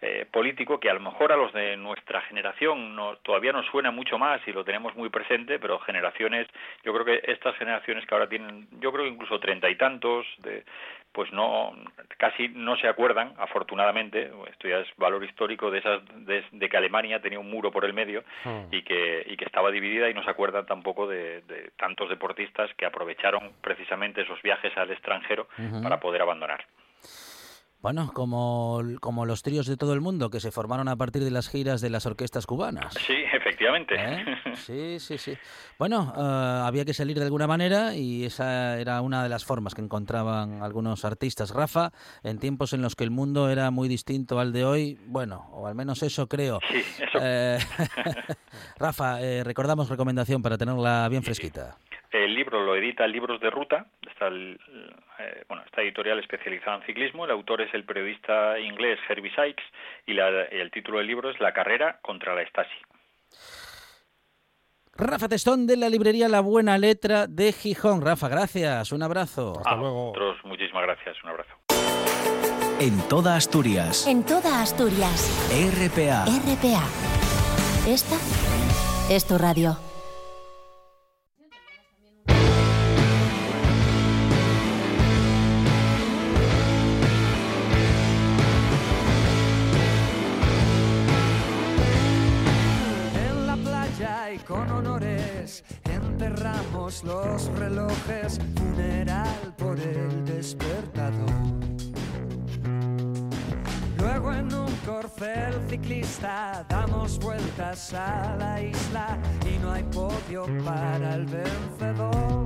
eh, 0.05 0.25
político 0.29 0.81
que 0.81 0.89
a 0.89 0.93
lo 0.93 0.99
mejor 0.99 1.31
a 1.31 1.37
los 1.37 1.53
de 1.53 1.77
nuestra 1.77 2.19
generación 2.23 2.93
no, 2.93 3.15
todavía 3.17 3.53
nos 3.53 3.65
suena 3.67 3.89
mucho 3.89 4.17
más 4.17 4.45
y 4.45 4.51
lo 4.51 4.65
tenemos 4.65 4.93
muy 4.95 5.07
presente, 5.07 5.59
pero 5.59 5.79
generaciones, 5.79 6.45
yo 6.83 6.93
creo 6.93 7.05
que 7.05 7.31
estas 7.31 7.55
generaciones 7.55 8.05
que 8.05 8.13
ahora 8.13 8.27
tienen, 8.27 8.67
yo 8.81 8.91
creo 8.91 9.05
que 9.05 9.11
incluso 9.11 9.39
treinta 9.39 9.69
y 9.69 9.77
tantos, 9.77 10.25
de, 10.39 10.65
pues 11.13 11.31
no, 11.31 11.73
casi 12.17 12.49
no 12.49 12.75
se 12.75 12.89
acuerdan, 12.89 13.33
afortunadamente, 13.37 14.29
esto 14.51 14.67
ya 14.67 14.79
es 14.79 14.87
valor 14.97 15.23
histórico 15.23 15.71
de 15.71 15.79
esas, 15.79 16.01
de, 16.25 16.43
de 16.51 16.69
que 16.69 16.77
Alemania 16.77 17.21
tenía 17.21 17.39
un 17.39 17.49
muro 17.49 17.71
por 17.71 17.85
el 17.85 17.93
medio 17.93 18.25
hmm. 18.43 18.73
y 18.73 18.81
que, 18.81 19.23
y 19.25 19.37
que 19.37 19.45
estaba 19.45 19.71
dividida 19.71 20.09
y 20.09 20.13
no 20.13 20.23
se 20.23 20.31
acuerdan 20.31 20.65
tampoco 20.65 21.07
de, 21.07 21.43
de 21.43 21.71
tantos 21.77 22.09
deportistas 22.09 22.73
que 22.75 22.85
aprovecharon 22.85 23.53
precisamente 23.61 24.23
esos 24.23 24.41
viajes 24.41 24.75
al 24.75 24.91
extranjero 24.91 25.47
para 25.81 26.01
poder 26.01 26.21
abandonar. 26.21 26.65
Bueno, 27.83 28.11
como, 28.13 28.81
como 29.01 29.25
los 29.25 29.43
tríos 29.43 29.67
de 29.67 29.75
todo 29.75 29.93
el 29.93 29.99
mundo 29.99 30.29
que 30.29 30.39
se 30.39 30.51
formaron 30.51 30.87
a 30.87 30.95
partir 30.95 31.21
de 31.21 31.31
las 31.31 31.49
giras 31.49 31.81
de 31.81 31.89
las 31.89 32.05
orquestas 32.05 32.45
cubanas. 32.45 32.93
Sí, 32.93 33.13
efectivamente. 33.33 33.95
¿Eh? 33.97 34.25
Sí, 34.53 34.99
sí, 34.99 35.17
sí. 35.17 35.33
Bueno, 35.77 36.13
uh, 36.15 36.65
había 36.65 36.85
que 36.85 36.93
salir 36.93 37.17
de 37.17 37.25
alguna 37.25 37.45
manera 37.45 37.93
y 37.95 38.23
esa 38.23 38.79
era 38.79 39.01
una 39.01 39.21
de 39.21 39.27
las 39.27 39.43
formas 39.43 39.75
que 39.75 39.81
encontraban 39.81 40.61
algunos 40.61 41.03
artistas. 41.03 41.53
Rafa, 41.53 41.91
en 42.23 42.39
tiempos 42.39 42.71
en 42.71 42.81
los 42.81 42.95
que 42.95 43.03
el 43.03 43.11
mundo 43.11 43.49
era 43.49 43.69
muy 43.71 43.89
distinto 43.89 44.39
al 44.39 44.53
de 44.53 44.63
hoy, 44.63 44.97
bueno, 45.07 45.49
o 45.51 45.67
al 45.67 45.75
menos 45.75 46.03
eso 46.03 46.29
creo. 46.29 46.59
Sí, 46.69 46.77
eso. 46.77 47.19
Eh, 47.21 47.57
Rafa, 48.79 49.21
eh, 49.21 49.43
recordamos 49.43 49.89
recomendación 49.89 50.41
para 50.41 50.57
tenerla 50.57 51.09
bien 51.09 51.23
fresquita. 51.23 51.75
El 52.13 52.35
libro 52.35 52.63
lo 52.63 52.75
edita 52.75 53.07
Libros 53.07 53.41
de 53.41 53.49
Ruta, 53.49 53.87
está 54.07 54.27
el, 54.27 54.59
eh, 55.23 55.43
bueno, 55.47 55.63
esta 55.65 55.81
editorial 55.81 56.19
especializada 56.19 56.77
en 56.77 56.83
ciclismo. 56.83 57.25
El 57.25 57.31
autor 57.31 57.61
es 57.61 57.73
el 57.73 57.85
periodista 57.85 58.59
inglés 58.59 58.99
Herbie 59.07 59.33
Sykes 59.35 59.63
y, 60.05 60.13
la, 60.13 60.29
el 60.43 60.71
título 60.71 60.99
del 60.99 61.07
libro 61.07 61.29
es 61.29 61.39
La 61.39 61.53
carrera 61.53 61.99
contra 62.01 62.35
la 62.35 62.43
Stasi. 62.43 62.75
Rafa 64.95 65.27
Testón 65.27 65.65
de 65.65 65.75
la 65.75 65.89
librería 65.89 66.29
La 66.29 66.41
Buena 66.41 66.77
Letra 66.77 67.25
de 67.27 67.51
Gijón. 67.51 68.01
Rafa, 68.01 68.29
gracias. 68.29 68.91
Un 68.91 69.01
abrazo. 69.01 69.57
Hasta 69.57 69.75
luego. 69.75 70.11
Otros, 70.11 70.37
muchísimas 70.45 70.83
gracias. 70.83 71.23
Un 71.23 71.29
abrazo. 71.31 71.51
En 72.79 72.99
toda 73.07 73.35
Asturias. 73.35 74.07
En 74.07 74.23
toda 74.23 74.61
Asturias. 74.61 75.29
RPA. 75.49 76.25
RPA. 76.25 76.83
Esta 77.87 78.15
es 79.13 79.27
tu 79.27 79.37
radio. 79.37 79.92
Los 97.01 97.47
relojes, 97.57 98.39
funeral 98.55 99.53
por 99.57 99.79
el 99.79 100.25
despertador. 100.25 101.31
Luego 103.97 104.33
en 104.33 104.53
un 104.53 104.71
corcel 104.85 105.55
ciclista 105.69 106.65
damos 106.69 107.17
vueltas 107.19 107.93
a 107.93 108.35
la 108.37 108.61
isla 108.61 109.17
y 109.49 109.57
no 109.57 109.71
hay 109.71 109.83
podio 109.83 110.45
para 110.63 111.15
el 111.15 111.25
vencedor. 111.25 112.45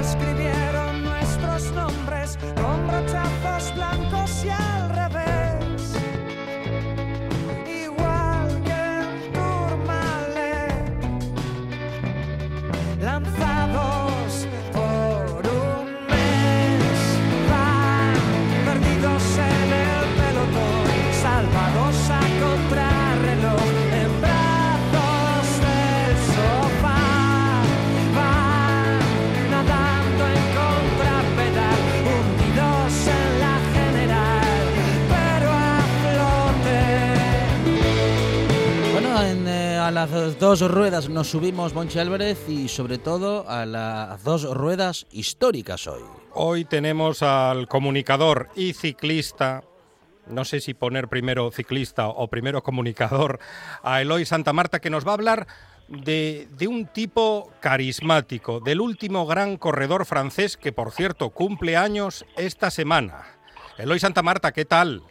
Escribieron 0.00 1.04
nuestros 1.04 1.70
nombres 1.72 2.38
con 2.56 2.88
brochazos 2.88 3.74
blancos 3.74 4.44
y 4.44 4.48
al 4.50 4.88
las 40.10 40.38
dos 40.38 40.60
ruedas 40.70 41.08
nos 41.08 41.30
subimos, 41.30 41.74
Monchi 41.74 41.98
Álvarez, 41.98 42.46
y 42.48 42.68
sobre 42.68 42.98
todo 42.98 43.48
a 43.48 43.64
las 43.64 44.22
dos 44.22 44.44
ruedas 44.54 45.06
históricas 45.10 45.86
hoy. 45.86 46.02
Hoy 46.34 46.66
tenemos 46.66 47.22
al 47.22 47.68
comunicador 47.68 48.48
y 48.54 48.74
ciclista, 48.74 49.62
no 50.26 50.44
sé 50.44 50.60
si 50.60 50.74
poner 50.74 51.08
primero 51.08 51.50
ciclista 51.50 52.08
o 52.08 52.28
primero 52.28 52.62
comunicador, 52.62 53.38
a 53.82 54.02
Eloy 54.02 54.26
Santa 54.26 54.52
Marta, 54.52 54.78
que 54.78 54.90
nos 54.90 55.06
va 55.06 55.12
a 55.12 55.14
hablar 55.14 55.46
de, 55.88 56.48
de 56.50 56.68
un 56.68 56.86
tipo 56.86 57.50
carismático, 57.60 58.60
del 58.60 58.82
último 58.82 59.26
gran 59.26 59.56
corredor 59.56 60.04
francés 60.04 60.58
que, 60.58 60.72
por 60.72 60.90
cierto, 60.90 61.30
cumple 61.30 61.78
años 61.78 62.26
esta 62.36 62.70
semana. 62.70 63.24
Eloy 63.78 63.98
Santa 63.98 64.22
Marta, 64.22 64.52
¿qué 64.52 64.66
tal? 64.66 65.02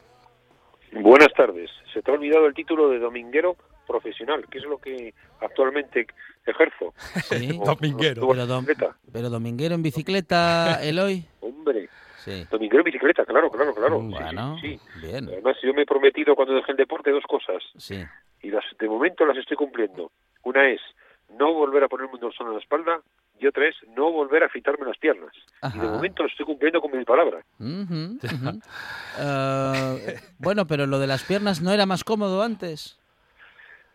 Buenas 0.92 1.34
tardes. 1.36 1.72
Se 1.92 2.04
te 2.04 2.12
ha 2.12 2.14
olvidado 2.14 2.46
el 2.46 2.54
título 2.54 2.90
de 2.90 3.00
dominguero 3.00 3.56
profesional, 3.88 4.46
que 4.50 4.58
es 4.60 4.66
lo 4.66 4.78
que 4.78 5.14
actualmente 5.42 6.08
ejerzo. 6.46 6.94
Sí, 7.30 7.58
Como- 7.58 7.66
Dominguero. 7.76 8.22
como 8.22 8.34
Pero, 8.34 8.48
dom- 8.48 8.96
pero 9.12 9.30
dominguero 9.30 9.76
en 9.76 9.84
bicicleta, 9.84 10.80
Eloy. 10.84 11.26
Hombre, 11.42 11.90
Sí. 12.18 12.46
dominguero 12.50 12.80
en 12.80 12.86
bicicleta, 12.86 13.26
claro, 13.26 13.52
claro, 13.52 13.74
claro. 13.76 14.00
Bueno, 14.00 14.58
sí, 14.62 14.78
sí. 14.78 15.00
bien. 15.08 15.28
Además, 15.28 15.58
yo 15.62 15.74
me 15.74 15.82
he 15.82 15.86
prometido 15.86 16.36
cuando 16.36 16.54
dejé 16.56 16.72
el 16.72 16.78
deporte 16.78 17.12
dos 17.12 17.24
cosas, 17.28 17.62
Sí. 17.78 18.02
y 18.42 18.50
las 18.50 18.64
de 18.80 18.88
momento 18.88 19.26
las 19.26 19.38
estoy 19.38 19.58
cumpliendo. 19.58 20.12
Una 20.44 20.70
es 20.70 20.80
no 21.38 21.54
volver 21.54 21.84
a 21.84 21.88
ponerme 21.90 22.14
un 22.14 22.20
dorsal 22.22 22.48
en 22.48 22.54
la 22.54 22.60
espalda, 22.60 23.02
y 23.40 23.48
otra 23.48 23.68
es 23.68 23.76
no 23.98 24.10
volver 24.12 24.44
a 24.44 24.46
afitarme 24.46 24.86
las 24.86 24.98
piernas. 24.98 25.34
Y 25.76 25.80
de 25.80 25.88
momento 25.88 26.24
lo 26.24 26.30
estoy 26.30 26.46
cumpliendo 26.46 26.80
con 26.80 26.96
mi 26.98 27.04
palabra. 27.04 27.44
Eh, 29.20 30.20
bueno, 30.38 30.66
pero 30.68 30.86
lo 30.88 31.00
de 31.00 31.08
las 31.08 31.24
piernas 31.24 31.62
no 31.62 31.72
era 31.72 31.86
más 31.86 32.04
cómodo 32.04 32.42
antes. 32.44 33.00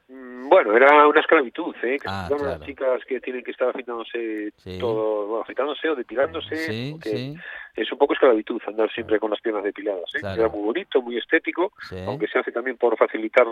Mm, 0.08 0.48
Bueno, 0.48 0.74
era 0.74 1.06
una 1.06 1.20
esclavitud, 1.20 1.74
¿eh? 1.82 1.98
Que 1.98 2.08
Ah, 2.08 2.24
claro. 2.28 2.44
las 2.44 2.60
chicas 2.62 3.04
que 3.06 3.20
tienen 3.20 3.44
que 3.44 3.50
estar 3.50 3.68
afitándose 3.68 4.52
Sí. 4.56 4.78
todo, 4.78 5.26
bueno, 5.26 5.42
afitándose 5.42 5.88
o 5.90 5.94
depilándose, 5.94 6.56
Sí, 6.56 6.96
sí, 7.02 7.36
es 7.82 7.92
un 7.92 7.98
poco 7.98 8.14
esclavitud 8.14 8.60
andar 8.66 8.90
siempre 8.92 9.18
con 9.18 9.30
las 9.30 9.40
piernas 9.40 9.64
depiladas. 9.64 10.12
¿eh? 10.14 10.20
Claro. 10.20 10.40
Era 10.40 10.48
muy 10.50 10.62
bonito, 10.62 11.00
muy 11.00 11.16
estético, 11.16 11.72
sí. 11.88 11.96
aunque 12.06 12.26
se 12.26 12.38
hace 12.38 12.52
también 12.52 12.76
por 12.76 12.96
facilitar 12.96 13.46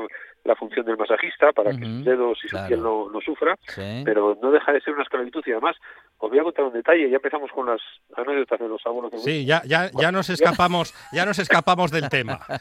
la 0.45 0.57
función 0.57 0.85
del 0.85 0.97
masajista 0.97 1.53
para 1.53 1.71
que 1.71 1.85
sus 1.85 2.05
dedos 2.05 2.39
y 2.45 2.49
claro. 2.49 2.65
su 2.65 2.69
piel 2.69 2.83
no, 2.83 3.11
no 3.11 3.21
sufra, 3.21 3.57
sí. 3.69 4.03
pero 4.05 4.37
no 4.43 4.51
deja 4.51 4.73
de 4.73 4.81
ser 4.81 4.95
una 4.95 5.05
esclavitud 5.05 5.43
y 5.47 5.53
además 5.53 5.77
os 6.19 6.31
voy 6.31 6.39
a 6.39 6.43
contar 6.43 6.65
un 6.65 6.73
detalle, 6.73 7.09
ya 7.09 7.17
empezamos 7.17 7.51
con 7.53 7.67
las 7.67 7.81
anécdotas 8.17 8.59
de 8.59 8.69
los 8.69 8.85
abuelos. 8.87 9.13
de 9.13 9.19
Sí, 9.19 9.47
ya, 9.47 9.63
ya, 9.65 9.91
ya 9.93 10.11
nos 10.11 10.29
escapamos, 10.31 10.95
ya 11.13 11.25
nos 11.25 11.39
escapamos 11.39 11.91
del 11.91 12.09
tema. 12.09 12.41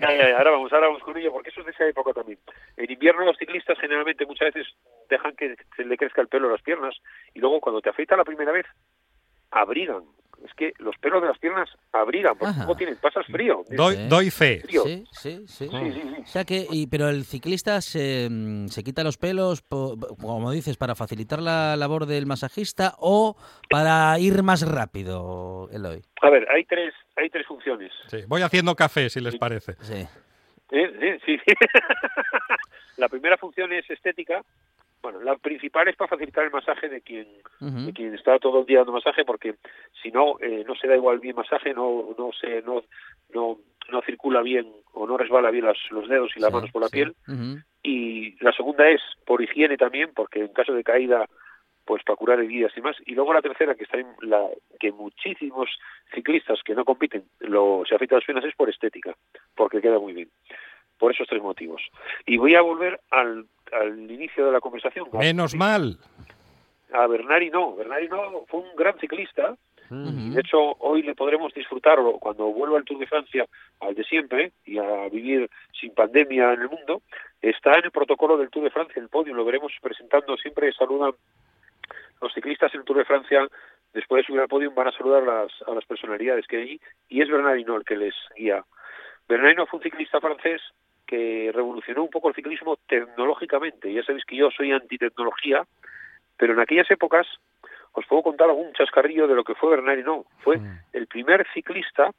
Ya, 0.00 0.14
ya, 0.16 0.28
ya, 0.28 0.38
ahora 0.38 0.52
vamos, 0.52 0.72
ahora 0.72 0.86
vamos 0.86 1.02
con 1.02 1.16
ello, 1.16 1.32
porque 1.32 1.50
eso 1.50 1.60
es 1.60 1.66
de 1.66 1.72
esa 1.72 1.86
época 1.86 2.12
también. 2.12 2.38
En 2.76 2.90
invierno 2.90 3.24
los 3.24 3.36
ciclistas 3.36 3.76
generalmente 3.80 4.26
muchas 4.26 4.54
veces 4.54 4.72
dejan 5.08 5.34
que 5.34 5.56
se 5.76 5.84
le 5.84 5.96
crezca 5.96 6.20
el 6.20 6.28
pelo 6.28 6.48
a 6.48 6.52
las 6.52 6.62
piernas 6.62 6.94
y 7.34 7.40
luego 7.40 7.60
cuando 7.60 7.80
te 7.80 7.90
afeita 7.90 8.16
la 8.16 8.24
primera 8.24 8.52
vez, 8.52 8.66
abrigan. 9.50 10.02
Es 10.44 10.54
que 10.54 10.72
los 10.78 10.96
pelos 10.98 11.20
de 11.20 11.26
las 11.26 11.38
piernas 11.38 11.68
abrigan, 11.92 12.34
porque 12.38 12.50
Ajá. 12.50 12.58
luego 12.60 12.76
tienen, 12.76 12.96
pasas 13.02 13.26
frío. 13.26 13.64
Doy, 13.70 13.96
Sí. 13.96 14.06
doy 14.08 14.30
fe. 14.30 14.60
Frío. 14.60 14.84
Sí, 14.84 15.04
sí, 15.10 15.44
sí. 15.48 15.68
Sí, 15.68 15.68
sí, 15.68 16.00
sí. 16.00 16.22
O 16.22 16.26
sea 16.26 16.44
que, 16.44 16.64
y, 16.70 16.86
pero 16.86 17.08
el 17.08 17.24
ciclista 17.24 17.80
se, 17.80 18.28
mm, 18.30 18.68
se 18.68 18.84
quita 18.84 19.02
los 19.02 19.18
pelos, 19.18 19.62
po- 19.62 19.98
como 20.20 20.52
dices, 20.52 20.76
para 20.76 20.94
facilitar 20.94 21.40
la 21.42 21.74
labor 21.76 22.06
del 22.06 22.26
masajista 22.26 22.94
o 22.98 23.36
para 23.68 24.16
ir 24.20 24.44
más 24.44 24.62
rápido, 24.62 25.68
Eloy. 25.72 26.02
A 26.22 26.30
ver, 26.30 26.46
hay 26.52 26.64
tres, 26.66 26.94
hay 27.16 27.30
tres 27.30 27.44
funciones. 27.44 27.90
Sí, 28.06 28.18
voy 28.28 28.42
haciendo 28.42 28.76
café, 28.76 29.10
si 29.10 29.20
les 29.20 29.36
parece. 29.36 29.74
Sí. 29.80 30.06
¿Eh? 30.70 31.18
Sí, 31.26 31.36
sí. 31.36 31.42
la 32.96 33.08
primera 33.08 33.36
función 33.38 33.72
es 33.72 33.88
estética. 33.90 34.42
Bueno, 35.00 35.20
la 35.20 35.36
principal 35.36 35.86
es 35.88 35.96
para 35.96 36.08
facilitar 36.08 36.44
el 36.44 36.50
masaje 36.50 36.88
de 36.88 37.00
quien 37.00 37.26
de 37.86 37.92
quien 37.92 38.14
está 38.14 38.38
todo 38.38 38.60
el 38.60 38.66
día 38.66 38.78
dando 38.78 38.92
masaje 38.92 39.24
porque 39.24 39.54
si 40.02 40.10
no 40.10 40.36
eh, 40.40 40.64
no 40.66 40.74
se 40.74 40.88
da 40.88 40.96
igual 40.96 41.18
bien 41.20 41.36
masaje 41.36 41.72
no 41.72 42.14
no 42.18 42.30
se 42.32 42.62
no 42.62 42.82
no, 43.32 43.58
no 43.90 44.02
circula 44.02 44.42
bien 44.42 44.66
o 44.92 45.06
no 45.06 45.16
resbala 45.16 45.50
bien 45.50 45.66
las- 45.66 45.90
los 45.90 46.08
dedos 46.08 46.32
y 46.36 46.40
las 46.40 46.50
Sí, 46.50 46.54
manos 46.56 46.70
por 46.72 46.82
la 46.82 46.88
sí. 46.88 46.92
piel. 46.92 47.14
Y 47.82 48.42
la 48.44 48.52
segunda 48.52 48.88
es 48.88 49.00
por 49.24 49.40
higiene 49.40 49.76
también 49.76 50.10
porque 50.14 50.40
en 50.40 50.48
caso 50.52 50.72
de 50.72 50.82
caída 50.84 51.26
pues 51.84 52.02
para 52.02 52.16
curar 52.16 52.40
heridas 52.40 52.72
y 52.76 52.82
más. 52.82 52.96
Y 53.06 53.14
luego 53.14 53.32
la 53.32 53.40
tercera 53.40 53.74
que 53.74 53.84
está 53.84 53.96
en 53.98 54.08
la 54.20 54.46
que 54.78 54.92
muchísimos 54.92 55.70
ciclistas 56.14 56.60
que 56.62 56.74
no 56.74 56.84
compiten 56.84 57.24
lo 57.40 57.82
se 57.88 57.94
afeitan 57.94 58.16
las 58.18 58.26
piernas 58.26 58.44
es 58.44 58.54
por 58.56 58.68
estética 58.68 59.14
porque 59.54 59.80
queda 59.80 59.98
muy 59.98 60.12
bien 60.12 60.28
por 60.98 61.12
esos 61.12 61.26
tres 61.28 61.42
motivos 61.42 61.82
y 62.26 62.36
voy 62.36 62.54
a 62.54 62.60
volver 62.60 63.00
al 63.10 63.46
al 63.72 64.10
inicio 64.10 64.46
de 64.46 64.52
la 64.52 64.60
conversación 64.60 65.08
Menos 65.12 65.54
mal. 65.54 65.98
a 66.92 67.06
Bernari 67.06 67.50
no 67.50 67.74
Bernari 67.76 68.08
no 68.08 68.44
fue 68.48 68.60
un 68.60 68.76
gran 68.76 68.98
ciclista 68.98 69.56
Ujú. 69.90 70.34
de 70.34 70.40
hecho, 70.40 70.58
hoy 70.80 71.02
le 71.02 71.14
podremos 71.14 71.54
disfrutar 71.54 71.98
o 71.98 72.18
cuando 72.18 72.44
vuelva 72.52 72.76
el 72.76 72.84
Tour 72.84 72.98
de 72.98 73.06
Francia 73.06 73.46
al 73.80 73.94
de 73.94 74.04
siempre 74.04 74.52
y 74.66 74.76
a 74.76 75.08
vivir 75.08 75.48
sin 75.80 75.94
pandemia 75.94 76.52
en 76.52 76.60
el 76.60 76.68
mundo. 76.68 77.00
Está 77.40 77.78
en 77.78 77.86
el 77.86 77.90
protocolo 77.90 78.36
del 78.36 78.50
Tour 78.50 78.64
de 78.64 78.70
Francia, 78.70 78.94
en 78.98 79.04
el 79.04 79.08
podio, 79.08 79.32
lo 79.32 79.46
veremos 79.46 79.72
presentando. 79.80 80.36
Siempre 80.36 80.70
saludan 80.74 81.12
los 82.20 82.34
ciclistas 82.34 82.74
en 82.74 82.80
el 82.80 82.84
Tour 82.86 82.98
de 82.98 83.06
Francia. 83.06 83.48
Después 83.94 84.20
de 84.22 84.26
subir 84.26 84.40
al 84.42 84.48
podio 84.48 84.70
van 84.72 84.88
a 84.88 84.92
saludar 84.92 85.22
a 85.22 85.42
las, 85.44 85.52
a 85.66 85.72
las 85.72 85.86
personalidades 85.86 86.46
que 86.46 86.58
hay 86.58 86.80
y 87.08 87.22
es 87.22 87.30
Bernardino 87.30 87.74
el 87.76 87.84
que 87.84 87.96
les 87.96 88.14
guía. 88.36 88.62
Bernardino 89.26 89.64
fue 89.64 89.78
un 89.78 89.84
ciclista 89.84 90.20
francés 90.20 90.60
que 91.08 91.50
revolucionó 91.54 92.02
un 92.02 92.10
poco 92.10 92.28
el 92.28 92.34
ciclismo 92.34 92.76
tecnológicamente. 92.86 93.92
Ya 93.92 94.04
sabéis 94.04 94.26
que 94.26 94.36
yo 94.36 94.50
soy 94.50 94.72
antitecnología, 94.72 95.66
pero 96.36 96.52
en 96.52 96.60
aquellas 96.60 96.88
épocas 96.90 97.26
os 97.92 98.06
puedo 98.06 98.22
contar 98.22 98.50
algún 98.50 98.72
chascarrillo 98.74 99.26
de 99.26 99.34
lo 99.34 99.42
que 99.42 99.54
fue 99.54 99.70
Bernard 99.70 99.98
Hinault. 99.98 100.26
Fue 100.40 100.60
el 100.92 101.06
primer 101.06 101.46
ciclista 101.54 102.10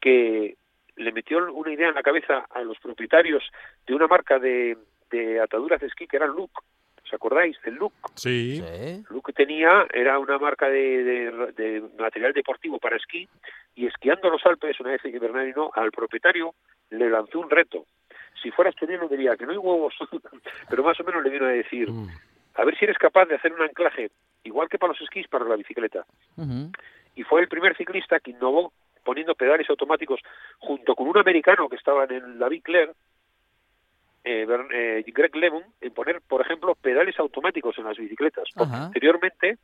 que 0.00 0.56
le 0.96 1.12
metió 1.12 1.38
una 1.52 1.72
idea 1.72 1.88
en 1.88 1.96
la 1.96 2.04
cabeza 2.04 2.46
a 2.50 2.62
los 2.62 2.78
propietarios 2.78 3.42
de 3.84 3.94
una 3.94 4.06
marca 4.06 4.38
de, 4.38 4.78
de 5.10 5.40
ataduras 5.40 5.80
de 5.80 5.88
esquí 5.88 6.06
que 6.06 6.16
era 6.16 6.26
Look. 6.26 6.52
¿Os 7.04 7.12
acordáis 7.14 7.60
del 7.62 7.74
Look? 7.74 7.92
Sí. 8.14 8.62
Sí. 8.66 9.04
Look 9.10 9.32
tenía, 9.34 9.86
era 9.92 10.18
una 10.18 10.38
marca 10.38 10.68
de, 10.68 11.04
de- 11.04 11.52
de 11.52 11.82
material 11.98 12.32
deportivo 12.32 12.78
para 12.78 12.96
esquí 12.96 13.28
y 13.74 13.86
esquiando 13.86 14.30
los 14.30 14.44
Alpes, 14.46 14.80
una 14.80 14.90
vez 14.92 15.02
que 15.02 15.18
Bernard 15.18 15.48
Hinault, 15.48 15.76
al 15.76 15.90
propietario 15.92 16.54
le 16.90 17.10
lanzó 17.10 17.40
un 17.40 17.50
reto. 17.50 17.84
Si 18.42 18.50
fuera 18.50 18.70
asturiano 18.70 19.06
diría 19.08 19.36
que 19.36 19.44
no 19.46 19.52
hay 19.52 19.58
huevos, 19.58 19.94
pero 20.70 20.82
más 20.82 20.98
o 21.00 21.04
menos 21.04 21.22
le 21.22 21.30
vino 21.30 21.46
a 21.46 21.50
decir, 21.50 21.90
Mm. 21.90 22.08
a 22.54 22.64
ver 22.64 22.76
si 22.78 22.84
eres 22.84 22.98
capaz 22.98 23.26
de 23.26 23.34
hacer 23.36 23.52
un 23.52 23.62
anclaje, 23.62 24.10
igual 24.44 24.68
que 24.68 24.78
para 24.78 24.92
los 24.92 25.00
esquís, 25.02 25.28
para 25.28 25.44
la 25.44 25.56
bicicleta. 25.56 26.04
Y 27.16 27.22
fue 27.22 27.40
el 27.42 27.48
primer 27.48 27.76
ciclista 27.76 28.18
que 28.20 28.30
innovó 28.32 28.72
poniendo 29.04 29.34
pedales 29.34 29.68
automáticos 29.68 30.20
junto 30.58 30.94
con 30.94 31.06
un 31.08 31.18
americano 31.18 31.68
que 31.68 31.76
estaba 31.76 32.04
en 32.04 32.38
la 32.38 32.48
Big 32.48 32.62
Claire, 32.62 32.92
eh, 34.24 34.46
Bern- 34.46 34.70
eh, 34.72 35.04
Greg 35.06 35.36
Lemon, 35.36 35.62
en 35.80 35.92
poner, 35.92 36.20
por 36.22 36.40
ejemplo, 36.40 36.74
pedales 36.74 37.18
automáticos 37.18 37.76
en 37.78 37.84
las 37.84 37.96
bicicletas. 37.98 38.48
Porque 38.54 38.74
anteriormente, 38.74 39.58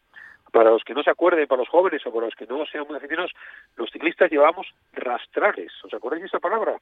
para 0.53 0.71
los 0.71 0.85
que 0.85 0.95
no 0.95 1.03
se 1.03 1.11
acuerden, 1.11 1.47
para 1.49 1.61
los 1.61 1.69
jóvenes 1.69 2.05
o 2.07 2.13
para 2.13 2.27
los 2.27 2.35
que 2.35 2.47
no 2.47 2.65
sean 2.67 2.85
muy 2.87 2.97
aficionados, 2.97 3.33
los 3.77 3.91
ciclistas 3.91 4.31
llevábamos 4.31 4.67
rastrales. 4.93 5.73
¿Os 5.85 5.95
acordáis 5.95 6.23
de 6.23 6.27
esa 6.29 6.39
palabra? 6.41 6.77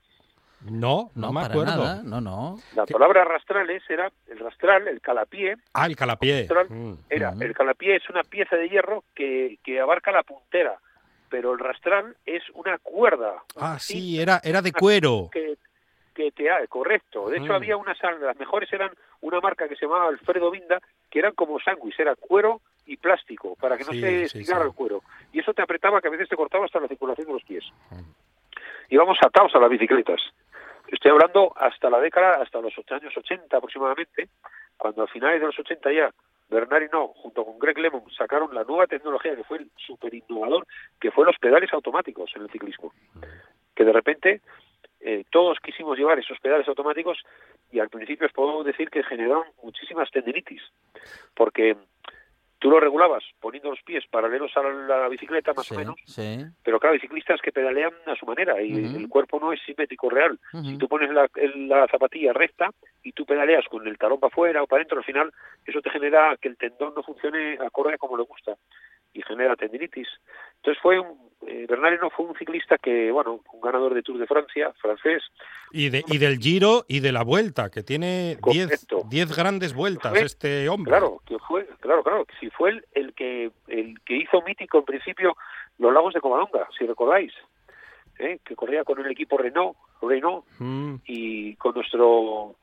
No, 0.62 1.10
no, 1.14 1.28
No, 1.28 1.32
me 1.32 1.40
para 1.42 1.52
acuerdo. 1.54 1.70
nada. 1.84 2.02
No, 2.02 2.20
no. 2.20 2.58
La 2.74 2.84
palabra 2.84 3.24
rastrales 3.24 3.82
era 3.88 4.10
el 4.26 4.38
rastral, 4.40 4.88
el 4.88 5.00
calapié, 5.00 5.54
Ah, 5.72 5.86
el 5.86 5.94
calapié. 5.94 6.48
Rastral 6.48 6.66
Mm. 6.68 6.94
era 7.08 7.32
el 7.40 7.54
calapié 7.54 7.94
es 7.96 8.10
una 8.10 8.24
pieza 8.24 8.56
de 8.56 8.68
hierro 8.68 9.04
que, 9.14 9.58
que 9.62 9.78
abarca 9.78 10.10
la 10.10 10.24
puntera, 10.24 10.74
pero 11.30 11.52
el 11.52 11.60
rastral 11.60 12.16
es 12.26 12.42
una 12.54 12.76
cuerda. 12.78 13.34
Ah, 13.56 13.78
sí, 13.78 14.20
era, 14.20 14.40
era 14.42 14.60
de 14.60 14.72
cuero. 14.72 15.28
que, 15.30 15.56
correcto. 16.68 17.28
De 17.28 17.38
hecho, 17.38 17.52
Mm. 17.52 17.56
había 17.56 17.76
unas, 17.76 17.98
las 18.20 18.36
mejores 18.38 18.72
eran 18.72 18.90
una 19.20 19.40
marca 19.40 19.68
que 19.68 19.76
se 19.76 19.86
llamaba 19.86 20.08
Alfredo 20.08 20.50
Vinda, 20.50 20.80
que 21.10 21.18
eran 21.18 21.34
como 21.34 21.58
sándwich, 21.60 21.98
era 21.98 22.14
cuero 22.16 22.60
y 22.86 22.96
plástico, 22.96 23.54
para 23.56 23.76
que 23.76 23.84
no 23.84 23.92
Sí, 23.92 24.00
se 24.00 24.28
sí, 24.28 24.38
estirara 24.38 24.64
sí. 24.64 24.68
el 24.70 24.74
cuero. 24.74 25.02
Y 25.32 25.40
eso 25.40 25.52
te 25.54 25.62
apretaba 25.62 26.00
que 26.00 26.08
a 26.08 26.10
veces 26.10 26.28
te 26.28 26.36
cortaba 26.36 26.64
hasta 26.64 26.80
la 26.80 26.88
circulación 26.88 27.26
de 27.26 27.32
los 27.34 27.44
pies. 27.44 27.64
Mm. 27.90 28.00
Íbamos 28.90 29.18
atados 29.24 29.54
a 29.54 29.58
las 29.58 29.70
bicicletas. 29.70 30.20
Estoy 30.88 31.10
hablando 31.10 31.52
hasta 31.56 31.90
la 31.90 32.00
década, 32.00 32.42
hasta 32.42 32.60
los 32.60 32.72
años 32.90 33.14
80 33.16 33.56
aproximadamente, 33.56 34.28
cuando 34.78 35.02
a 35.02 35.06
finales 35.06 35.40
de 35.40 35.46
los 35.46 35.58
80 35.58 35.92
ya 35.92 36.10
Bernard 36.48 36.84
Hinault 36.84 37.12
junto 37.16 37.44
con 37.44 37.58
Greg 37.58 37.76
Lemon 37.78 38.04
sacaron 38.16 38.54
la 38.54 38.64
nueva 38.64 38.86
tecnología 38.86 39.36
que 39.36 39.44
fue 39.44 39.58
el 39.58 39.70
super 39.76 40.14
innovador, 40.14 40.66
que 40.98 41.10
fue 41.10 41.26
los 41.26 41.36
pedales 41.36 41.70
automáticos 41.74 42.30
en 42.36 42.42
el 42.42 42.50
ciclismo. 42.50 42.94
Que 43.74 43.84
de 43.84 43.92
repente 43.92 44.40
eh, 45.00 45.24
todos 45.30 45.58
quisimos 45.60 45.96
llevar 45.98 46.18
esos 46.18 46.38
pedales 46.40 46.66
automáticos 46.68 47.18
y 47.70 47.78
al 47.78 47.88
principio 47.88 48.26
os 48.26 48.32
puedo 48.32 48.64
decir 48.64 48.90
que 48.90 49.02
generaron 49.02 49.44
muchísimas 49.62 50.10
tendinitis, 50.10 50.62
porque 51.34 51.76
tú 52.58 52.70
lo 52.70 52.80
regulabas 52.80 53.22
poniendo 53.40 53.70
los 53.70 53.82
pies 53.82 54.04
paralelos 54.10 54.50
a 54.56 54.62
la 54.62 55.08
bicicleta 55.08 55.52
más 55.54 55.66
Sí, 55.66 55.74
o 55.74 55.78
menos, 55.78 55.96
sí. 56.06 56.44
pero 56.64 56.80
claro, 56.80 56.94
hay 56.94 57.00
ciclistas 57.00 57.40
que 57.40 57.52
pedalean 57.52 57.92
a 58.06 58.16
su 58.16 58.26
manera 58.26 58.60
y 58.60 58.72
el 58.72 59.08
cuerpo 59.08 59.38
no 59.38 59.52
es 59.52 59.60
simétrico 59.64 60.10
real. 60.10 60.38
Si 60.64 60.76
tú 60.76 60.88
pones 60.88 61.10
la, 61.10 61.86
zapatilla 61.88 62.32
recta 62.32 62.70
y 63.02 63.12
tú 63.12 63.24
pedaleas 63.24 63.64
con 63.68 63.86
el 63.86 63.96
talón 63.98 64.18
para 64.18 64.32
afuera 64.32 64.62
o 64.62 64.66
para 64.66 64.80
adentro, 64.80 64.98
al 64.98 65.04
final 65.04 65.32
eso 65.64 65.80
te 65.80 65.90
genera 65.90 66.36
que 66.40 66.48
el 66.48 66.56
tendón 66.56 66.94
no 66.96 67.02
funcione 67.02 67.58
acorde 67.64 67.94
a 67.94 67.98
como 67.98 68.16
le 68.16 68.24
gusta 68.24 68.56
y 69.12 69.22
genera 69.22 69.56
tendinitis. 69.56 70.08
Entonces 70.56 70.82
fue 70.82 70.98
un, 70.98 71.30
eh, 71.46 71.66
Bernard 71.68 71.94
Hinault 71.94 72.12
fue 72.14 72.26
un 72.26 72.36
ciclista 72.36 72.78
que, 72.78 73.10
bueno, 73.12 73.40
un 73.52 73.60
ganador 73.60 73.94
de 73.94 74.02
Tour 74.02 74.18
de 74.18 74.26
Francia, 74.26 74.72
francés, 74.80 75.22
Y, 75.72 75.88
de, 75.90 76.04
y 76.08 76.18
del 76.18 76.38
Giro 76.38 76.84
y 76.88 77.00
de 77.00 77.12
la 77.12 77.22
Vuelta, 77.22 77.70
que 77.70 77.82
tiene 77.82 78.36
10 78.36 78.40
Correcto. 78.40 79.02
10 79.08 79.36
grandes 79.36 79.74
vueltas 79.74 80.12
Fue- 80.12 80.22
este 80.22 80.68
hombre. 80.68 80.90
Claro, 80.90 81.20
que 81.26 81.38
fue, 81.38 81.66
claro, 81.80 82.02
claro, 82.02 82.26
si 82.40 82.50
fue 82.50 82.70
el, 82.70 82.84
el 82.92 83.14
que 83.14 83.50
el 83.68 84.00
que 84.04 84.16
hizo 84.16 84.42
mítico 84.42 84.78
en 84.78 84.84
principio 84.84 85.36
los 85.78 85.92
lagos 85.92 86.12
de 86.14 86.20
Covadonga, 86.20 86.68
si 86.76 86.86
recordáis, 86.86 87.32
¿eh? 88.18 88.40
que 88.44 88.56
corría 88.56 88.82
con 88.84 88.98
el 88.98 89.10
equipo 89.10 89.38
Renault, 89.38 89.76
Renault 90.02 90.44
Mm. 90.58 90.96
y 91.06 91.54
con 91.56 91.74
nuestro 91.74 92.56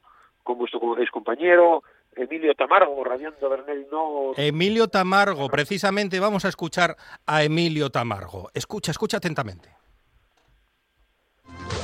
con 0.43 0.57
vuestro 0.59 0.97
ex 0.99 1.09
compañero 1.11 1.81
Emilio 2.15 2.53
Tamargo 2.55 3.03
radiando 3.03 3.49
Bernal 3.49 3.87
no 3.91 4.31
Emilio 4.37 4.87
Tamargo, 4.87 5.49
precisamente 5.49 6.19
vamos 6.19 6.45
a 6.45 6.49
escuchar 6.49 6.95
a 7.25 7.43
Emilio 7.43 7.89
Tamargo. 7.89 8.49
Escucha, 8.53 8.91
escucha 8.91 9.17
atentamente. 9.17 9.69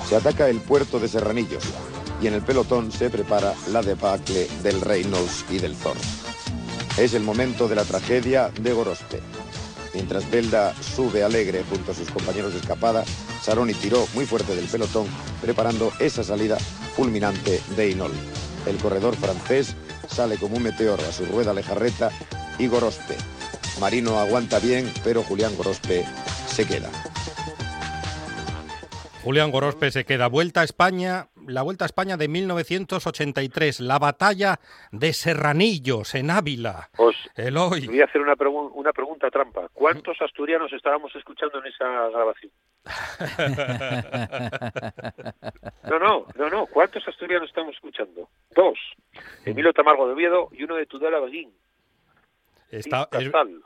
Se 0.06 0.16
ataca 0.16 0.48
el 0.50 0.60
puerto 0.60 1.00
de 1.00 1.08
Serranillos 1.08 1.64
y 2.22 2.28
en 2.28 2.34
el 2.34 2.42
pelotón 2.42 2.92
se 2.92 3.10
prepara 3.10 3.54
la 3.72 3.82
debacle 3.82 4.48
del 4.64 4.82
Reynolds 4.82 5.46
y 5.50 5.60
del 5.60 5.76
Thor. 5.76 5.98
Es 6.98 7.14
el 7.14 7.24
momento 7.24 7.68
de 7.68 7.76
la 7.76 7.84
tragedia 7.84 8.50
de 8.50 8.74
Gorospe. 8.74 9.20
Mientras 9.94 10.30
Belda 10.32 10.74
sube 10.76 11.24
alegre 11.24 11.64
junto 11.70 11.92
a 11.92 11.96
sus 11.96 12.10
compañeros 12.10 12.54
de 12.54 12.60
escapada, 12.60 13.04
Saroni 13.42 13.74
tiró 13.74 14.06
muy 14.14 14.26
fuerte 14.26 14.56
del 14.56 14.68
pelotón, 14.68 15.08
preparando 15.42 15.92
esa 16.00 16.24
salida 16.24 16.58
fulminante 16.96 17.60
de 17.76 17.90
Inol. 17.90 18.12
El 18.66 18.78
corredor 18.78 19.16
francés 19.16 19.76
sale 20.08 20.38
como 20.38 20.58
un 20.58 20.64
meteoro 20.64 21.02
a 21.04 21.12
su 21.12 21.26
rueda 21.26 21.54
lejarreta 21.54 22.10
y 22.60 22.68
Gorospe. 22.68 23.16
Marino 23.80 24.20
aguanta 24.20 24.60
bien, 24.60 24.92
pero 25.04 25.24
Julián 25.24 25.56
Gorospe 25.56 26.06
se 26.46 26.68
queda. 26.68 26.90
Julián 29.24 29.52
Gorospe 29.52 29.92
se 29.92 30.04
queda. 30.04 30.28
Vuelta 30.28 30.62
a 30.62 30.64
España, 30.64 31.28
la 31.48 31.62
Vuelta 31.62 31.86
a 31.86 31.88
España 31.88 32.18
de 32.18 32.28
1983, 32.28 33.80
la 33.80 34.00
batalla 34.00 34.60
de 34.92 35.14
Serranillos 35.14 36.16
en 36.16 36.32
Ávila. 36.32 36.90
os 36.98 37.16
Eloy. 37.36 37.86
voy 37.88 38.02
a 38.02 38.06
hacer 38.06 38.22
una, 38.22 38.34
una 38.74 38.92
pregunta 38.92 39.30
trampa. 39.30 39.68
¿Cuántos 39.74 40.20
asturianos 40.22 40.74
estábamos 40.74 41.16
escuchando 41.16 41.60
en 41.60 41.68
esa 41.68 41.86
grabación? 42.10 42.52
No, 45.90 46.00
no, 46.00 46.26
no, 46.36 46.50
no. 46.50 46.66
¿Cuántos 46.68 47.08
asturianos 47.08 47.50
estamos 47.50 47.76
escuchando? 47.76 48.30
Dos. 48.56 48.78
Emilio 49.46 49.74
Tamargo 49.74 50.08
de 50.08 50.14
Oviedo 50.14 50.50
y 50.52 50.64
uno 50.64 50.76
de 50.76 50.86
Tudela 50.86 51.20
Beguín. 51.20 51.52
Está, 52.70 53.08
es- 53.12 53.30
Casal. 53.30 53.62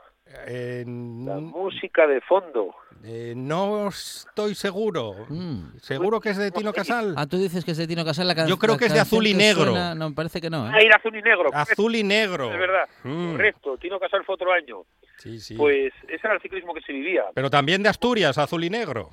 eh, 0.48 0.84
La 0.86 1.36
música 1.38 2.06
de 2.06 2.20
fondo. 2.22 2.74
eh, 3.04 3.34
no 3.36 3.88
estoy 3.88 4.54
seguro. 4.56 5.14
Mm. 5.28 5.76
¿Seguro 5.78 6.20
que 6.20 6.30
es 6.30 6.36
de 6.38 6.50
Tino 6.50 6.72
Casal? 6.72 7.14
Ah, 7.16 7.26
tú 7.26 7.36
dices 7.38 7.64
que 7.64 7.70
es 7.70 7.76
de 7.76 7.86
Tino 7.86 8.04
Casal 8.04 8.26
la 8.26 8.34
can- 8.34 8.48
Yo 8.48 8.56
creo 8.58 8.76
que 8.76 8.86
es 8.86 8.92
de 8.92 8.98
canción 8.98 9.18
azul 9.20 9.26
y 9.28 9.34
negro. 9.34 9.64
suena- 9.66 9.94
No, 9.94 10.08
me 10.08 10.14
parece 10.16 10.40
que 10.40 10.50
no, 10.50 10.66
¿eh? 10.66 10.72
Ah, 10.74 10.80
era 10.80 10.96
azul 10.96 11.14
y 11.16 11.22
negro. 11.22 11.50
Azul 11.52 11.94
y 11.94 12.02
negro. 12.02 12.52
Es 12.52 12.58
verdad. 12.58 12.88
Mm. 13.04 13.32
Correcto. 13.32 13.76
Tino 13.78 14.00
Casal 14.00 14.24
fue 14.24 14.34
otro 14.34 14.52
año. 14.52 14.82
Sí, 15.16 15.38
sí. 15.38 15.56
Pues 15.56 15.92
ese 16.08 16.26
era 16.26 16.34
el 16.34 16.40
ciclismo 16.40 16.74
que 16.74 16.82
se 16.82 16.92
vivía. 16.92 17.24
Pero 17.34 17.50
también 17.50 17.82
de 17.82 17.88
Asturias, 17.88 18.38
azul 18.38 18.64
y 18.64 18.70
negro. 18.70 19.10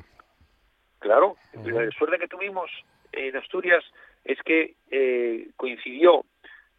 Claro. 0.99 1.35
La 1.65 1.89
suerte 1.91 2.17
que 2.17 2.27
tuvimos 2.27 2.69
en 3.11 3.35
Asturias 3.35 3.83
es 4.23 4.37
que 4.43 4.75
eh, 4.89 5.49
coincidió 5.57 6.25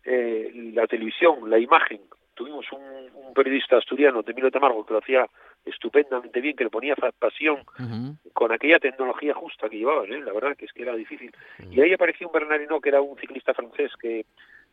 eh, 0.04 0.50
la 0.74 0.86
televisión, 0.86 1.48
la 1.48 1.58
imagen. 1.58 2.00
Tuvimos 2.34 2.66
un, 2.72 2.82
un 3.14 3.34
periodista 3.34 3.76
asturiano, 3.76 4.24
Emilio 4.26 4.50
Tamargo, 4.50 4.84
que 4.84 4.94
lo 4.94 4.98
hacía 4.98 5.26
estupendamente 5.64 6.40
bien, 6.40 6.56
que 6.56 6.64
le 6.64 6.70
ponía 6.70 6.94
pasión 7.18 7.64
con 8.32 8.52
aquella 8.52 8.78
tecnología 8.78 9.34
justa 9.34 9.68
que 9.68 9.78
llevaban, 9.78 10.12
¿eh? 10.12 10.20
la 10.20 10.32
verdad 10.32 10.56
que 10.56 10.66
es 10.66 10.72
que 10.72 10.82
era 10.82 10.94
difícil. 10.94 11.32
Y 11.70 11.80
ahí 11.80 11.92
apareció 11.92 12.26
un 12.26 12.32
Bernardino 12.32 12.80
que 12.80 12.90
era 12.90 13.00
un 13.00 13.16
ciclista 13.18 13.54
francés 13.54 13.92
que 14.00 14.26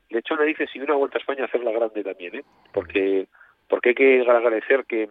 le 0.09 0.19
echó 0.19 0.35
narices 0.35 0.69
y 0.73 0.79
dio 0.79 0.85
una 0.85 0.95
vuelta 0.95 1.17
a 1.17 1.21
España 1.21 1.43
a 1.43 1.45
hacerla 1.45 1.71
grande 1.71 2.03
también, 2.03 2.35
¿eh? 2.35 2.43
porque, 2.73 3.27
porque 3.71 3.89
hay 3.89 3.95
que 3.95 4.21
agradecer 4.21 4.83
que 4.85 5.09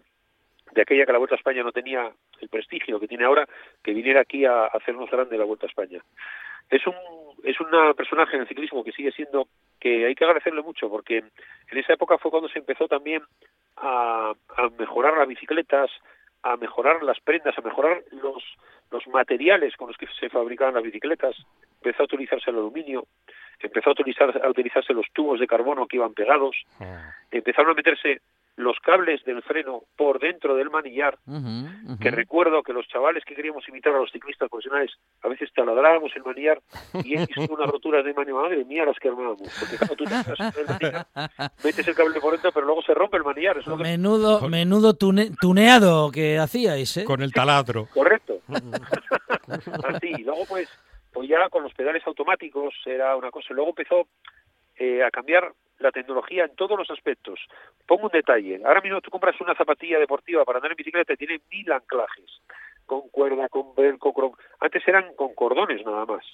de 0.73 0.83
aquella 0.83 1.07
que 1.07 1.13
la 1.13 1.19
Vuelta 1.19 1.35
a 1.35 1.39
España 1.39 1.63
no 1.63 1.73
tenía 1.73 2.13
el 2.41 2.49
prestigio 2.51 3.01
que 3.01 3.09
tiene 3.09 3.25
ahora, 3.25 3.49
que 3.83 3.95
viniera 3.95 4.21
aquí 4.21 4.45
a, 4.45 4.65
a 4.65 4.67
hacernos 4.67 5.11
grande 5.11 5.39
la 5.39 5.45
Vuelta 5.45 5.65
a 5.65 5.71
España. 5.71 6.01
Es 6.69 6.87
un 6.87 6.95
es 7.43 7.59
una 7.59 7.95
personaje 7.95 8.37
en 8.37 8.43
el 8.43 8.49
ciclismo 8.49 8.85
que 8.85 8.93
sigue 8.93 9.13
siendo 9.13 9.49
que 9.81 10.05
hay 10.05 10.15
que 10.15 10.25
agradecerle 10.25 10.61
mucho 10.61 10.91
porque 10.91 11.17
en 11.17 11.79
esa 11.79 11.95
época 11.95 12.19
fue 12.19 12.31
cuando 12.31 12.51
se 12.51 12.59
empezó 12.59 12.87
también 12.87 13.23
a, 13.79 14.35
a 14.57 14.69
mejorar 14.79 15.17
las 15.17 15.27
bicicletas, 15.27 15.91
a 16.43 16.59
mejorar 16.59 17.03
las 17.03 17.19
prendas, 17.21 17.57
a 17.57 17.63
mejorar 17.63 18.03
los 18.11 18.45
los 18.91 19.07
materiales 19.07 19.75
con 19.77 19.89
los 19.89 19.97
que 19.97 20.07
se 20.19 20.29
fabricaban 20.29 20.75
las 20.75 20.83
bicicletas, 20.83 21.35
empezó 21.77 22.03
a 22.03 22.05
utilizarse 22.05 22.51
el 22.51 22.57
aluminio, 22.57 23.07
empezó 23.59 23.91
a 23.91 23.93
utilizar 23.93 24.45
a 24.45 24.51
utilizarse 24.51 24.93
los 24.93 25.07
tubos 25.15 25.41
de 25.41 25.47
carbono 25.47 25.87
que 25.87 25.97
iban 25.97 26.13
pegados, 26.13 26.57
empezaron 27.31 27.71
a 27.71 27.75
meterse 27.75 28.21
los 28.57 28.77
cables 28.81 29.25
del 29.25 29.43
freno 29.43 29.85
por 29.97 30.19
dentro 30.21 30.55
del 30.55 30.69
manillar, 30.71 31.17
que 32.01 32.11
recuerdo 32.11 32.63
que 32.63 32.73
los 32.75 32.87
chavales 32.89 33.25
que 33.25 33.35
queríamos 33.35 33.67
imitar 33.69 33.95
a 33.95 33.99
los 33.99 34.11
ciclistas 34.13 34.51
profesionales 34.51 34.91
a 35.23 35.29
veces 35.29 35.51
taladrábamos 35.55 36.13
el 36.15 36.23
manillar 36.25 36.61
y 37.05 37.15
he 37.17 37.27
visto 37.27 37.55
unas 37.55 37.71
roturas 37.71 38.05
de 38.05 38.13
manillar, 38.13 38.43
madre 38.43 38.65
mía 38.67 38.85
las 38.85 38.99
que 38.99 39.09
armábamos, 39.09 39.49
porque 39.59 39.77
claro, 39.79 39.97
tú 39.97 40.05
te 40.05 40.15
metes 40.15 40.57
el 40.59 40.67
manillar, 40.67 41.07
metes 41.65 41.89
el 41.89 41.95
cable 41.95 42.21
por 42.21 42.33
dentro 42.33 42.53
pero 42.53 42.67
luego 42.67 42.83
se 42.83 42.93
rompe 42.93 43.17
el 43.17 43.25
manillar, 43.25 43.57
eso 43.57 43.61
es 43.61 43.67
lo 43.69 43.77
que- 43.79 43.83
Menudo, 43.91 44.49
menudo 44.49 44.95
tune- 44.95 45.31
tuneado 45.41 46.11
que 46.11 46.39
hacíais, 46.39 46.97
¿eh? 46.99 47.05
Con 47.05 47.23
el 47.23 47.33
taladro. 47.33 47.87
Correcto. 47.95 48.41
Así, 49.85 50.23
luego 50.25 50.45
pues, 50.49 50.69
pues 51.13 51.29
ya 51.29 51.49
con 51.49 51.63
los 51.63 51.75
pedales 51.75 52.07
automáticos 52.07 52.75
era 52.87 53.17
una 53.17 53.31
cosa. 53.31 53.53
Luego 53.55 53.71
empezó 53.71 54.07
eh, 54.77 55.03
a 55.03 55.11
cambiar 55.11 55.53
la 55.81 55.91
tecnología 55.91 56.45
en 56.45 56.55
todos 56.55 56.79
los 56.79 56.91
aspectos. 56.91 57.41
Pongo 57.87 58.05
un 58.05 58.13
detalle. 58.13 58.61
Ahora 58.65 58.81
mismo 58.81 59.01
tú 59.01 59.11
compras 59.11 59.41
una 59.41 59.55
zapatilla 59.55 59.99
deportiva 59.99 60.45
para 60.45 60.59
andar 60.59 60.73
en 60.73 60.77
bicicleta 60.77 61.15
y 61.15 61.17
tiene 61.17 61.41
mil 61.51 61.73
anclajes. 61.73 62.41
Con 62.87 63.09
cuerda, 63.09 63.49
con 63.49 63.75
velcro, 63.75 64.13
con... 64.13 64.33
Antes 64.61 64.87
eran 64.87 65.15
con 65.15 65.35
cordones 65.35 65.85
nada 65.85 66.05
más. 66.07 66.25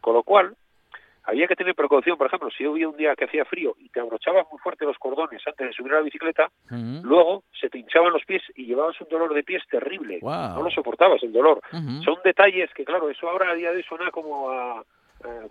Con 0.00 0.14
lo 0.14 0.22
cual, 0.22 0.54
había 1.24 1.46
que 1.46 1.56
tener 1.56 1.74
precaución. 1.74 2.16
Por 2.16 2.26
ejemplo, 2.26 2.50
si 2.50 2.64
había 2.64 2.88
un 2.88 2.96
día 2.96 3.14
que 3.16 3.24
hacía 3.24 3.44
frío 3.44 3.74
y 3.78 3.88
te 3.88 4.00
abrochabas 4.00 4.46
muy 4.50 4.58
fuerte 4.60 4.84
los 4.84 4.98
cordones 4.98 5.42
antes 5.46 5.66
de 5.66 5.72
subir 5.72 5.92
a 5.92 5.96
la 5.96 6.02
bicicleta, 6.02 6.50
luego 6.70 7.44
se 7.58 7.68
te 7.68 7.78
hinchaban 7.78 8.12
los 8.12 8.24
pies 8.24 8.42
y 8.54 8.66
llevabas 8.66 9.00
un 9.00 9.08
dolor 9.08 9.32
de 9.34 9.42
pies 9.42 9.62
terrible. 9.70 10.18
No 10.22 10.62
lo 10.62 10.70
soportabas 10.70 11.22
el 11.22 11.32
dolor. 11.32 11.60
Son 12.04 12.18
detalles 12.24 12.72
que, 12.74 12.84
claro, 12.84 13.08
eso 13.10 13.28
ahora 13.28 13.50
a 13.50 13.54
día 13.54 13.70
de 13.70 13.78
hoy 13.78 13.82
suena 13.84 14.10
como 14.10 14.50
a... 14.50 14.84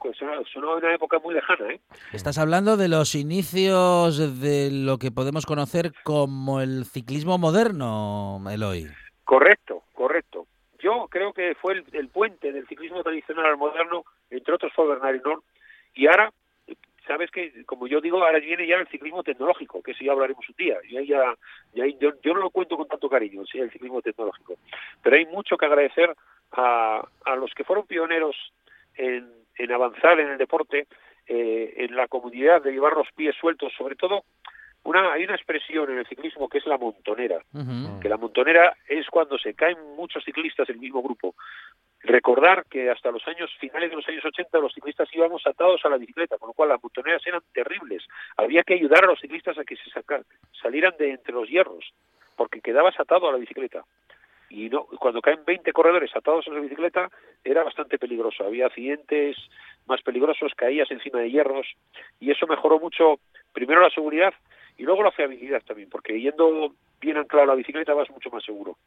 pues 0.02 0.18
suena, 0.18 0.42
suena 0.52 0.70
a 0.70 0.76
una 0.76 0.94
época 0.94 1.20
muy 1.20 1.34
lejana, 1.34 1.74
¿eh? 1.74 1.80
Estás 2.14 2.38
hablando 2.38 2.78
de 2.78 2.88
los 2.88 3.16
inicios 3.16 4.42
de 4.42 4.70
lo 4.72 4.98
que 4.98 5.12
podemos 5.12 5.46
conocer 5.46 5.94
como 6.04 6.62
el 6.62 6.86
ciclismo 6.86 7.38
moderno, 7.38 8.42
Eloy. 8.50 8.88
Correcto, 9.24 9.84
correcto. 9.94 10.48
Yo 10.80 11.08
creo 11.10 11.32
que 11.34 11.56
fue 11.56 11.74
el, 11.74 11.86
el 11.94 12.10
puente 12.10 12.52
del 12.52 12.68
ciclismo 12.68 13.04
tradicional 13.04 13.46
al 13.46 13.58
moderno, 13.58 14.04
entre 14.30 14.54
otros 14.54 14.74
fue 14.74 14.88
Bernard 14.88 15.16
Hinault, 15.16 15.44
y 15.94 16.08
ahora, 16.08 16.34
sabes 17.08 17.30
que, 17.30 17.64
como 17.66 17.88
yo 17.88 18.02
digo, 18.02 18.24
ahora 18.24 18.40
viene 18.40 18.66
ya 18.66 18.78
el 18.78 18.88
ciclismo 18.88 19.24
tecnológico, 19.24 19.84
que 19.84 19.92
eso 19.92 20.04
ya 20.04 20.12
hablaremos 20.12 20.48
un 20.50 20.56
día, 20.58 20.78
y 20.90 20.98
ahí 20.98 21.08
ya, 21.08 21.36
y 21.74 21.82
ahí 21.82 21.98
yo, 22.00 22.12
yo 22.24 22.34
no 22.34 22.40
lo 22.40 22.50
cuento 22.50 22.78
con 22.78 22.88
tanto 22.88 23.10
cariño, 23.10 23.44
sí, 23.46 23.60
el 23.60 23.72
ciclismo 23.72 24.02
tecnológico, 24.02 24.56
pero 25.04 25.16
hay 25.16 25.26
mucho 25.28 25.56
que 25.56 25.66
agradecer 25.66 26.16
a, 26.52 27.08
a 27.26 27.36
los 27.36 27.54
que 27.54 27.64
fueron 27.64 27.86
pioneros 27.86 28.36
en, 28.96 29.41
en 29.64 29.72
avanzar 29.72 30.20
en 30.20 30.30
el 30.30 30.38
deporte, 30.38 30.88
eh, 31.28 31.74
en 31.78 31.96
la 31.96 32.08
comunidad 32.08 32.62
de 32.62 32.72
llevar 32.72 32.94
los 32.94 33.08
pies 33.16 33.36
sueltos, 33.40 33.72
sobre 33.78 33.96
todo, 33.96 34.24
una, 34.84 35.14
hay 35.14 35.24
una 35.26 35.36
expresión 35.36 35.92
en 35.92 36.00
el 36.00 36.08
ciclismo 36.08 36.50
que 36.50 36.58
es 36.58 36.66
la 36.66 36.78
montonera, 36.78 37.38
Ujú. 37.54 38.00
que 38.00 38.10
la 38.10 38.18
montonera 38.18 38.76
es 38.88 39.08
cuando 39.10 39.38
se 39.38 39.54
caen 39.54 39.78
muchos 39.96 40.24
ciclistas 40.24 40.68
en 40.70 40.76
el 40.76 40.82
mismo 40.82 41.04
grupo. 41.04 41.36
Recordar 42.04 42.66
que 42.66 42.90
hasta 42.90 43.12
los 43.12 43.26
años 43.28 43.52
finales 43.60 43.92
de 43.92 43.96
los 43.96 44.08
años 44.08 44.26
80 44.26 44.58
los 44.58 44.74
ciclistas 44.74 45.08
íbamos 45.14 45.46
atados 45.46 45.82
a 45.86 45.90
la 45.90 45.98
bicicleta, 45.98 46.40
con 46.40 46.48
lo 46.48 46.54
cual 46.54 46.70
las 46.70 46.82
montoneras 46.82 47.22
eran 47.28 47.42
terribles. 47.54 48.04
Había 48.38 48.64
que 48.64 48.74
ayudar 48.74 49.04
a 49.04 49.08
los 49.08 49.20
ciclistas 49.20 49.56
a 49.60 49.64
que 49.64 49.76
se 49.76 49.88
saca- 49.92 50.24
salieran 50.60 50.96
de 50.98 51.12
entre 51.12 51.34
los 51.34 51.48
hierros, 51.48 51.94
porque 52.36 52.60
quedabas 52.60 53.00
atado 53.00 53.30
a 53.30 53.34
la 53.34 53.38
bicicleta. 53.38 53.84
Y 54.52 54.70
no, 54.70 54.84
cuando 55.00 55.22
caen 55.22 55.46
20 55.46 55.72
corredores 55.72 56.12
atados 56.14 56.46
a 56.48 56.52
la 56.52 56.60
bicicleta 56.60 57.10
era 57.42 57.64
bastante 57.64 57.98
peligroso. 57.98 58.44
Había 58.44 58.66
accidentes 58.66 59.38
más 59.86 60.02
peligrosos, 60.02 60.52
caías 60.56 60.92
encima 60.92 61.20
de 61.20 61.32
hierros 61.32 61.66
y 62.20 62.32
eso 62.32 62.46
mejoró 62.48 62.78
mucho, 62.78 63.20
primero 63.54 63.82
la 63.82 63.90
seguridad 63.90 64.34
y 64.78 64.84
luego 64.84 65.04
la 65.04 65.12
fiabilidad 65.12 65.62
también, 65.66 65.90
porque 65.90 66.20
yendo 66.20 66.74
bien 67.00 67.16
anclado 67.16 67.48
la 67.48 67.56
bicicleta 67.56 67.94
vas 67.94 68.10
mucho 68.10 68.30
más 68.30 68.44
seguro. 68.44 68.78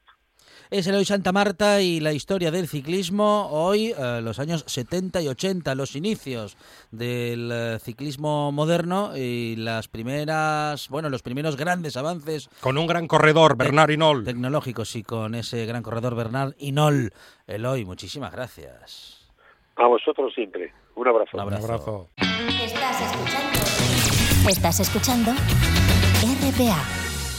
Es 0.70 0.86
el 0.86 0.94
hoy 0.94 1.04
Santa 1.04 1.30
Marta 1.32 1.80
y 1.80 2.00
la 2.00 2.12
historia 2.12 2.50
del 2.50 2.68
ciclismo. 2.68 3.48
Hoy, 3.50 3.94
eh, 3.96 4.20
los 4.22 4.38
años 4.38 4.64
70 4.66 5.22
y 5.22 5.28
80, 5.28 5.74
los 5.74 5.94
inicios 5.94 6.56
del 6.90 7.50
eh, 7.52 7.78
ciclismo 7.80 8.50
moderno 8.50 9.16
y 9.16 9.56
las 9.56 9.88
primeras, 9.88 10.88
bueno, 10.88 11.10
los 11.10 11.22
primeros 11.22 11.56
grandes 11.56 11.96
avances. 11.96 12.48
Con 12.60 12.78
un 12.78 12.86
gran 12.86 13.06
corredor, 13.06 13.56
Bernard 13.56 13.90
Hinault. 13.90 14.24
Tecnológicos 14.24 14.96
y 14.96 15.02
con 15.02 15.34
ese 15.34 15.66
gran 15.66 15.82
corredor 15.82 16.14
Bernard 16.14 16.54
Hinault. 16.58 17.14
Eloy, 17.46 17.84
muchísimas 17.84 18.32
gracias. 18.32 19.28
A 19.76 19.86
vosotros 19.86 20.32
siempre. 20.34 20.72
Un 20.94 21.08
abrazo. 21.08 21.36
Un 21.36 21.40
abrazo. 21.40 22.08
Estás 22.18 23.00
escuchando. 23.00 24.48
Estás 24.48 24.80
escuchando 24.80 25.32
RPA, 25.32 26.82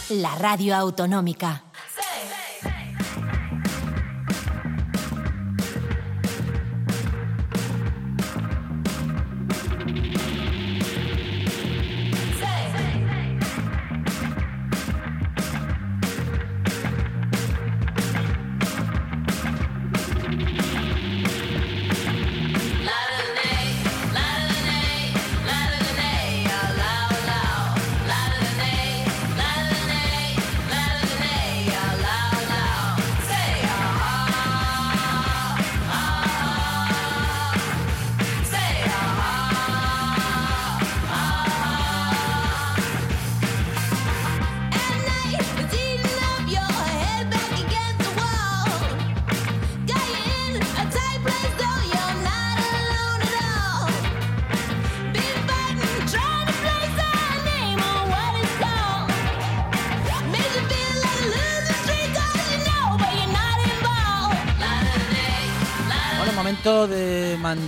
la 0.10 0.36
radio 0.36 0.76
autonómica. 0.76 1.64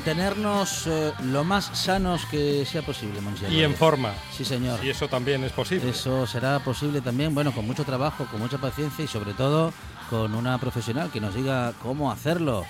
Mantenernos 0.07 0.87
eh, 0.87 1.11
lo 1.25 1.43
más 1.43 1.65
sanos 1.73 2.25
que 2.27 2.65
sea 2.65 2.81
posible, 2.81 3.19
Monsi 3.19 3.45
Y 3.47 3.61
en 3.61 3.75
forma. 3.75 4.13
Sí, 4.31 4.45
señor. 4.45 4.79
Y 4.83 4.89
eso 4.89 5.09
también 5.09 5.43
es 5.43 5.51
posible. 5.51 5.89
Eso 5.89 6.25
será 6.25 6.59
posible 6.59 7.01
también, 7.01 7.35
bueno, 7.35 7.51
con 7.51 7.67
mucho 7.67 7.83
trabajo, 7.83 8.25
con 8.31 8.39
mucha 8.39 8.57
paciencia 8.57 9.03
y 9.03 9.07
sobre 9.07 9.33
todo 9.33 9.73
con 10.09 10.33
una 10.33 10.57
profesional 10.59 11.11
que 11.11 11.19
nos 11.19 11.35
diga 11.35 11.73
cómo 11.83 12.09
hacerlo. 12.09 12.63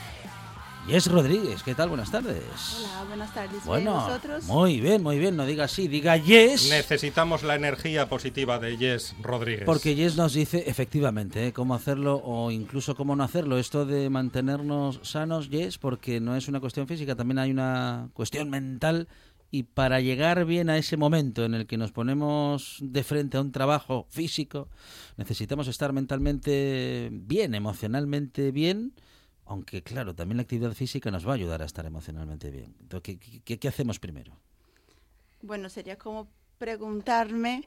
Yes 0.88 1.12
Rodríguez, 1.12 1.64
¿qué 1.64 1.76
tal? 1.76 1.90
Buenas 1.90 2.10
tardes. 2.12 2.78
Hola, 2.80 3.04
buenas 3.10 3.34
tardes. 3.34 3.52
¿Bien 3.52 3.66
Bueno, 3.66 3.94
vosotros? 3.96 4.46
muy 4.46 4.80
bien, 4.80 5.04
muy 5.04 5.20
bien, 5.20 5.36
no 5.36 5.46
diga 5.46 5.66
así, 5.66 5.90
diga 5.90 6.16
yes. 6.16 6.70
Necesitamos 6.70 7.44
la 7.44 7.56
energía 7.56 8.08
positiva 8.08 8.58
de 8.58 8.78
Yes 8.78 9.14
Rodríguez. 9.22 9.66
Porque 9.66 9.96
Yes 9.96 10.16
nos 10.16 10.34
dice 10.34 10.64
efectivamente 10.66 11.48
¿eh? 11.48 11.52
cómo 11.52 11.76
hacerlo 11.76 12.22
o 12.24 12.52
incluso 12.52 12.96
cómo 12.96 13.18
no 13.18 13.26
hacerlo. 13.26 13.58
Esto 13.58 13.86
de 13.86 14.10
mantenernos 14.10 15.02
sanos, 15.04 15.50
Yes, 15.50 15.78
porque 15.78 16.22
no 16.22 16.38
es 16.38 16.48
una 16.48 16.62
cuestión 16.62 16.88
física, 16.88 17.16
también 17.16 17.40
hay 17.40 17.52
una 17.52 18.10
cuestión 18.14 18.50
mental. 18.50 19.10
Y 19.52 19.64
para 19.64 20.00
llegar 20.00 20.46
bien 20.46 20.70
a 20.70 20.78
ese 20.78 20.96
momento 20.96 21.44
en 21.44 21.54
el 21.54 21.68
que 21.68 21.78
nos 21.78 21.92
ponemos 21.92 22.78
de 22.82 23.04
frente 23.04 23.36
a 23.38 23.42
un 23.42 23.52
trabajo 23.52 24.06
físico, 24.10 24.70
necesitamos 25.18 25.68
estar 25.68 25.92
mentalmente 25.92 27.10
bien, 27.12 27.56
emocionalmente 27.56 28.52
bien. 28.52 28.94
Aunque 29.48 29.82
claro, 29.82 30.14
también 30.14 30.38
la 30.38 30.44
actividad 30.44 30.74
física 30.74 31.10
nos 31.10 31.26
va 31.28 31.32
a 31.32 31.36
ayudar 31.36 31.62
a 31.62 31.66
estar 31.66 31.86
emocionalmente 31.86 32.52
bien. 32.52 32.76
Entonces, 32.82 33.18
¿qué, 33.20 33.42
qué- 33.44 33.58
qué 33.60 33.68
hacemos 33.68 33.98
primero? 34.00 34.34
Bueno, 35.42 35.70
sería 35.70 35.98
como 35.98 36.28
preguntarme 36.58 37.64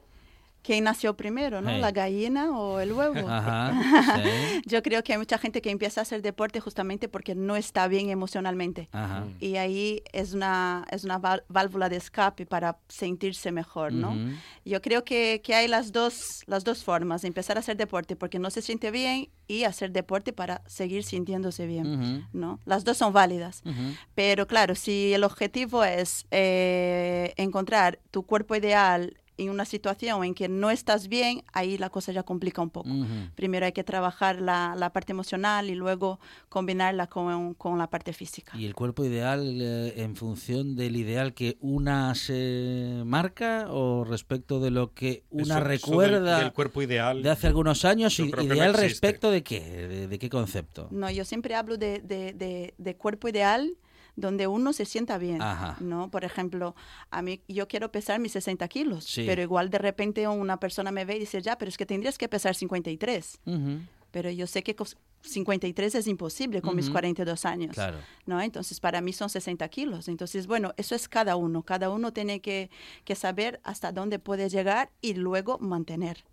quién 0.63 0.85
nació 0.85 1.17
primero, 1.17 1.61
¿no? 1.61 1.71
Hey. 1.71 1.81
¿La 1.81 1.91
gallina 1.91 2.51
o 2.59 2.81
el 2.81 2.93
huevo? 2.93 3.15
Ajá, 3.29 3.73
sí. 4.23 4.63
Yo 4.67 4.83
creo 4.83 5.03
que 5.03 5.13
hay 5.13 5.19
mucha 5.19 5.39
gente 5.39 5.63
que 5.63 5.71
empieza 5.71 6.01
a 6.01 6.03
hacer 6.03 6.23
deporte 6.23 6.61
justamente 6.61 7.09
porque 7.09 7.35
no 7.35 7.57
está 7.57 7.89
bien 7.89 8.11
emocionalmente. 8.11 8.89
Ajá. 8.93 9.25
Y 9.41 9.57
ahí 9.57 10.03
es 10.13 10.33
una, 10.33 10.85
es 10.91 11.05
una 11.05 11.19
válvula 11.49 11.89
de 11.89 11.97
escape 11.97 12.47
para 12.47 12.79
sentirse 12.89 13.53
mejor, 13.53 13.93
¿no? 13.93 14.11
Ujú. 14.11 14.37
Yo 14.65 14.83
creo 14.83 15.05
que, 15.05 15.41
que 15.43 15.55
hay 15.55 15.69
las 15.69 15.93
dos, 15.93 16.43
las 16.47 16.65
dos 16.65 16.85
formas 16.85 17.25
empezar 17.25 17.57
a 17.57 17.61
hacer 17.61 17.77
deporte 17.77 18.17
porque 18.17 18.39
no 18.39 18.51
se 18.51 18.63
siente 18.63 18.91
bien 18.91 19.29
y 19.47 19.65
hacer 19.65 19.91
deporte 19.91 20.33
para 20.33 20.63
seguir 20.67 21.03
sintiéndose 21.05 21.67
bien, 21.67 21.87
Ujú. 22.01 22.25
¿no? 22.33 22.61
Las 22.65 22.85
dos 22.85 22.97
son 22.99 23.13
válidas. 23.13 23.63
Ujú. 23.65 23.95
Pero 24.15 24.47
claro, 24.47 24.75
si 24.75 25.13
el 25.13 25.25
objetivo 25.25 25.85
es 25.85 26.27
eh, 26.31 27.33
encontrar 27.37 27.99
tu 28.11 28.25
cuerpo 28.25 28.55
ideal 28.55 29.17
en 29.45 29.51
una 29.51 29.65
situación 29.65 30.23
en 30.25 30.35
que 30.35 30.49
no 30.49 30.71
estás 30.71 31.09
bien, 31.09 31.43
ahí 31.53 31.79
la 31.79 31.91
cosa 31.91 32.13
ya 32.13 32.23
complica 32.23 32.61
un 32.63 32.71
poco. 32.71 32.91
Ujú. 32.91 33.07
Primero 33.35 33.67
hay 33.67 33.73
que 33.73 33.85
trabajar 33.85 34.41
la, 34.41 34.75
la 34.77 34.93
parte 34.93 35.13
emocional 35.13 35.71
y 35.71 35.75
luego 35.75 36.21
combinarla 36.49 37.07
con, 37.07 37.55
con 37.55 37.79
la 37.79 37.89
parte 37.89 38.13
física. 38.13 38.53
¿Y 38.57 38.67
el 38.67 38.75
cuerpo 38.75 39.05
ideal 39.05 39.59
eh, 39.61 39.95
en 40.03 40.17
función 40.17 40.77
del 40.77 40.97
ideal 40.97 41.33
que 41.35 41.57
una 41.61 42.15
se 42.15 43.03
marca 43.07 43.67
o 43.71 44.05
respecto 44.05 44.61
de 44.61 44.71
lo 44.71 44.93
que 44.93 45.25
una 45.31 45.43
Eso- 45.43 45.53
eso 45.53 45.61
del- 45.61 45.69
recuerda 45.69 46.39
del 46.41 46.53
cuerpo 46.53 46.83
ideal. 46.83 47.23
de 47.23 47.31
hace 47.31 47.47
algunos 47.47 47.85
años? 47.85 48.19
y- 48.19 48.25
no 48.31 48.43
¿Ideal 48.43 48.71
existe. 48.71 48.83
respecto 48.89 49.31
de 49.31 49.43
qué? 49.43 49.61
¿De, 49.61 50.09
de 50.09 50.19
qué 50.19 50.29
concepto? 50.29 50.89
No, 50.91 51.11
yo 51.11 51.25
siempre 51.25 51.55
hablo 51.55 51.77
de, 51.77 52.01
de- 52.01 52.33
de- 52.33 52.75
de 52.77 52.97
cuerpo 52.97 53.29
ideal 53.29 53.71
donde 54.17 54.47
uno 54.47 54.73
se 54.73 54.85
sienta 54.85 55.19
bien, 55.19 55.41
Ajá. 55.43 55.77
¿no? 55.81 56.11
Por 56.11 56.25
ejemplo, 56.25 56.75
a 57.11 57.23
mí 57.23 57.41
yo 57.49 57.69
quiero 57.69 57.91
pesar 57.93 58.21
mis 58.21 58.33
60 58.33 58.67
kilos, 58.69 59.05
Sí. 59.05 59.25
pero 59.27 59.43
igual 59.43 59.71
de 59.71 59.79
repente 59.79 60.27
una 60.29 60.59
persona 60.59 60.91
me 60.91 61.05
ve 61.05 61.17
y 61.17 61.21
dice, 61.21 61.41
ya, 61.43 61.57
pero 61.59 61.69
es 61.69 61.77
que 61.77 61.87
tendrías 61.87 62.19
que 62.19 62.29
pesar 62.29 62.55
53. 62.55 63.41
Ujú, 63.47 63.81
Pero 64.13 64.29
yo 64.31 64.49
sé 64.49 64.65
que 64.65 64.75
cos- 64.75 64.97
53 65.23 65.95
es 65.95 66.07
imposible 66.09 66.63
con 66.63 66.75
mis 66.75 66.87
Ujú. 66.87 66.95
42 66.95 67.45
años. 67.45 67.75
Claro. 67.75 67.99
¿no? 68.27 68.41
Entonces, 68.41 68.81
para 68.81 69.01
mí 69.01 69.13
son 69.13 69.29
60 69.31 69.69
kilos. 69.69 70.09
Entonces, 70.09 70.47
bueno, 70.49 70.73
eso 70.79 70.95
es 70.97 71.09
cada 71.09 71.37
uno. 71.37 71.63
Cada 71.63 71.91
uno 71.91 72.13
tiene 72.13 72.41
que, 72.41 72.71
que 73.05 73.15
saber 73.15 73.61
hasta 73.63 73.93
dónde 73.93 74.19
puede 74.19 74.49
llegar 74.49 74.91
y 75.01 75.15
luego 75.15 75.59
mantener. 75.61 76.25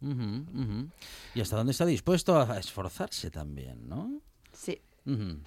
¿Y 1.36 1.42
hasta 1.42 1.56
dónde 1.58 1.72
está 1.72 1.86
dispuesto 1.86 2.40
a 2.40 2.58
esforzarse 2.58 3.30
también, 3.30 3.88
no? 3.88 4.22
Sí. 4.54 4.82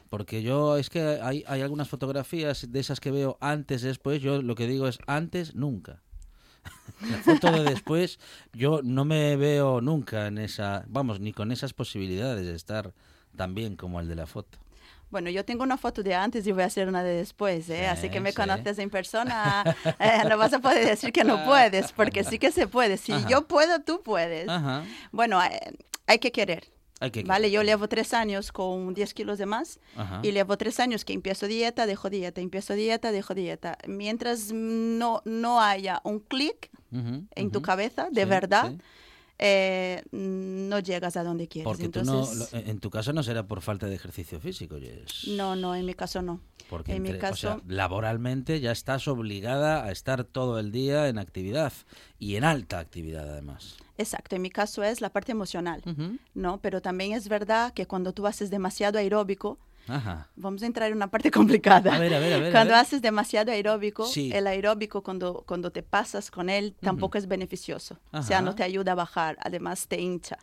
Porque 0.09 0.43
yo, 0.43 0.77
es 0.79 0.89
que 0.89 1.21
hay, 1.23 1.45
hay 1.47 1.61
algunas 1.61 1.89
fotografías 1.89 2.73
de 2.73 2.81
esas 2.81 2.99
que 2.99 3.11
veo 3.11 3.37
antes, 3.41 3.83
después, 3.83 4.23
yo 4.23 4.41
lo 4.41 4.55
que 4.55 4.67
digo 4.67 4.89
es 4.89 4.99
antes, 5.07 5.55
nunca. 5.55 6.03
La 7.11 7.19
foto 7.19 7.53
de 7.53 7.71
después, 7.71 8.19
yo 8.53 8.81
no 8.83 9.05
me 9.05 9.37
veo 9.37 9.81
nunca 9.81 10.27
en 10.27 10.39
esa, 10.39 10.85
vamos, 10.89 11.21
ni 11.21 11.33
con 11.33 11.53
esas 11.53 11.73
posibilidades 11.73 12.47
de 12.47 12.55
estar 12.55 12.93
tan 13.37 13.55
bien 13.55 13.77
como 13.77 14.01
el 14.01 14.09
de 14.09 14.15
la 14.17 14.27
foto. 14.27 14.59
Bueno, 15.11 15.29
yo 15.29 15.45
tengo 15.45 15.65
una 15.65 15.77
foto 15.77 16.03
de 16.03 16.15
antes 16.15 16.47
y 16.47 16.53
voy 16.53 16.63
a 16.63 16.67
hacer 16.67 16.89
una 16.89 17.03
de 17.03 17.15
después, 17.17 17.69
¿eh? 17.69 17.79
Sí, 17.79 17.85
Así 17.85 18.11
que 18.11 18.21
me 18.21 18.31
sí. 18.31 18.37
conoces 18.37 18.79
en 18.79 18.91
persona, 18.91 19.65
eh, 19.99 20.23
no 20.29 20.39
vas 20.39 20.53
a 20.53 20.61
poder 20.61 20.87
decir 20.87 21.13
que 21.13 21.25
no 21.25 21.45
puedes, 21.47 21.93
porque 21.93 22.23
sí 22.23 22.39
que 22.39 22.53
se 22.53 22.69
puede. 22.69 22.97
Si 22.97 23.13
Ajá. 23.13 23.29
yo 23.29 23.49
puedo, 23.49 23.81
tú 23.81 24.03
puedes. 24.03 24.49
Ajá. 24.49 24.85
Bueno, 25.11 25.43
eh, 25.43 25.77
hay 26.07 26.19
que 26.19 26.31
querer. 26.31 26.71
Que 27.11 27.23
Vale, 27.23 27.51
yo 27.51 27.63
llevo 27.63 27.89
tres 27.89 28.13
años 28.13 28.53
con 28.53 28.93
10 28.93 29.15
kilos 29.15 29.39
de 29.39 29.47
más 29.47 29.81
Ajá. 29.97 30.21
y 30.23 30.33
llevo 30.33 30.59
tres 30.59 30.79
años 30.81 31.07
que 31.07 31.15
empiezo 31.15 31.47
dieta, 31.47 31.87
dejo 31.87 32.11
dieta, 32.11 32.43
empiezo 32.43 32.75
dieta, 32.75 33.11
dejo 33.11 33.33
dieta. 33.35 33.79
Mientras 33.87 34.53
no, 34.53 35.23
no 35.25 35.63
haya 35.63 36.03
un 36.05 36.21
clic 36.21 36.71
Ujú, 36.93 37.25
en 37.35 37.51
tu 37.51 37.63
cabeza, 37.63 38.09
de 38.11 38.25
Sí, 38.25 38.29
verdad, 38.29 38.73
sí. 38.73 38.79
Eh, 39.43 40.03
no 40.13 40.79
llegas 40.81 41.17
a 41.17 41.25
donde 41.25 41.49
quieres. 41.49 41.65
Porque 41.65 41.89
tú 41.89 42.05
no, 42.05 42.29
en 42.53 42.79
tu 42.79 42.91
caso 42.91 43.13
no 43.15 43.23
será 43.23 43.47
por 43.47 43.63
falta 43.63 43.87
de 43.87 43.95
ejercicio 43.95 44.39
físico, 44.39 44.77
Jess. 44.79 45.29
no, 45.29 45.57
no, 45.57 45.75
en 45.75 45.87
mi 45.87 45.95
caso 45.95 46.21
no. 46.21 46.41
Porque 46.69 46.95
en 46.95 47.03
mi 47.03 47.09
entre- 47.09 47.31
o 47.31 47.35
sea, 47.35 47.51
caso, 47.55 47.63
laboralmente 47.67 48.61
ya 48.61 48.71
estás 48.71 49.09
obligada 49.09 49.85
a 49.85 49.91
estar 49.91 50.25
todo 50.25 50.59
el 50.61 50.71
día 50.73 51.09
en 51.09 51.19
actividad 51.19 51.73
y 52.19 52.37
en 52.37 52.45
alta 52.45 52.79
actividad 52.79 53.29
además. 53.31 53.77
exacto, 53.99 54.37
en 54.37 54.43
mi 54.43 54.51
caso 54.51 54.83
es 54.85 55.01
la 55.01 55.11
parte 55.11 55.33
emocional. 55.33 55.83
¿no? 56.35 56.61
Pero 56.61 56.81
también 56.83 57.13
es 57.13 57.29
verdad 57.29 57.73
que 57.73 57.87
cuando 57.87 58.13
tú 58.13 58.27
haces 58.27 58.51
demasiado 58.51 58.99
aeróbico, 58.99 59.59
Ajá. 59.91 60.29
Vamos 60.37 60.63
a 60.63 60.67
entrar 60.67 60.89
en 60.91 60.97
una 60.97 61.09
parte 61.11 61.31
complicada. 61.31 61.95
A 61.95 61.99
ver, 61.99 62.15
a 62.15 62.19
ver, 62.19 62.33
a 62.33 62.39
ver. 62.39 62.49
a 62.49 62.53
Cuando 62.53 62.73
ver. 62.75 62.81
haces 62.81 63.03
demasiado 63.03 63.53
aeróbico, 63.53 64.05
Sí. 64.07 64.31
el 64.33 64.47
aeróbico 64.47 65.03
cuando, 65.03 65.45
cuando 65.47 65.71
te 65.73 65.83
pasas 65.83 66.31
con 66.31 66.49
él 66.51 66.75
tampoco 66.81 67.19
es 67.19 67.27
beneficioso. 67.29 67.99
O 68.13 68.23
sea, 68.23 68.39
Ajá. 68.39 68.45
no 68.47 68.55
te 68.55 68.63
ayuda 68.63 68.93
a 68.93 68.95
bajar, 68.95 69.37
además 69.41 69.87
te 69.89 70.01
hincha. 70.01 70.39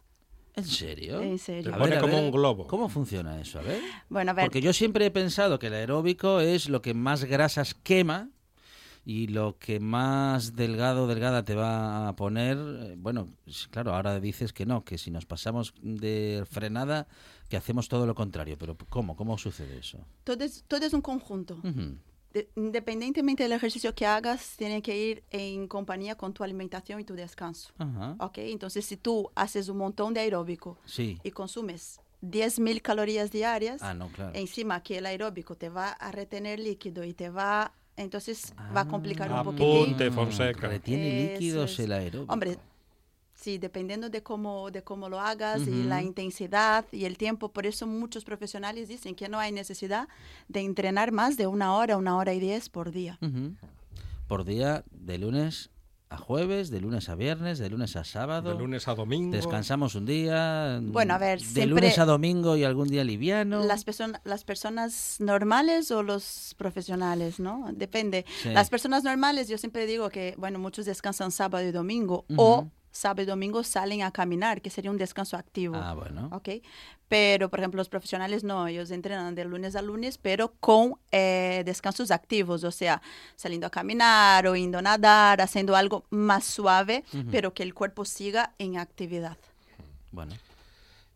¿En 0.56 0.66
serio? 0.66 1.22
En 1.22 1.38
serio. 1.38 1.70
Te 1.70 1.76
A 1.76 1.78
pone 1.78 1.90
ver, 1.92 2.00
a 2.00 2.02
como 2.02 2.16
ver, 2.16 2.24
un 2.26 2.32
globo. 2.32 2.66
¿Cómo 2.66 2.90
funciona 2.90 3.40
eso? 3.40 3.60
A 3.60 3.62
ver. 3.62 3.80
Bueno, 4.10 4.32
a 4.32 4.34
ver, 4.34 4.46
Porque 4.46 4.60
yo 4.60 4.74
siempre 4.74 5.06
he 5.06 5.12
pensado 5.12 5.60
que 5.60 5.68
el 5.68 5.74
aeróbico 5.76 6.40
es 6.40 6.68
lo 6.68 6.82
que 6.82 6.96
más 6.96 7.26
grasas 7.26 7.76
quema 7.76 8.30
y 9.10 9.28
lo 9.28 9.58
que 9.58 9.80
más 9.80 10.58
delgado 10.58 11.08
delgada 11.08 11.46
te 11.46 11.56
va 11.56 12.10
a 12.10 12.16
poner. 12.18 12.58
eh, 12.58 12.96
Bueno, 12.98 13.30
s- 13.46 13.68
claro, 13.72 13.96
ahora 13.96 14.20
dices 14.20 14.52
que 14.52 14.66
no, 14.66 14.84
que 14.84 14.98
si 14.98 15.12
nos 15.12 15.26
pasamos 15.26 15.74
de 15.82 16.44
frenada, 16.50 17.08
que 17.48 17.56
hacemos 17.56 17.88
todo 17.88 18.06
lo 18.06 18.14
contrario. 18.16 18.58
Pero 18.60 18.76
¿cómo? 18.90 19.16
¿Cómo 19.16 19.38
sucede 19.38 19.78
eso? 19.80 20.00
todo 20.26 20.44
es, 20.44 20.66
todo 20.68 20.86
es 20.86 20.92
un 20.92 21.00
conjunto. 21.02 21.54
Ujú. 21.64 21.96
De- 22.34 22.50
independientemente 22.58 23.44
del 23.44 23.54
ejercicio 23.54 23.96
que 23.96 24.06
hagas, 24.06 24.56
tiene 24.58 24.82
que 24.82 24.98
ir 24.98 25.24
en 25.32 25.70
compañía 25.70 26.16
con 26.16 26.34
tu 26.34 26.44
alimentación 26.44 27.00
y 27.00 27.06
tu 27.06 27.14
descanso. 27.16 27.72
Ajá. 27.78 28.16
¿Ok? 28.20 28.40
Entonces, 28.40 28.86
si 28.86 28.98
tú 28.98 29.32
haces 29.36 29.70
un 29.70 29.78
montón 29.78 30.14
de 30.14 30.20
aeróbico 30.20 30.78
Sí. 30.84 31.18
y 31.24 31.32
consumes 31.32 32.02
10.000 32.20 32.82
calorías 32.82 33.32
diarias, 33.32 33.82
Ah, 33.82 33.94
no, 33.94 34.10
claro. 34.10 34.32
encima 34.36 34.84
que 34.84 34.98
el 34.98 35.06
aeróbico 35.06 35.56
te 35.56 35.70
va 35.70 35.92
a 35.92 36.12
retener 36.12 36.60
líquido 36.60 37.06
y 37.06 37.14
te 37.14 37.30
va, 37.30 37.72
entonces 37.98 38.54
va 38.76 38.82
a 38.82 38.88
complicar 38.88 39.30
un 39.32 39.38
Apunte, 39.38 39.64
poquitín. 39.64 40.14
Fonseca. 40.14 40.68
Retiene 40.68 41.24
Eso 41.26 41.34
líquidos 41.34 41.72
es. 41.74 41.80
el 41.80 41.92
aeróbico. 41.92 42.32
Hombre, 42.34 42.58
sí, 43.34 43.58
dependiendo 43.58 44.10
de 44.10 44.24
cómo, 44.24 44.72
de 44.72 44.82
cómo 44.84 45.10
lo 45.10 45.20
hagas 45.20 45.68
y 45.68 45.72
Ujú. 45.72 45.90
la 45.90 46.02
intensidad 46.02 46.86
y 46.92 47.06
el 47.06 47.18
tiempo, 47.18 47.50
por 47.50 47.66
eso 47.66 47.86
muchos 47.88 48.24
profesionales 48.24 48.88
dicen 48.88 49.14
que 49.16 49.28
no 49.30 49.40
hay 49.40 49.52
necesidad 49.52 50.08
de 50.48 50.62
entrenar 50.62 51.12
más 51.12 51.38
de 51.38 51.48
una 51.48 51.76
hora, 51.76 51.98
una 51.98 52.16
hora 52.18 52.34
y 52.34 52.40
diez 52.40 52.70
por 52.70 52.92
día. 52.92 53.18
Ujú. 53.22 53.54
Por 54.28 54.44
día, 54.46 54.84
de 54.92 55.18
lunes 55.18 55.70
a 56.10 56.18
jueves, 56.18 56.70
de 56.70 56.80
lunes 56.80 57.10
a 57.10 57.16
viernes, 57.16 57.60
de 57.60 57.70
lunes 57.70 57.96
a 57.98 58.04
sábado. 58.04 58.54
De 58.54 58.58
lunes 58.58 58.88
a 58.88 58.96
domingo. 58.96 59.36
Descansamos 59.36 59.94
un 59.96 60.06
día. 60.06 60.80
Bueno, 60.82 61.14
a 61.16 61.18
ver, 61.18 61.40
De 61.40 61.46
siempre- 61.46 61.66
lunes 61.68 62.00
a 62.00 62.06
domingo 62.06 62.56
y 62.56 62.64
algún 62.64 62.88
día 62.88 63.04
liviano. 63.04 63.64
Las, 63.66 63.86
person- 63.86 64.20
las 64.24 64.44
personas 64.46 65.18
normales 65.20 65.92
o 65.92 66.04
los 66.04 66.56
profesionales, 66.58 67.40
¿no? 67.40 67.68
Depende. 67.74 68.26
Sí. 68.42 68.50
Las 68.50 68.70
personas 68.70 69.04
normales, 69.04 69.50
yo 69.50 69.58
siempre 69.58 69.86
digo 69.86 70.10
que, 70.10 70.34
bueno, 70.38 70.60
muchos 70.60 70.86
descansan 70.86 71.32
sábado 71.32 71.68
y 71.68 71.72
domingo 71.72 72.26
o. 72.38 72.68
sábado 72.98 73.22
y 73.22 73.26
domingo 73.26 73.64
salen 73.64 74.02
a 74.04 74.12
caminar, 74.12 74.62
que 74.62 74.70
sería 74.70 74.92
un 74.92 74.98
descanso 74.98 75.38
activo. 75.38 75.76
Ah, 75.78 75.94
bueno. 75.94 76.30
¿ok? 76.34 76.50
Pero, 77.08 77.50
por 77.50 77.60
ejemplo, 77.60 77.78
los 77.78 77.88
profesionales 77.88 78.44
no, 78.44 78.68
ellos 78.68 78.92
entrenan 78.92 79.34
de 79.36 79.46
lunes 79.46 79.76
a 79.78 79.82
lunes, 79.82 80.18
pero 80.18 80.54
con 80.60 80.96
eh, 81.12 81.64
descansos 81.66 82.12
activos, 82.12 82.64
o 82.66 82.72
sea, 82.72 83.02
saliendo 83.38 83.66
a 83.68 83.70
caminar 83.70 84.46
o 84.48 84.56
yendo 84.58 84.80
a 84.80 84.82
nadar, 84.82 85.40
haciendo 85.40 85.76
algo 85.78 86.04
más 86.10 86.44
suave, 86.44 87.06
Ujú. 87.14 87.28
pero 87.32 87.54
que 87.54 87.64
el 87.64 87.74
cuerpo 87.74 88.04
siga 88.04 88.52
en 88.60 88.78
actividad. 88.78 89.38
Bueno, 90.12 90.36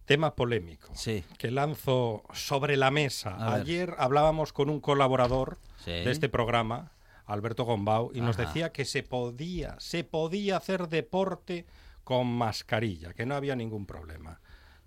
Tema 0.05 0.33
polémico. 0.35 0.89
sí. 0.93 1.23
Que 1.37 1.51
lanzo 1.51 2.23
sobre 2.33 2.75
la 2.77 2.91
mesa. 2.91 3.35
A 3.35 3.51
ver. 3.51 3.61
Ayer 3.61 3.95
hablábamos 3.97 4.51
con 4.53 4.69
un 4.69 4.79
colaborador 4.79 5.57
Sí. 5.83 5.91
de 5.91 6.11
este 6.11 6.27
programa, 6.29 6.91
Alberto 7.33 7.63
Gombau, 7.65 8.11
y 8.13 8.21
nos 8.21 8.37
decía 8.37 8.71
que 8.71 8.85
se 8.85 9.03
podía, 9.03 9.79
se 9.79 10.03
podía 10.03 10.57
hacer 10.57 10.87
deporte 10.87 11.65
con 12.03 12.27
mascarilla, 12.27 13.13
que 13.13 13.25
no 13.25 13.35
había 13.35 13.55
ningún 13.55 13.85
problema. 13.85 14.41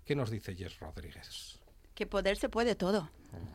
¿Qué 0.05 0.15
nos 0.15 0.29
dice 0.29 0.55
Jess 0.55 0.79
Rodríguez? 0.79 1.54
Que 1.95 2.05
poder 2.05 2.37
se 2.37 2.49
puede 2.49 2.75
todo. 2.75 3.09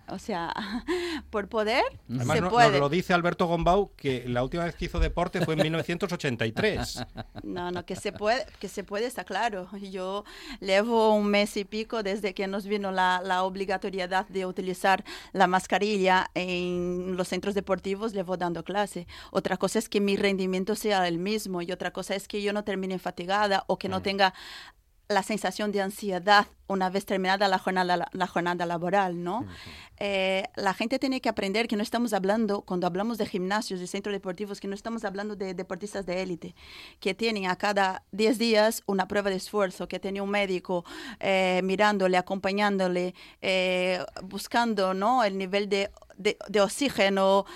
O 0.08 0.18
sea, 0.18 0.52
por 1.30 1.48
poder 1.48 1.84
Además, 2.08 2.36
se 2.36 2.40
no- 2.42 2.50
puede. 2.50 2.70
nos 2.72 2.80
lo 2.80 2.88
dice 2.88 3.14
Alberto 3.14 3.46
Gombau 3.46 3.92
que 3.96 4.24
la 4.28 4.42
última 4.42 4.64
vez 4.64 4.74
que 4.74 4.86
hizo 4.86 4.98
deporte 4.98 5.42
fue 5.44 5.54
en 5.54 5.62
1983. 5.62 7.04
No, 7.44 7.70
no, 7.70 7.86
que 7.86 7.94
se 7.96 8.12
puede, 8.12 8.44
que 8.58 8.68
se 8.68 8.82
puede, 8.82 9.06
está 9.06 9.24
claro. 9.24 9.68
Yo 9.78 10.24
llevo 10.60 11.14
un 11.14 11.28
mes 11.28 11.56
y 11.56 11.64
pico 11.64 12.02
desde 12.02 12.34
que 12.34 12.46
nos 12.46 12.66
vino 12.66 12.90
la, 12.90 13.22
la 13.24 13.44
obligatoriedad 13.44 14.26
de 14.28 14.44
utilizar 14.46 15.04
la 15.32 15.46
mascarilla 15.46 16.30
en 16.34 17.16
los 17.16 17.28
centros 17.28 17.54
deportivos, 17.54 18.12
llevo 18.12 18.36
dando 18.36 18.64
clase. 18.64 19.06
Otra 19.30 19.56
cosa 19.58 19.78
es 19.78 19.88
que 19.88 20.00
mi 20.00 20.16
rendimiento 20.16 20.74
sea 20.74 21.06
el 21.08 21.18
mismo 21.18 21.62
y 21.62 21.70
otra 21.72 21.92
cosa 21.92 22.14
es 22.16 22.26
que 22.26 22.42
yo 22.42 22.52
no 22.52 22.64
termine 22.64 22.98
fatigada 22.98 23.64
o 23.68 23.78
que 23.78 23.88
no 23.88 24.02
tenga 24.02 24.34
la 25.10 25.24
sensación 25.24 25.72
de 25.72 25.82
ansiedad 25.82 26.46
una 26.68 26.88
vez 26.88 27.04
terminada 27.04 27.48
la 27.48 27.58
jornada, 27.58 28.08
la 28.12 28.26
jornada 28.28 28.64
laboral, 28.64 29.24
¿no? 29.24 29.44
Eh, 29.98 30.44
la 30.54 30.72
gente 30.72 31.00
tiene 31.00 31.20
que 31.20 31.28
aprender 31.28 31.66
que 31.66 31.74
no 31.74 31.82
estamos 31.82 32.12
hablando, 32.12 32.62
cuando 32.62 32.86
hablamos 32.86 33.18
de 33.18 33.26
gimnasios 33.26 33.80
y 33.80 33.88
centros 33.88 34.12
deportivos, 34.12 34.60
que 34.60 34.68
no 34.68 34.76
estamos 34.76 35.04
hablando 35.04 35.34
de 35.34 35.52
deportistas 35.52 36.06
de 36.06 36.22
élite, 36.22 36.54
que 37.00 37.12
tienen 37.12 37.46
a 37.46 37.56
cada 37.56 38.04
10 38.12 38.38
días 38.38 38.82
una 38.86 39.08
prueba 39.08 39.30
de 39.30 39.36
esfuerzo, 39.36 39.88
que 39.88 39.98
tiene 39.98 40.20
un 40.20 40.30
médico 40.30 40.84
eh, 41.18 41.60
mirándole, 41.64 42.16
acompañándole, 42.16 43.16
eh, 43.42 44.04
buscando, 44.22 44.94
¿no? 44.94 45.24
El 45.24 45.38
nivel 45.38 45.68
de, 45.68 45.90
de, 46.16 46.38
de 46.48 46.60
oxígeno, 46.60 47.46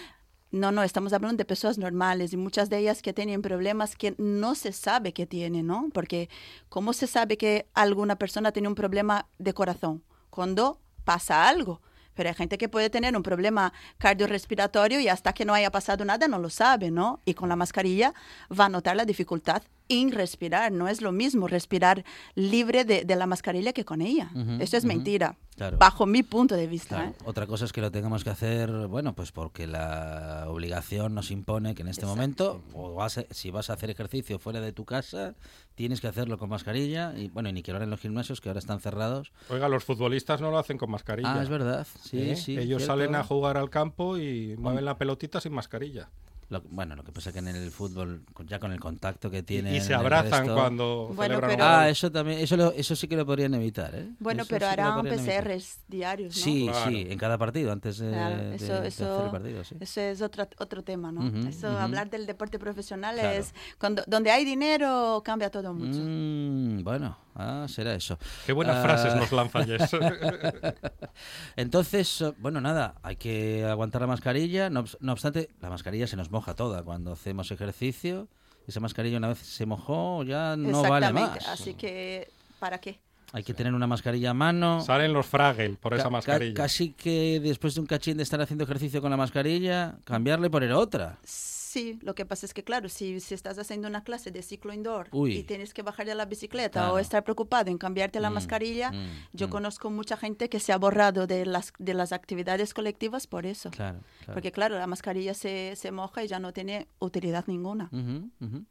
no, 0.55 0.70
no, 0.70 0.84
estamos 0.84 1.12
hablando 1.12 1.36
de 1.36 1.44
personas 1.44 1.78
normales 1.78 2.32
y 2.32 2.36
muchas 2.36 2.70
de 2.70 2.78
ellas 2.78 3.02
que 3.02 3.12
tienen 3.12 3.42
problemas 3.42 3.96
que 3.96 4.14
no 4.18 4.55
se 4.55 4.70
sabe 4.70 5.12
que 5.12 5.26
tienen, 5.26 5.66
¿no? 5.66 5.88
Porque 5.92 6.28
¿cómo 6.68 6.92
se 6.92 7.09
sabe 7.09 7.36
que 7.36 7.66
alguna 7.74 8.16
persona 8.16 8.52
tiene 8.52 8.68
un 8.68 8.76
problema 8.76 9.26
de 9.38 9.52
corazón? 9.52 10.05
Cuando 10.30 10.80
pasa 11.05 11.48
algo. 11.48 11.80
Pero 12.14 12.28
hay 12.28 12.36
gente 12.36 12.57
que 12.59 12.68
puede 12.68 12.88
tener 12.90 13.16
un 13.16 13.24
problema 13.24 13.72
cardiorrespiratorio 13.98 15.00
y 15.00 15.09
hasta 15.09 15.32
que 15.32 15.44
no 15.44 15.55
haya 15.55 15.72
pasado 15.72 16.05
nada 16.05 16.28
no 16.28 16.38
lo 16.38 16.48
sabe, 16.48 16.92
¿no? 16.92 17.20
Y 17.24 17.34
con 17.34 17.48
la 17.48 17.57
mascarilla 17.57 18.14
va 18.48 18.66
a 18.66 18.68
notar 18.68 18.94
la 18.94 19.05
dificultad 19.05 19.64
respirar. 20.11 20.72
No 20.72 20.88
es 20.88 21.01
lo 21.01 21.12
mismo 21.12 21.47
respirar 21.49 22.05
libre 22.34 22.84
de, 22.84 23.05
de 23.05 23.16
la 23.16 23.26
mascarilla 23.26 23.72
que 23.72 23.84
con 23.84 24.01
ella. 24.01 24.30
Ujú, 24.34 24.57
Eso 24.62 24.76
es 24.76 24.84
mentira, 24.84 25.36
Claro. 25.57 25.76
bajo 25.78 26.05
mi 26.07 26.22
punto 26.22 26.57
de 26.57 26.66
vista. 26.66 26.97
Claro. 26.97 27.11
¿eh? 27.11 27.14
Otra 27.24 27.47
cosa 27.47 27.64
es 27.64 27.72
que 27.72 27.80
lo 27.80 27.90
tengamos 27.92 28.24
que 28.24 28.30
hacer, 28.30 28.70
bueno, 28.88 29.14
pues 29.14 29.30
porque 29.32 29.66
la 29.68 30.47
obligación 30.49 31.14
nos 31.14 31.30
impone 31.30 31.74
que 31.74 31.82
en 31.82 31.88
este 31.88 32.03
Exacto. 32.03 32.16
momento, 32.16 32.62
o 32.72 32.95
vas 32.95 33.18
a- 33.18 33.24
si 33.30 33.51
vas 33.51 33.70
a 33.70 33.74
hacer 33.74 33.90
ejercicio 33.90 34.38
fuera 34.38 34.61
de 34.61 34.72
tu 34.72 34.84
casa, 34.84 35.34
tienes 35.76 36.01
que 36.01 36.09
hacerlo 36.09 36.38
con 36.38 36.49
mascarilla. 36.49 37.12
Y 37.16 37.28
bueno, 37.28 37.49
y 37.49 37.53
ni 37.53 37.62
que 37.62 37.70
ahora 37.72 37.84
en 37.84 37.90
los 37.90 38.01
gimnasios, 38.01 38.40
que 38.40 38.49
ahora 38.49 38.59
están 38.59 38.80
cerrados. 38.80 39.32
Oiga, 39.49 39.68
los 39.68 39.84
futbolistas 39.84 40.40
no 40.40 40.51
lo 40.51 40.59
hacen 40.59 40.76
con 40.78 40.90
mascarilla. 40.90 41.34
Ah, 41.34 41.42
es 41.42 41.49
verdad. 41.49 41.86
Sí, 42.03 42.18
¿eh? 42.30 42.36
sí. 42.36 42.53
Ellos 42.59 42.82
cierto. 42.82 42.86
salen 42.86 43.14
a 43.14 43.22
jugar 43.24 43.57
al 43.57 43.70
campo 43.70 44.18
y 44.18 44.57
mueven 44.59 44.84
la 44.84 44.99
pelotita 44.99 45.40
sin 45.40 45.53
mascarilla. 45.53 46.09
Lo- 46.51 46.61
bueno, 46.70 46.95
lo 46.97 47.03
que 47.05 47.11
pasa 47.12 47.32
que 47.32 47.38
en 47.38 47.49
el 47.49 47.70
fútbol, 47.70 48.22
ya 48.47 48.59
con 48.59 48.72
el 48.72 48.80
contacto 48.80 49.30
que 49.30 49.38
Y- 49.38 49.42
tiene. 49.42 49.76
y 49.76 49.80
se 49.80 49.95
abrazan 49.95 50.47
cuando 50.49 51.11
Bueno, 51.14 51.38
pero- 51.40 51.64
Ah, 51.64 51.88
eso 51.88 52.11
también, 52.12 52.38
eso, 52.40 52.57
lo- 52.57 52.72
eso 52.72 52.95
sí 52.97 53.09
que 53.09 53.16
lo 53.16 53.24
podrían 53.24 53.55
evitar, 53.55 53.95
¿eh? 53.95 54.11
Bueno, 54.18 54.42
Eso 54.42 54.51
pero 54.51 54.66
sí 54.66 54.72
harán. 54.72 55.05
PCRs 55.05 55.78
diarios, 55.88 56.36
¿no? 56.36 56.42
Sí, 56.42 56.66
Claro. 56.70 56.90
sí, 56.90 57.07
en 57.09 57.18
cada 57.18 57.38
partido, 57.38 57.72
antes 57.72 57.99
de, 57.99 58.11
Claro, 58.11 58.36
de- 58.36 58.55
eso, 58.57 58.66
de 58.66 58.72
hacer 58.74 58.86
eso, 58.86 59.24
el 59.24 59.30
partido, 59.30 59.64
sí. 59.64 59.76
eso 59.80 60.01
es 60.01 60.20
otro, 60.22 60.47
otro 60.59 60.82
tema, 60.84 61.11
¿no? 61.12 61.26
Ujú, 61.26 61.49
eso, 61.49 61.68
ujú. 61.68 61.76
hablar 61.78 62.11
del 62.11 62.26
deporte 62.26 62.59
profesional 62.59 63.14
Claro. 63.16 63.30
es 63.38 63.55
cuando 63.78 64.03
donde 64.07 64.30
hay 64.30 64.45
dinero 64.45 65.22
cambia 65.24 65.51
todo 65.51 65.72
mucho. 65.72 65.99
Mm, 66.03 66.82
bueno, 66.84 67.16
ah, 67.35 67.66
será 67.68 67.95
eso. 67.95 68.18
Qué 68.47 68.53
buenas 68.53 68.76
Ah, 68.76 68.82
frases 68.82 69.14
nos 69.14 69.30
lanza 69.32 69.64
Jess. 69.64 69.91
Entonces, 71.57 72.20
eh, 72.20 72.32
bueno, 72.39 72.61
nada, 72.61 72.95
hay 73.03 73.16
que 73.16 73.64
aguantar 73.64 74.01
la 74.03 74.07
mascarilla. 74.09 74.70
No, 74.70 74.85
obs- 74.85 74.97
no 75.01 75.12
obstante, 75.12 75.49
la 75.61 75.70
mascarilla 75.70 76.07
se 76.07 76.16
nos 76.16 76.30
moja 76.30 76.55
toda 76.55 76.82
cuando 76.82 77.12
hacemos 77.12 77.51
ejercicio. 77.51 78.28
Esa 78.66 78.80
mascarilla 78.80 79.18
una 79.18 79.28
vez 79.28 79.39
se 79.39 79.66
mojó 79.66 80.22
ya 80.24 80.57
no 80.57 80.82
vale 80.82 81.12
más. 81.12 81.47
Así 81.49 81.74
que, 81.74 82.30
¿para 82.59 82.78
qué? 82.78 82.99
Hay 83.32 83.43
que 83.43 83.53
tener 83.53 83.74
una 83.74 83.87
mascarilla 83.89 84.30
a 84.30 84.35
mano. 84.35 84.80
Salen 84.80 85.12
los 85.12 85.26
Fragel 85.26 85.76
por 85.76 85.91
Ca- 85.91 85.97
esa 85.97 86.05
ca- 86.05 86.11
mascarilla. 86.11 86.55
casi 86.55 86.93
que 86.93 87.41
después 87.43 87.74
de 87.74 87.80
un 87.80 87.87
cachín 87.87 88.16
de 88.16 88.22
estar 88.22 88.41
haciendo 88.41 88.64
ejercicio 88.64 89.03
con 89.03 89.11
la 89.11 89.16
mascarilla, 89.16 89.97
cambiarle 90.05 90.47
y 90.47 90.51
poner 90.51 90.72
otra. 90.72 91.18
Sí, 91.24 91.53
lo 92.03 92.14
que 92.14 92.25
pasa 92.25 92.47
es 92.47 92.55
que, 92.55 92.62
claro, 92.64 92.89
si, 92.89 93.20
si 93.20 93.35
estás 93.35 93.59
haciendo 93.59 93.89
una 93.89 94.05
clase 94.05 94.31
de 94.31 94.43
ciclo 94.43 94.72
indoor 94.72 95.09
Uy. 95.12 95.37
y 95.37 95.43
tienes 95.45 95.75
que 95.75 95.83
bajar 95.83 96.07
de 96.07 96.14
la 96.14 96.25
bicicleta 96.27 96.81
Claro. 96.81 96.95
o 96.95 96.99
estar 96.99 97.22
preocupado 97.25 97.70
en 97.70 97.79
cambiarte 97.79 98.20
la 98.20 98.31
Mm, 98.31 98.35
mascarilla, 98.35 98.91
mm, 98.93 99.07
yo 99.33 99.49
mm. 99.49 99.51
conozco 99.51 99.91
mucha 99.91 100.16
gente 100.16 100.49
que 100.49 100.61
se 100.61 100.72
ha 100.72 100.79
borrado 100.79 101.27
de 101.27 101.47
las, 101.47 101.72
de 101.79 101.95
las 101.95 102.12
actividades 102.12 102.75
colectivas 102.75 103.27
por 103.27 103.47
eso. 103.47 103.70
Claro, 103.70 104.01
claro. 104.20 104.33
Porque, 104.35 104.53
claro, 104.53 104.79
la 104.79 104.87
mascarilla 104.87 105.35
se, 105.35 105.75
se 105.77 105.91
moja 105.91 106.25
y 106.25 106.29
ya 106.29 106.39
no 106.39 106.53
tiene 106.53 106.87
utilidad 106.99 107.45
ninguna. 107.47 107.91
Ujú. 107.93 108.64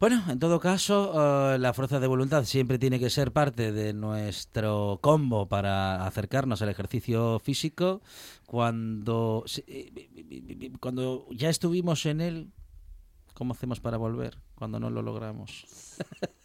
Bueno, 0.00 0.22
en 0.30 0.38
todo 0.38 0.60
caso, 0.60 1.52
eh, 1.54 1.58
la 1.58 1.74
fuerza 1.74 2.00
de 2.00 2.06
voluntad 2.06 2.44
siempre 2.44 2.78
tiene 2.78 2.98
que 2.98 3.10
ser 3.10 3.32
parte 3.32 3.70
de 3.70 3.92
nuestro 3.92 4.98
combo 5.02 5.46
para 5.46 6.06
acercarnos 6.06 6.62
al 6.62 6.70
ejercicio 6.70 7.38
físico. 7.38 8.00
Cuando, 8.46 9.44
eh, 9.66 10.72
cuando 10.80 11.26
ya 11.32 11.50
estuvimos 11.50 12.06
en 12.06 12.22
él, 12.22 12.50
¿cómo 13.34 13.52
hacemos 13.52 13.80
para 13.80 13.98
volver 13.98 14.38
cuando 14.54 14.80
no 14.80 14.88
lo 14.88 15.02
logramos? 15.02 15.66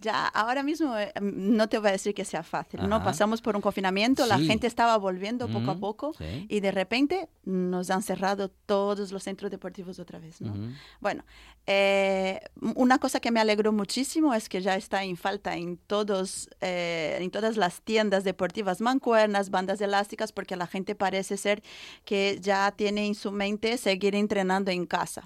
Ya, 0.00 0.28
ahora 0.28 0.62
mismo 0.62 0.96
eh, 0.96 1.12
mm, 1.20 1.56
no 1.56 1.68
te 1.68 1.78
voy 1.78 1.88
a 1.88 1.92
decir 1.92 2.14
que 2.14 2.24
sea 2.24 2.44
fácil, 2.44 2.88
¿no? 2.88 3.02
Pasamos 3.02 3.42
por 3.42 3.56
un 3.56 3.62
confinamiento, 3.62 4.26
la 4.26 4.38
gente 4.38 4.66
estaba 4.66 4.96
volviendo 4.96 5.48
poco 5.48 5.72
a 5.72 5.76
poco 5.76 6.14
sí. 6.16 6.46
y 6.48 6.60
de 6.60 6.70
repente 6.70 7.28
nos 7.44 7.90
han 7.90 8.02
cerrado 8.02 8.48
todos 8.48 9.10
los 9.10 9.22
centros 9.24 9.50
deportivos 9.50 9.98
otra 9.98 10.18
vez, 10.18 10.40
¿no? 10.40 10.54
Bueno, 11.00 11.24
eh, 11.66 12.40
una 12.76 12.98
cosa 12.98 13.20
que 13.20 13.30
me 13.30 13.40
alegró 13.40 13.72
muchísimo 13.72 14.32
es 14.34 14.48
que 14.48 14.60
ya 14.60 14.76
está 14.76 15.02
en 15.02 15.16
falta 15.16 15.56
en, 15.56 15.76
todos, 15.76 16.48
eh, 16.60 17.18
en 17.20 17.30
todas 17.30 17.56
las 17.56 17.82
tiendas 17.82 18.24
deportivas 18.24 18.80
mancuernas, 18.80 19.50
bandas 19.50 19.80
elásticas, 19.80 20.32
porque 20.32 20.56
la 20.56 20.66
gente 20.66 20.94
parece 20.94 21.36
ser 21.36 21.62
que 22.04 22.38
ya 22.40 22.70
tiene 22.72 23.06
en 23.06 23.14
su 23.14 23.32
mente 23.32 23.76
seguir 23.78 24.14
entrenando 24.14 24.70
en 24.70 24.86
casa. 24.86 25.24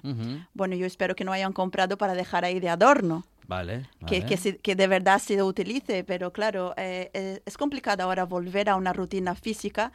Bueno, 0.53 0.75
yo 0.75 0.85
espero 0.85 1.15
que 1.15 1.23
no 1.23 1.31
hayan 1.31 1.53
comprado 1.53 1.97
para 1.97 2.13
dejar 2.13 2.43
ahí 2.43 2.59
de 2.59 2.69
adorno 2.69 3.23
Vale. 3.47 3.87
que, 4.07 4.19
vale. 4.19 4.25
que, 4.25 4.37
se- 4.37 4.57
que 4.57 4.75
de 4.75 4.87
verdad 4.87 5.19
se 5.19 5.41
utilice, 5.43 6.03
pero 6.03 6.31
claro, 6.31 6.73
eh, 6.77 7.11
eh, 7.13 7.41
es 7.45 7.57
complicado 7.57 8.03
ahora 8.03 8.25
volver 8.25 8.69
a 8.69 8.75
una 8.75 8.93
rutina 8.93 9.35
física 9.35 9.91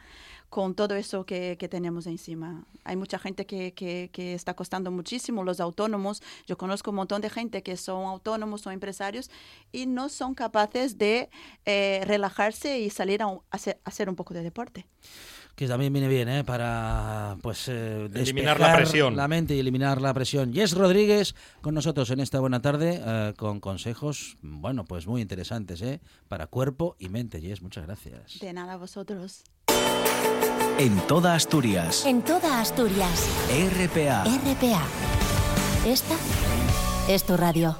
con 0.49 0.73
todo 0.73 0.95
eso 0.95 1.25
que, 1.25 1.57
que 1.59 1.67
tenemos 1.69 2.07
encima. 2.07 2.63
Hay 2.83 2.95
mucha 2.95 3.19
gente 3.19 3.45
que, 3.45 3.73
que, 3.73 4.09
que 4.11 4.33
está 4.33 4.55
costando 4.55 4.89
muchísimo, 4.91 5.43
los 5.43 5.59
autónomos. 5.59 6.23
Yo 6.47 6.57
conozco 6.57 6.89
un 6.89 6.95
montón 6.97 7.21
de 7.21 7.29
gente 7.29 7.61
que 7.61 7.77
son 7.77 8.05
autónomos 8.05 8.65
o 8.65 8.71
empresarios 8.71 9.29
y 9.71 9.85
no 9.85 10.09
son 10.09 10.33
capaces 10.33 10.97
de 10.97 11.29
eh, 11.65 12.01
relajarse 12.05 12.79
y 12.79 12.89
salir 12.89 13.21
a, 13.21 13.27
un- 13.27 13.41
a 13.51 13.55
hacer, 13.57 13.79
a 13.85 13.89
hacer 13.89 14.09
un 14.09 14.15
poco 14.15 14.33
de 14.33 14.41
deporte. 14.41 14.87
Que 15.59 15.67
también 15.67 15.91
viene 15.91 16.07
bien, 16.07 16.29
¿eh? 16.29 16.45
Para 16.45 17.35
pues 17.41 17.67
eh, 17.67 18.09
Eliminar 18.13 18.61
la 18.61 18.77
presión. 18.77 19.17
la 19.17 19.27
mente 19.27 19.55
y 19.55 19.59
eliminar 19.59 20.01
la 20.01 20.13
presión. 20.13 20.53
Jess 20.53 20.71
Rodríguez 20.71 21.35
con 21.59 21.75
nosotros 21.75 22.09
en 22.11 22.21
esta 22.21 22.39
buena 22.39 22.61
tarde 22.61 23.01
eh, 23.05 23.33
con 23.35 23.59
consejos, 23.59 24.37
bueno, 24.41 24.85
pues 24.85 25.05
muy 25.05 25.21
interesantes, 25.21 25.81
¿eh? 25.81 25.99
Para 26.29 26.47
cuerpo 26.47 26.95
y 26.97 27.09
mente. 27.09 27.41
Jess, 27.41 27.61
muchas 27.61 27.85
gracias. 27.85 28.39
De 28.39 28.53
nada, 28.53 28.77
vosotros. 28.77 29.43
En 30.77 30.95
toda 31.07 31.35
Asturias. 31.35 32.05
En 32.05 32.21
toda 32.21 32.61
Asturias. 32.61 33.27
RPA. 33.49 34.23
RPA. 34.23 34.83
Esta 35.85 36.15
es 37.09 37.25
tu 37.25 37.35
radio. 37.35 37.75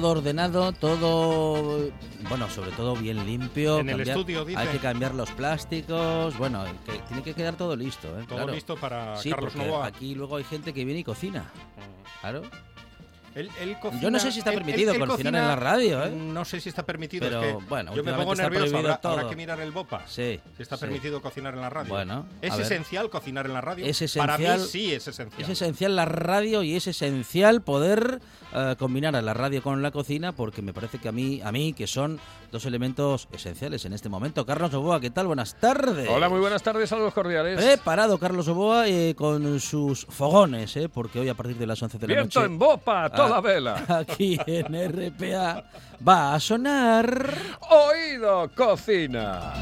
Todo 0.00 0.10
ordenado, 0.10 0.72
todo, 0.72 1.88
bueno, 2.28 2.50
sobre 2.50 2.72
todo 2.72 2.96
bien 2.96 3.24
limpio. 3.24 3.78
En 3.78 3.90
el 3.90 4.00
estudio, 4.00 4.44
dice. 4.44 4.58
Hay 4.58 4.66
que 4.68 4.78
cambiar 4.78 5.14
los 5.14 5.30
plásticos, 5.30 6.36
bueno, 6.36 6.64
que 6.84 6.98
tiene 7.06 7.22
que 7.22 7.32
quedar 7.32 7.54
todo 7.54 7.76
listo, 7.76 8.08
¿eh? 8.18 8.24
Todo 8.28 8.38
Claro. 8.38 8.52
listo 8.54 8.76
para 8.76 9.16
Sí, 9.18 9.30
Carlos 9.30 9.54
Novoa. 9.54 9.86
aquí 9.86 10.16
luego 10.16 10.36
hay 10.36 10.44
gente 10.44 10.72
que 10.74 10.84
viene 10.84 11.00
y 11.00 11.04
cocina. 11.04 11.44
Claro. 12.20 12.42
Él- 13.34 13.50
él 13.60 13.76
cocina- 13.80 14.00
Yo 14.02 14.10
no 14.10 14.18
sé 14.20 14.30
si 14.30 14.38
está 14.38 14.52
permitido 14.52 14.92
él- 14.92 15.02
él 15.02 15.08
cocinar 15.08 15.32
cocina- 15.32 15.38
en 15.42 15.48
la 15.48 15.56
radio, 15.56 16.04
¿eh? 16.04 16.10
No 16.10 16.44
sé 16.44 16.60
si 16.60 16.68
está 16.68 16.84
permitido. 16.84 17.26
Pero, 17.26 17.42
es 17.42 17.56
que 17.56 17.64
bueno, 17.68 17.94
yo 17.94 18.04
me 18.04 18.12
pongo 18.12 18.34
nervioso. 18.34 18.76
Habrá, 18.78 19.00
habrá 19.02 19.28
que 19.28 19.36
mirar 19.36 19.60
el 19.60 19.72
BOPA. 19.72 20.02
Sí. 20.06 20.40
Si 20.56 20.62
está 20.62 20.76
sí. 20.76 20.82
permitido 20.82 21.20
cocinar 21.20 21.54
en 21.54 21.60
la 21.60 21.70
radio. 21.70 21.92
Bueno, 21.92 22.26
¿Es 22.40 22.56
esencial 22.58 23.10
cocinar 23.10 23.46
en 23.46 23.52
la 23.54 23.60
radio? 23.60 23.84
Es 23.86 23.98
Para 24.16 24.38
mí 24.38 24.44
esencial- 24.44 24.68
sí 24.68 24.92
es 24.94 25.08
esencial. 25.08 25.42
Es 25.42 25.48
esencial 25.48 25.96
la 25.96 26.04
radio 26.04 26.62
y 26.62 26.76
es 26.76 26.86
esencial 26.86 27.62
poder 27.62 28.20
eh, 28.56 28.76
combinar 28.78 29.16
a 29.16 29.22
la 29.22 29.34
radio 29.34 29.60
con 29.64 29.82
la 29.82 29.90
cocina 29.90 30.30
porque 30.30 30.62
me 30.62 30.72
parece 30.72 30.98
que 30.98 31.08
a 31.08 31.12
mí, 31.12 31.40
a 31.42 31.50
mí 31.50 31.72
que 31.72 31.88
son 31.88 32.20
dos 32.52 32.64
elementos 32.66 33.26
esenciales 33.32 33.84
en 33.84 33.92
este 33.94 34.08
momento. 34.08 34.46
Carlos 34.46 34.72
Oboa, 34.74 35.00
¿qué 35.00 35.10
tal? 35.10 35.26
Buenas 35.26 35.58
tardes. 35.58 36.08
Hola, 36.08 36.28
muy 36.28 36.38
buenas 36.38 36.62
tardes, 36.62 36.88
saludos 36.88 37.12
cordiales. 37.14 37.56
Preparado 37.60 38.16
Carlos 38.18 38.46
Oboa 38.46 38.86
eh, 38.86 39.16
con 39.16 39.58
sus 39.58 40.06
fogones, 40.06 40.76
eh, 40.76 40.88
porque 40.88 41.18
hoy 41.18 41.28
a 41.28 41.34
partir 41.34 41.56
de 41.56 41.66
las 41.66 41.82
11 41.82 41.98
de 41.98 42.06
la 42.06 42.14
Viento 42.14 42.38
noche 42.38 42.46
en 42.52 42.58
bopa, 42.60 43.06
a 43.06 43.10
toda 43.28 43.40
vela. 43.40 43.84
aquí 43.88 44.38
en 44.46 44.66
RPA 45.12 45.64
va 46.06 46.34
a 46.34 46.40
sonar 46.40 47.34
Oído 47.70 48.50
cocina. 48.54 49.52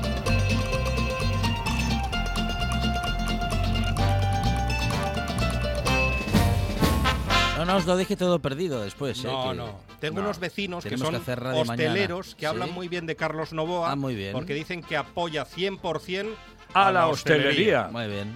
No 7.58 7.66
nos 7.66 7.86
lo 7.86 7.96
deje 7.96 8.16
todo 8.16 8.40
perdido 8.40 8.82
después. 8.82 9.22
eh, 9.24 9.28
No, 9.28 9.54
no. 9.54 9.80
Tengo 10.00 10.16
no. 10.16 10.22
unos 10.24 10.40
vecinos 10.40 10.84
que 10.84 10.98
son 10.98 11.14
hacer 11.14 11.38
radio 11.38 11.60
hosteleros 11.60 12.26
mañana. 12.28 12.38
que 12.38 12.46
hablan 12.46 12.68
¿Sí? 12.68 12.74
muy 12.74 12.88
bien 12.88 13.06
de 13.06 13.14
Carlos 13.14 13.52
Novoa. 13.52 13.92
Ah, 13.92 13.96
muy 13.96 14.16
bien. 14.16 14.32
Porque 14.32 14.52
dicen 14.54 14.82
que 14.82 14.96
apoya 14.96 15.46
100% 15.46 16.34
A 16.74 16.90
la 16.90 17.06
hostelería. 17.06 17.88
Muy 17.92 18.08
bien. 18.08 18.32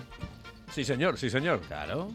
Sí, 0.73 0.85
señor, 0.85 1.19
sí, 1.19 1.29
señor. 1.29 1.61
Claro. 1.67 2.11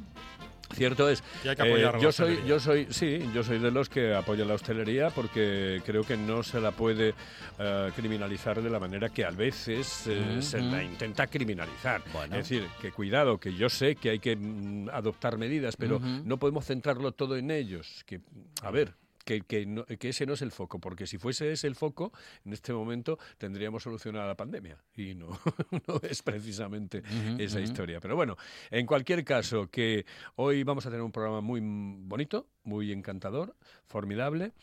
Cierto 0.74 1.10
es. 1.10 1.24
Y 1.44 1.48
hay 1.48 1.56
que 1.56 1.62
apoyar 1.62 1.96
a 1.96 1.98
la 1.98 2.04
yo 2.04 2.12
soy, 2.12 2.26
hostelería. 2.26 2.50
yo 2.50 2.60
soy, 2.60 2.88
sí, 2.90 3.30
yo 3.34 3.44
soy 3.44 3.60
de 3.60 3.72
los 3.72 3.90
que 3.90 4.14
apoyan 4.14 4.48
la 4.48 4.56
hostelería 4.56 5.10
porque 5.10 5.82
creo 5.86 6.04
que 6.04 6.18
no 6.18 6.44
se 6.44 6.60
la 6.60 6.72
puede 6.72 7.14
eh, 7.60 7.92
criminalizar 7.96 8.62
de 8.62 8.70
la 8.70 8.80
manera 8.80 9.10
que 9.10 9.26
a 9.26 9.32
veces 9.32 10.08
eh, 10.08 10.42
se 10.42 10.62
la 10.62 10.84
intenta 10.84 11.28
criminalizar. 11.28 12.02
Bueno. 12.14 12.36
Es 12.36 12.50
decir, 12.50 12.68
que 12.82 12.92
cuidado, 12.92 13.40
que 13.40 13.54
yo 13.54 13.70
sé 13.70 13.96
que 13.96 14.12
hay 14.12 14.20
que 14.20 14.36
mm, 14.36 14.90
adoptar 14.90 15.38
medidas, 15.38 15.76
pero 15.76 16.00
no 16.00 16.38
podemos 16.38 16.66
centrarlo 16.66 17.12
todo 17.12 17.38
en 17.38 17.52
ellos. 17.52 18.04
Que, 18.06 18.22
a 18.62 18.72
ver. 18.72 18.94
Que, 19.26 19.42
que 19.42 19.66
no- 19.66 19.86
que 19.86 20.10
ese 20.10 20.26
no 20.26 20.34
es 20.34 20.42
el 20.42 20.52
foco, 20.52 20.80
porque 20.80 21.06
si 21.08 21.18
fuese 21.18 21.52
ese 21.52 21.68
el 21.68 21.76
foco, 21.76 22.12
en 22.46 22.54
este 22.54 22.74
momento 22.74 23.20
tendríamos 23.38 23.84
solucionada 23.84 24.28
la 24.28 24.36
pandemia. 24.36 24.78
Y 24.96 25.16
no, 25.16 25.28
no 25.88 26.00
es 26.04 26.22
precisamente 26.22 27.04
esa 27.38 27.60
historia. 27.60 28.00
Pero 28.00 28.16
bueno, 28.16 28.36
en 28.70 28.86
cualquier 28.86 29.24
caso, 29.24 29.70
que 29.70 30.06
hoy 30.36 30.64
vamos 30.64 30.86
a 30.86 30.90
tener 30.90 31.04
un 31.04 31.12
programa 31.12 31.42
muy 31.42 31.60
bonito, 31.64 32.48
muy 32.64 32.92
encantador, 32.92 33.56
formidable, 33.86 34.54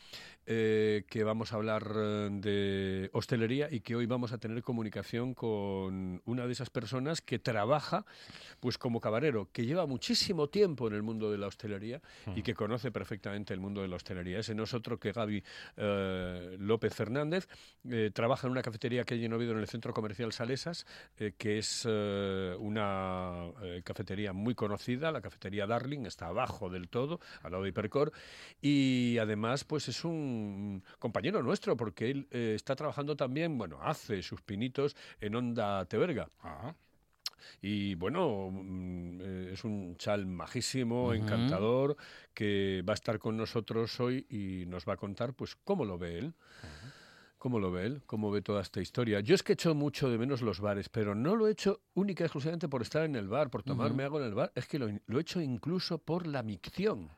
eh, 0.51 1.03
que 1.07 1.23
vamos 1.23 1.53
a 1.53 1.57
hablar 1.57 1.91
eh, 1.95 2.29
de 2.31 3.09
hostelería 3.13 3.67
y 3.69 3.81
que 3.81 3.95
hoy 3.95 4.07
vamos 4.07 4.31
a 4.31 4.39
tener 4.39 4.63
comunicación 4.63 5.35
con 5.35 6.23
una 6.25 6.47
de 6.47 6.51
esas 6.51 6.71
personas 6.71 7.21
que 7.21 7.37
trabaja 7.37 8.03
pues 8.59 8.79
como 8.79 8.99
camarero, 8.99 9.49
que 9.51 9.67
lleva 9.67 9.85
muchísimo 9.85 10.49
tiempo 10.49 10.87
en 10.87 10.95
el 10.95 11.03
mundo 11.03 11.31
de 11.31 11.37
la 11.37 11.45
hostelería 11.45 12.01
y 12.35 12.41
que 12.41 12.55
conoce 12.55 12.91
perfectamente 12.91 13.53
el 13.53 13.59
mundo 13.59 13.83
de 13.83 13.89
la 13.89 13.97
hostelería. 13.97 14.39
Ese 14.39 14.55
no 14.55 14.63
es 14.63 14.73
otro 14.73 14.99
que 14.99 15.11
Gaby 15.11 15.43
eh, 15.77 16.57
López 16.59 16.95
Fernández. 16.95 17.47
eh, 17.87 18.09
trabaja 18.11 18.47
en 18.47 18.51
una 18.51 18.63
cafetería 18.63 19.03
que 19.03 19.13
hay 19.13 19.25
en 19.25 19.33
Oviedo, 19.33 19.51
en 19.51 19.59
el 19.59 19.67
Centro 19.67 19.93
Comercial 19.93 20.33
Salesas, 20.33 20.87
que 21.37 21.59
es 21.59 21.85
una 21.85 23.51
cafetería 23.83 24.33
muy 24.33 24.55
conocida, 24.55 25.11
la 25.11 25.21
cafetería 25.21 25.67
Darling, 25.67 26.05
está 26.05 26.27
abajo 26.27 26.69
del 26.69 26.89
todo, 26.89 27.19
al 27.43 27.51
lado 27.51 27.63
de 27.63 27.73
Y 28.61 29.17
además 29.17 29.63
pues 29.63 29.87
es 29.87 30.03
un 30.03 30.83
compañero 30.99 31.41
nuestro, 31.43 31.75
porque 31.75 32.09
él 32.11 32.27
eh, 32.31 32.53
está 32.55 32.75
trabajando 32.75 33.15
también, 33.15 33.57
bueno, 33.57 33.79
hace 33.81 34.21
sus 34.21 34.41
pinitos 34.41 34.95
en 35.19 35.35
Onda 35.35 35.85
Teberga. 35.85 36.29
Ah, 36.41 36.73
Y 37.61 37.95
bueno, 37.95 38.49
mm, 38.51 39.21
eh, 39.21 39.49
es 39.53 39.63
un 39.63 39.95
chal 39.97 40.25
majísimo, 40.25 41.13
encantador, 41.13 41.95
que 42.33 42.83
va 42.87 42.93
a 42.93 42.95
estar 42.95 43.17
con 43.19 43.37
nosotros 43.37 43.99
hoy 43.99 44.25
y 44.29 44.65
nos 44.67 44.85
va 44.87 44.93
a 44.93 44.97
contar 44.97 45.33
pues 45.33 45.55
cómo 45.55 45.85
lo 45.85 45.97
ve 45.97 46.19
él. 46.19 46.33
¿Cómo 47.37 47.57
lo 47.61 47.71
ve 47.71 47.85
él? 47.85 48.01
¿Cómo 48.05 48.31
ve 48.31 48.41
toda 48.41 48.61
esta 48.61 48.81
historia? 48.81 49.21
Yo 49.21 49.33
es 49.33 49.43
que 49.43 49.53
echo 49.53 49.73
mucho 49.73 50.09
de 50.09 50.17
menos 50.17 50.41
los 50.41 50.59
bares, 50.59 50.89
pero 50.89 51.15
no 51.15 51.37
lo 51.37 51.47
he 51.47 51.51
hecho 51.51 51.79
única 51.93 52.23
y 52.23 52.25
exclusivamente 52.25 52.67
por 52.67 52.81
estar 52.81 53.05
en 53.05 53.15
el 53.15 53.29
bar, 53.29 53.49
por 53.49 53.63
tomarme 53.63 54.03
algo 54.03 54.19
en 54.19 54.25
el 54.25 54.33
bar. 54.33 54.51
Es 54.55 54.67
que 54.67 54.77
lo, 54.77 54.89
lo 55.07 55.17
he 55.17 55.21
hecho 55.21 55.39
incluso 55.39 55.99
por 55.99 56.27
la 56.27 56.43
micción. 56.43 57.09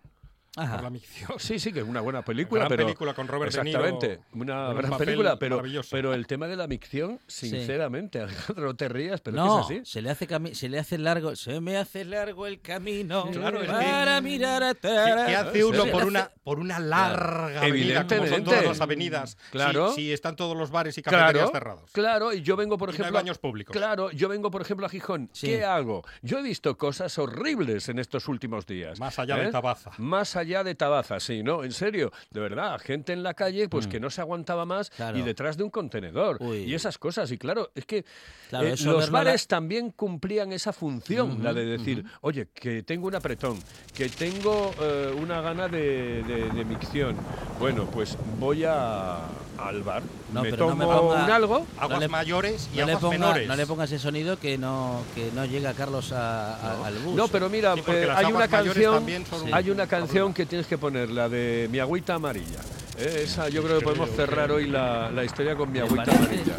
Ajá. 0.57 0.75
por 0.75 0.83
la 0.83 0.89
micción. 0.89 1.31
Sí, 1.39 1.59
sí, 1.59 1.71
que 1.71 1.79
es 1.79 1.85
una 1.87 2.01
buena 2.01 2.23
película, 2.23 2.61
Gran 2.61 2.69
pero 2.69 2.85
película 2.85 3.13
con 3.13 3.27
Robert 3.27 3.53
De 3.53 3.63
Niro, 3.63 3.85
exactamente, 3.85 4.23
una 4.33 4.69
un 4.69 4.77
gran 4.77 4.97
película, 4.97 5.37
pero 5.39 5.61
pero 5.89 6.13
el 6.13 6.27
tema 6.27 6.47
de 6.47 6.55
la 6.57 6.67
micción, 6.67 7.19
sinceramente, 7.27 8.19
Alejandro, 8.21 8.65
no 8.65 8.75
te 8.75 8.89
rías, 8.89 9.21
pero 9.21 9.37
no, 9.37 9.61
es 9.61 9.67
que 9.67 9.73
es 9.75 9.81
así. 9.83 9.91
se 9.91 10.01
le 10.01 10.09
hace 10.09 10.27
cami- 10.27 10.53
se 10.53 10.67
le 10.67 10.77
hace 10.79 10.97
largo, 10.97 11.35
se 11.35 11.61
me 11.61 11.77
hace 11.77 12.03
largo 12.05 12.47
el 12.47 12.59
camino 12.59 13.29
Claro, 13.31 13.61
es 13.61 13.67
que- 13.69 13.73
para 13.73 14.19
mirar 14.21 14.63
a 14.63 14.73
¿Qué, 14.73 14.81
qué 14.89 15.35
hace 15.35 15.63
uno 15.63 15.85
por 15.87 16.03
una, 16.05 16.29
por 16.43 16.59
una 16.59 16.79
larga 16.79 17.61
avenida, 17.61 18.05
como 18.05 18.27
son 18.27 18.43
todas 18.43 18.65
las 18.65 18.81
avenidas? 18.81 19.37
Claro. 19.51 19.89
Si, 19.89 19.95
si 20.01 20.11
están 20.13 20.35
todos 20.35 20.57
los 20.57 20.69
bares 20.71 20.97
y 20.97 21.01
cafeterías 21.01 21.31
Claro, 21.33 21.51
cerrados. 21.51 21.91
claro, 21.91 22.33
y 22.33 22.41
yo 22.41 22.55
vengo, 22.57 22.77
por 22.77 22.89
Y 22.89 22.91
no 22.91 22.95
hay 22.95 23.01
ejemplo, 23.01 23.19
baños 23.19 23.37
públicos. 23.37 23.73
Claro, 23.75 24.11
yo 24.11 24.27
vengo, 24.27 24.51
por 24.51 24.61
ejemplo, 24.61 24.85
a 24.85 24.89
Gijón. 24.89 25.29
Sí. 25.33 25.47
¿Qué 25.47 25.63
hago? 25.63 26.03
Yo 26.21 26.39
he 26.39 26.41
visto 26.43 26.77
cosas 26.77 27.17
horribles 27.17 27.87
en 27.89 27.99
estos 27.99 28.27
últimos 28.27 28.65
días. 28.65 28.99
Más 28.99 29.17
allá 29.17 29.37
de 29.37 29.49
Tabaza. 29.51 29.91
Más 29.97 30.35
allá 30.35 30.40
de 30.41 30.75
Tabaza, 30.75 31.19
sí, 31.19 31.43
no, 31.43 31.63
en 31.63 31.71
serio, 31.71 32.11
de 32.31 32.39
verdad, 32.39 32.79
gente 32.83 33.13
en 33.13 33.21
la 33.23 33.33
calle, 33.33 33.69
pues 33.69 33.85
Mm. 33.87 33.89
que 33.89 33.99
no 33.99 34.09
se 34.09 34.21
aguantaba 34.21 34.65
más 34.65 34.89
Claro. 34.89 35.17
y 35.17 35.21
detrás 35.21 35.55
de 35.55 35.63
un 35.63 35.69
contenedor 35.69 36.37
Uy. 36.41 36.63
y 36.63 36.73
esas 36.73 36.97
cosas. 36.97 37.31
Y 37.31 37.37
claro, 37.37 37.69
es 37.75 37.85
que 37.85 38.03
Claro, 38.49 38.67
eh, 38.67 38.75
los 38.83 39.05
la- 39.05 39.19
bares 39.23 39.47
también 39.47 39.91
cumplían 39.91 40.51
esa 40.51 40.73
función, 40.73 41.43
la 41.43 41.53
de 41.53 41.65
decir, 41.65 42.03
oye, 42.21 42.47
que 42.53 42.83
tengo 42.83 43.07
un 43.07 43.15
apretón, 43.15 43.59
que 43.95 44.09
tengo 44.09 44.73
eh, 44.81 45.13
una 45.21 45.41
gana 45.41 45.67
de, 45.67 46.23
de- 46.23 46.49
de 46.49 46.65
micción. 46.65 47.15
Bueno, 47.59 47.85
pues 47.85 48.17
voy 48.39 48.63
a, 48.65 49.17
al 49.57 49.83
bar, 49.83 50.01
No, 50.33 50.41
me 50.43 50.49
pero 50.51 50.69
no 50.69 50.75
me 50.75 50.85
ponga- 50.85 51.23
un 51.25 51.31
algo. 51.31 51.65
Aguas 51.79 51.99
le- 51.99 52.07
mayores 52.07 52.69
y 52.73 52.77
no 52.79 52.85
le, 52.85 52.91
aguas 52.93 53.01
ponga, 53.01 53.17
menores. 53.17 53.47
no 53.47 53.55
le 53.55 53.65
pongas 53.65 53.91
ese 53.91 53.99
sonido 54.01 54.39
que 54.39 54.57
no 54.57 55.01
que 55.13 55.29
no 55.35 55.45
llega 55.45 55.73
Carlos 55.73 56.11
a- 56.11 56.55
a- 56.55 56.85
al 56.87 56.95
bus. 56.99 57.15
No, 57.15 57.27
pero 57.27 57.49
mira, 57.49 57.75
Sí, 57.75 57.83
eh, 57.87 58.07
hay 58.15 58.25
una 58.31 58.47
canción, 58.47 58.93
también 58.95 59.25
son 59.25 59.41
un- 59.43 59.53
hay 59.53 59.69
una 59.69 59.83
un 59.83 59.89
canción 59.89 60.33
que 60.33 60.45
tienes 60.45 60.67
que 60.67 60.77
poner, 60.77 61.09
la 61.09 61.27
de 61.29 61.67
Mi 61.71 61.79
agüita 61.79 62.15
amarilla. 62.15 62.59
Eh, 62.97 63.23
esa 63.25 63.49
yo 63.49 63.63
creo 63.63 63.79
que 63.79 63.83
podemos 63.85 64.09
cerrar 64.11 64.51
hoy 64.51 64.67
la, 64.67 65.09
la 65.11 65.23
historia 65.23 65.55
con 65.55 65.69
Mi 65.71 65.79
¿Te 65.79 65.85
agüita 65.85 66.11
amarilla. 66.11 66.55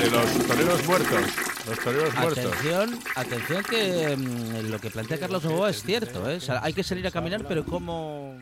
De 0.00 0.10
los 0.10 0.46
toreros 0.46 0.86
muertos. 0.86 1.20
Los 1.68 1.78
toreros 1.80 2.14
muertos. 2.14 2.38
Atención, 2.44 2.98
atención 3.14 3.62
que 3.64 4.16
mm, 4.16 4.70
lo 4.70 4.78
que 4.78 4.90
plantea 4.90 5.18
Carlos 5.18 5.44
Novoa 5.44 5.70
es 5.70 5.82
cierto, 5.82 6.28
¿eh? 6.30 6.36
O 6.36 6.40
sea, 6.40 6.60
hay 6.62 6.72
que 6.72 6.82
salir 6.84 7.06
a 7.06 7.10
caminar, 7.10 7.44
pero 7.48 7.64
como 7.64 8.34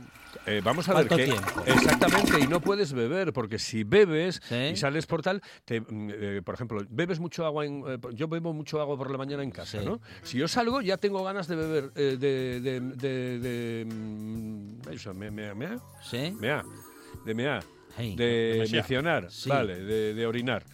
Eh, 0.47 0.61
vamos 0.63 0.87
a 0.89 0.95
ver 0.95 1.09
¿Cuánto 1.09 1.17
que 1.25 1.31
tiempo? 1.33 1.63
exactamente 1.67 2.39
y 2.39 2.47
no 2.47 2.61
puedes 2.61 2.93
beber 2.93 3.33
porque 3.33 3.59
si 3.59 3.83
bebes 3.83 4.43
Sí. 4.47 4.55
y 4.73 4.77
sales 4.77 5.07
por 5.07 5.23
tal, 5.23 5.41
te, 5.65 5.81
mm, 5.81 6.11
eh, 6.13 6.43
por 6.45 6.55
ejemplo, 6.55 6.83
bebes 6.91 7.19
mucho 7.19 7.47
agua, 7.47 7.65
en, 7.65 7.83
eh, 7.87 7.99
yo 8.13 8.29
bebo 8.29 8.53
mucho 8.53 8.81
agua 8.81 8.97
por 8.99 9.11
la 9.11 9.17
mañana 9.17 9.43
en 9.43 9.51
casa, 9.51 9.81
Sí. 9.81 9.87
¿no? 9.87 10.01
Si 10.23 10.37
yo 10.39 10.47
salgo 10.47 10.83
ya 10.83 10.99
tengo 10.99 11.25
ganas 11.25 11.49
de 11.49 11.57
beber, 11.57 11.93
eh, 11.95 12.17
de, 12.19 12.61
de, 12.61 12.81
de, 12.81 13.39
de, 13.39 13.85
mm, 13.87 14.91
eso, 14.93 15.15
me, 15.15 15.31
me, 15.31 15.55
me, 15.55 15.79
¿Sí? 16.03 16.37
mea, 16.39 16.63
de 17.25 17.35
mea, 17.35 17.61
Hey. 17.97 18.15
de 18.17 18.69
mencionar, 18.71 19.29
vale, 19.47 19.77
de, 19.83 20.13
de 20.15 20.27
orinar. 20.27 20.65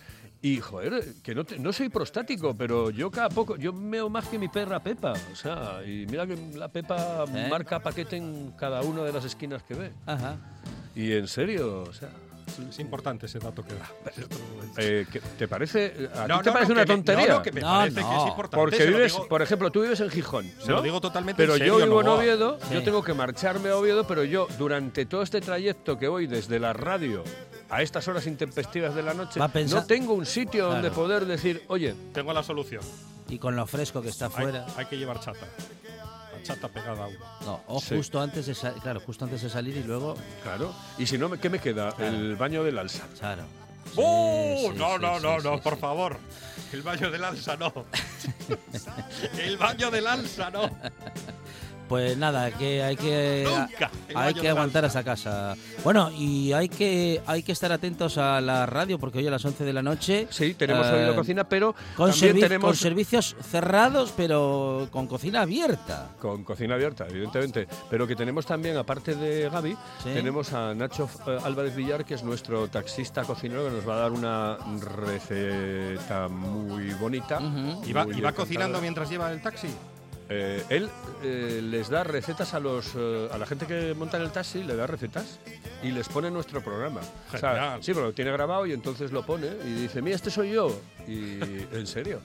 Y, 0.43 0.59
joder, 0.59 1.05
que 1.23 1.35
no, 1.35 1.45
te- 1.45 1.59
no 1.59 1.71
soy 1.73 1.91
prostático, 1.91 2.55
pero 2.57 2.89
yo 2.91 3.11
cada 3.11 3.29
poco, 3.29 3.57
yo 3.57 3.75
meo 3.75 4.09
más 4.09 4.27
que 4.27 4.39
mi 4.39 4.49
perra 4.49 4.83
Pepa. 4.83 5.13
O 5.33 5.37
sea, 5.37 5.83
y 5.85 6.07
mira 6.07 6.27
que 6.27 6.35
la 6.55 6.69
Pepa 6.69 7.25
¿Eh? 7.35 7.47
marca 7.51 7.79
paquete 7.81 8.17
en 8.17 8.53
cada 8.53 8.81
una 8.81 9.03
de 9.03 9.13
las 9.13 9.25
esquinas 9.27 9.63
que 9.63 9.75
ve. 9.75 9.93
Ajá. 10.07 10.37
Y 10.95 11.13
en 11.13 11.29
serio, 11.29 11.83
o 11.83 11.93
sea, 11.93 12.09
Es 12.69 12.79
importante 12.81 13.27
ese 13.27 13.39
dato 13.39 13.63
que 13.65 13.75
da. 13.75 13.89
eh, 14.79 15.07
¿qué- 15.13 15.21
¿te 15.21 15.47
parece, 15.47 16.09
a 16.15 16.27
No, 16.27 16.39
ti 16.39 16.45
te 16.45 16.51
no, 16.51 16.53
parece 16.55 16.69
no, 16.69 16.73
una 16.73 16.81
me- 16.83 16.87
tontería? 16.87 17.29
No, 17.35 17.43
que 17.43 17.53
me 17.53 17.61
No, 17.61 17.67
parece 17.69 17.97
que 17.97 18.03
no. 18.03 18.23
es 18.25 18.29
importante. 18.31 18.57
Porque 18.57 18.87
vives, 18.87 19.13
digo- 19.13 19.29
por 19.29 19.43
ejemplo, 19.43 19.71
tú 19.71 19.83
vives 19.83 20.01
en 20.01 20.11
Gijón, 20.11 20.51
Se 20.59 20.69
¿no? 20.69 20.77
lo 20.77 20.83
digo 20.83 21.01
totalmente 21.01 21.41
Pero 21.41 21.53
en 21.55 21.61
yo 21.67 21.75
serio, 21.79 21.85
vivo 21.87 22.01
en. 22.01 22.09
Oviedo, 22.09 22.59
yo 22.73 22.79
Sí. 22.81 22.85
tengo 22.85 23.05
que 23.05 23.15
marcharme 23.15 23.69
a 23.69 23.77
Oviedo, 23.77 24.05
pero 24.07 24.25
yo 24.25 24.49
durante 24.59 25.07
todo 25.07 25.23
este 25.23 25.41
trayecto 25.41 25.97
que 25.99 26.09
voy 26.09 26.27
desde 26.27 26.59
la 26.59 26.73
radio 26.73 27.23
a 27.71 27.83
estas 27.83 28.07
horas 28.09 28.27
intempestivas 28.27 28.95
de 28.95 29.03
la 29.03 29.15
noche, 29.15 29.39
Va 29.41 29.47
a 29.47 29.53
pensar- 29.53 29.81
no 29.81 29.87
tengo 29.87 30.15
un 30.15 30.27
sitio 30.27 30.67
donde 30.67 30.89
Claro. 30.89 30.95
poder 31.03 31.27
decir, 31.27 31.63
oye, 31.69 31.95
Tengo 32.13 32.33
la 32.33 32.43
solución. 32.43 32.83
Y 33.29 33.39
con 33.39 33.55
lo 33.57 33.67
fresco 33.67 34.03
que 34.03 34.09
está 34.09 34.27
afuera. 34.27 34.67
hay 34.77 34.87
que 34.87 34.97
llevar 34.99 35.21
chata. 35.21 35.47
La 36.35 36.43
chata 36.43 36.69
pegada 36.69 37.05
a 37.05 37.07
uno. 37.09 37.19
No, 37.45 37.61
o 37.69 37.81
Sí. 37.81 37.97
justo 37.97 38.21
antes 38.21 38.47
de 38.47 38.55
claro, 38.81 39.01
justo 39.01 39.25
antes 39.25 39.43
de 39.43 39.51
salir 39.51 39.77
y 39.77 39.83
luego, 39.85 40.17
claro, 40.43 40.75
y 40.99 41.07
si 41.07 41.17
no, 41.19 41.31
¿qué 41.39 41.49
me 41.51 41.59
queda? 41.61 41.93
Claro. 41.93 42.13
El 42.17 42.37
baño 42.37 42.65
del 42.65 42.79
alza. 42.79 43.07
claro. 43.19 43.43
¡Oh! 43.97 44.57
Sí, 44.73 44.79
no, 44.79 44.95
sí, 44.97 45.01
no, 45.01 45.17
sí, 45.19 45.23
no, 45.23 45.39
sí, 45.41 45.45
no, 45.49 45.55
sí. 45.57 45.61
por 45.63 45.77
favor. 45.79 46.17
El 46.73 46.83
baño 46.83 47.11
del 47.11 47.25
alza 47.25 47.57
no. 47.57 47.73
El 49.39 49.57
baño 49.57 49.91
del 49.91 50.07
alza 50.07 50.51
no. 50.51 50.71
Pues 51.91 52.17
nada, 52.17 52.53
que 52.53 52.83
hay 52.85 52.97
que 52.97 53.45
Nunca. 53.47 53.91
Hay 54.15 54.33
que 54.33 54.49
aguantar 54.49 54.85
alza. 54.85 55.01
hasta 55.01 55.11
casa. 55.11 55.57
Bueno, 55.83 56.11
y 56.17 56.53
hay 56.53 56.69
que 56.69 57.21
hay 57.27 57.43
que 57.43 57.51
estar 57.51 57.73
atentos 57.73 58.17
a 58.17 58.41
la 58.41 58.65
radio 58.65 58.97
porque 58.99 59.19
hoy 59.19 59.27
a 59.27 59.31
las 59.33 59.45
11 59.45 59.65
de 59.65 59.73
la 59.73 59.83
noche 59.83 60.29
Sí, 60.31 60.55
tenemos 60.55 60.87
eh, 60.87 60.93
Oído 60.95 61.17
Cocina, 61.17 61.43
pero 61.49 61.75
con, 61.97 62.13
servi- 62.13 62.39
tenemos 62.41 62.69
con 62.69 62.77
servicios 62.77 63.35
cerrados, 63.43 64.15
pero 64.17 64.87
con 64.93 65.09
cocina 65.09 65.41
abierta. 65.43 66.13
Con 66.21 66.45
cocina 66.45 66.77
abierta, 66.77 67.07
evidentemente. 67.11 67.67
Pero 67.91 68.07
que 68.07 68.15
tenemos 68.15 68.47
también, 68.47 68.77
aparte 68.77 69.17
de 69.17 69.51
Gaby, 69.51 69.73
Sí. 70.05 70.11
tenemos 70.15 70.53
a 70.53 70.73
Nacho 70.75 71.11
eh, 71.27 71.39
Álvarez 71.45 71.75
Villar, 71.75 72.05
que 72.05 72.15
es 72.15 72.23
nuestro 72.23 72.69
taxista 72.69 73.25
cocinero, 73.25 73.65
que 73.65 73.71
nos 73.73 73.89
va 73.89 73.95
a 73.97 73.99
dar 73.99 74.13
una 74.13 74.59
receta 74.79 76.29
muy 76.29 76.93
bonita. 76.95 77.41
¿Y 77.85 77.93
va, 77.93 78.07
y 78.15 78.21
va 78.21 78.31
cocinando 78.33 78.81
mientras 78.81 79.11
lleva 79.11 79.33
el 79.33 79.43
taxi? 79.43 79.69
Eh, 80.33 80.63
él 80.69 80.89
eh, 81.25 81.61
les 81.63 81.89
da 81.91 82.05
recetas 82.05 82.55
a 82.55 82.61
los 82.61 82.93
eh, 82.97 83.29
a 83.33 83.37
la 83.37 83.47
gente 83.47 83.67
que 83.67 83.95
monta 83.95 84.17
en 84.17 84.23
el 84.23 84.31
taxi, 84.31 84.63
le 84.63 84.77
da 84.77 84.87
recetas 84.87 85.41
y 85.83 85.91
les 85.91 86.09
pone 86.09 86.31
nuestro 86.31 86.63
programa. 86.63 87.01
O 87.35 87.37
sea, 87.37 87.51
Genial. 87.55 87.83
sí, 87.83 87.93
pero 87.93 88.07
lo 88.07 88.13
tiene 88.13 88.31
grabado 88.31 88.65
y 88.65 88.73
entonces 88.73 89.11
lo 89.11 89.27
pone 89.27 89.49
y 89.65 89.73
dice, 89.73 90.01
mira, 90.03 90.15
este 90.15 90.31
soy 90.31 90.53
yo. 90.53 90.69
Y 91.09 91.41
en 91.73 91.87
serio, 91.87 92.21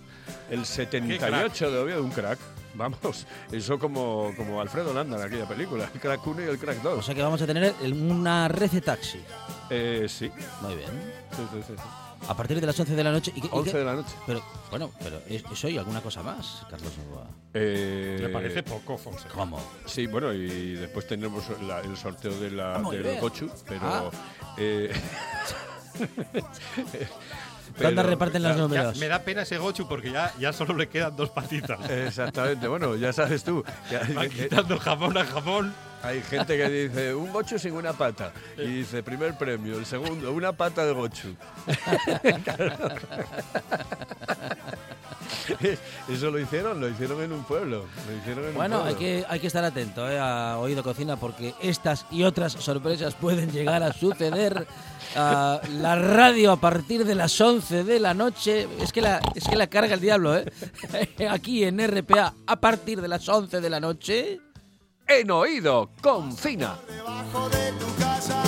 el 0.51 0.66
78 0.66 1.72
de 1.72 1.80
Oviedo, 1.80 2.03
un 2.03 2.12
crack. 2.12 2.38
Vamos, 2.76 3.26
eso 3.53 3.80
como, 3.80 4.34
como 4.36 4.60
Alfredo 4.60 4.93
Landa 4.93 5.16
en 5.18 5.24
aquella 5.24 5.47
película, 5.47 5.89
el 5.93 5.99
crack 5.99 6.28
1 6.28 6.41
y 6.41 6.45
el 6.45 6.60
crack 6.60 6.82
2. 6.84 6.99
O 6.99 7.01
sea 7.01 7.16
que 7.16 7.22
vamos 7.24 7.41
a 7.41 7.47
tener 7.47 7.74
el- 7.82 7.93
una 7.93 8.49
recetaxi. 8.49 9.22
Eh, 9.70 10.06
sí. 10.10 10.30
Muy 10.62 10.76
bien. 10.76 10.89
Sí, 11.36 11.41
sí, 11.53 11.60
sí, 11.68 11.74
sí. 11.78 11.84
A 12.28 12.34
partir 12.36 12.59
de 12.59 12.65
las 12.67 12.80
11 12.80 12.95
de 12.95 13.03
la 13.03 13.11
noche. 13.11 13.32
¿Y, 13.36 13.41
qué- 13.41 13.47
y 13.47 13.49
11 13.51 13.71
qué- 13.71 13.78
de 13.78 13.86
la 13.86 13.93
noche. 13.93 14.15
Pero, 14.26 14.43
bueno, 14.69 14.91
pero 14.99 15.21
¿es, 15.28 15.43
es 15.51 15.63
hoy 15.63 15.78
alguna 15.78 16.01
cosa 16.01 16.23
más, 16.23 16.63
Carlos 16.69 16.91
Novoa? 16.97 17.28
Eh, 17.53 18.17
Me 18.21 18.30
parece 18.30 18.63
poco, 18.63 18.97
Fonseca. 18.97 19.34
¿Cómo? 19.34 19.59
Sí, 19.86 20.07
bueno, 20.07 20.34
y 20.34 20.73
después 20.73 21.07
tenemos 21.07 21.43
la- 21.61 21.82
el 21.82 21.95
sorteo 21.95 22.32
de 22.39 22.51
la, 22.51 22.80
del. 22.80 23.19
Gochu, 23.19 23.49
pero... 23.67 23.80
Ah. 23.84 24.09
eh, 24.57 24.91
¿Dónde 27.80 28.03
reparten 28.03 28.41
Ya- 28.41 28.49
los 28.49 28.57
ya 28.57 28.63
números? 28.63 28.97
me 28.97 29.07
da 29.07 29.19
pena 29.19 29.41
ese 29.41 29.57
gochu 29.57 29.88
porque 29.88 30.11
ya, 30.11 30.34
ya 30.39 30.53
solo 30.53 30.76
le 30.76 30.88
quedan 30.88 31.15
dos 31.15 31.30
patitas. 31.30 31.89
Exactamente, 31.89 32.67
bueno, 32.67 32.95
ya 32.95 33.11
sabes 33.11 33.43
tú. 33.43 33.63
que 33.89 33.97
hay, 33.97 34.13
Va 34.13 34.28
quitando 34.28 34.78
jamón 34.80 35.17
a 35.17 35.26
jamón. 35.26 35.73
Hay 36.06 36.22
gente 36.22 36.58
que 36.58 36.70
dice 36.70 37.14
un 37.16 37.32
gochu 37.32 37.58
sin 37.58 37.74
una 37.74 37.93
pata. 37.93 38.32
Y 38.58 38.68
dice, 38.68 39.01
primer 39.03 39.38
premio, 39.38 39.78
el 39.78 39.86
segundo, 39.86 40.32
una 40.32 40.53
pata 40.53 40.86
de 40.86 40.93
gochu. 40.93 41.36
Eso 46.10 46.32
lo 46.32 46.39
hicieron, 46.39 46.80
lo 46.80 46.89
hicieron 46.89 47.22
en 47.22 47.32
un 47.32 47.43
pueblo. 47.43 47.86
Lo 48.08 48.18
hicieron 48.18 48.43
en 48.43 48.49
un 48.51 48.56
Bueno, 48.56 48.82
pueblo. 48.82 48.97
hay 48.97 49.03
que, 49.03 49.26
hay 49.28 49.39
que 49.39 49.47
estar 49.47 49.64
atento 49.64 50.10
eh, 50.10 50.20
a 50.20 50.58
Oído 50.60 50.84
Cocina 50.84 51.18
porque 51.18 51.53
estas 51.62 52.06
y 52.12 52.24
otras 52.24 52.53
sorpresas 52.53 53.16
pueden 53.16 53.51
llegar 53.51 53.84
a 53.84 53.93
suceder. 53.93 54.68
La 55.16 55.95
radio 55.95 56.51
a 56.51 56.58
partir 56.60 57.06
de 57.06 57.16
las 57.16 57.39
11 57.39 57.84
de 57.84 57.99
la 57.99 58.14
noche, 58.14 58.68
es 58.82 58.91
que 58.91 59.01
la, 59.01 59.22
es 59.34 59.47
que 59.47 59.56
la 59.56 59.68
carga 59.68 59.93
el 59.93 60.01
diablo, 60.01 60.38
¿eh? 60.38 60.45
Aquí 61.30 61.64
en 61.64 61.80
RPA, 61.80 62.34
a 62.45 62.56
partir 62.60 63.01
de 63.01 63.08
las 63.08 63.28
11 63.28 63.62
de 63.62 63.70
la 63.70 63.80
noche. 63.80 64.41
En 65.08 65.30
oído, 65.30 65.89
con 66.01 66.36
Fina. 66.36 66.80
Debajo 66.88 67.47
de 67.49 67.72
tu 67.74 67.86
casa, 68.01 68.41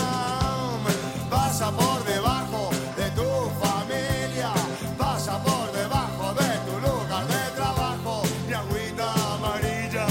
pasa 1.29 1.71
por 1.71 2.03
debajo 2.03 2.71
de 2.97 3.11
tu 3.11 3.49
familia, 3.61 4.51
pasa 4.97 5.41
por 5.43 5.71
debajo 5.71 6.33
de 6.33 6.57
tu 6.65 6.79
lugar 6.81 7.27
de 7.27 7.55
trabajo. 7.55 8.23
Mi 8.47 8.53
agüita 8.53 9.13
amarilla, 9.35 10.07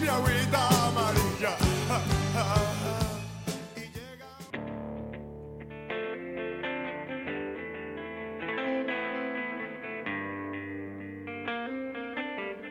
mi 0.00 0.08
agüita 0.08 0.68
amarilla. 0.86 1.56
ah, 1.90 2.00
ah. 2.36 2.62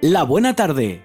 La 0.01 0.23
buena 0.23 0.55
tarde 0.55 1.04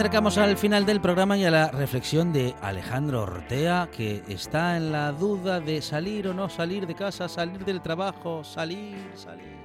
Acercamos 0.00 0.38
al 0.38 0.56
final 0.56 0.86
del 0.86 0.98
programa 0.98 1.36
y 1.36 1.44
a 1.44 1.50
la 1.50 1.70
reflexión 1.70 2.32
de 2.32 2.54
Alejandro 2.62 3.24
Ortea, 3.24 3.90
que 3.94 4.22
está 4.28 4.78
en 4.78 4.92
la 4.92 5.12
duda 5.12 5.60
de 5.60 5.82
salir 5.82 6.26
o 6.26 6.32
no 6.32 6.48
salir 6.48 6.86
de 6.86 6.94
casa, 6.94 7.28
salir 7.28 7.66
del 7.66 7.82
trabajo, 7.82 8.42
salir, 8.42 8.96
salir. 9.14 9.60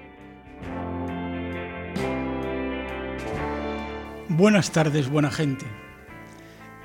Buenas 4.28 4.72
tardes, 4.72 5.10
buena 5.10 5.32
gente. 5.32 5.66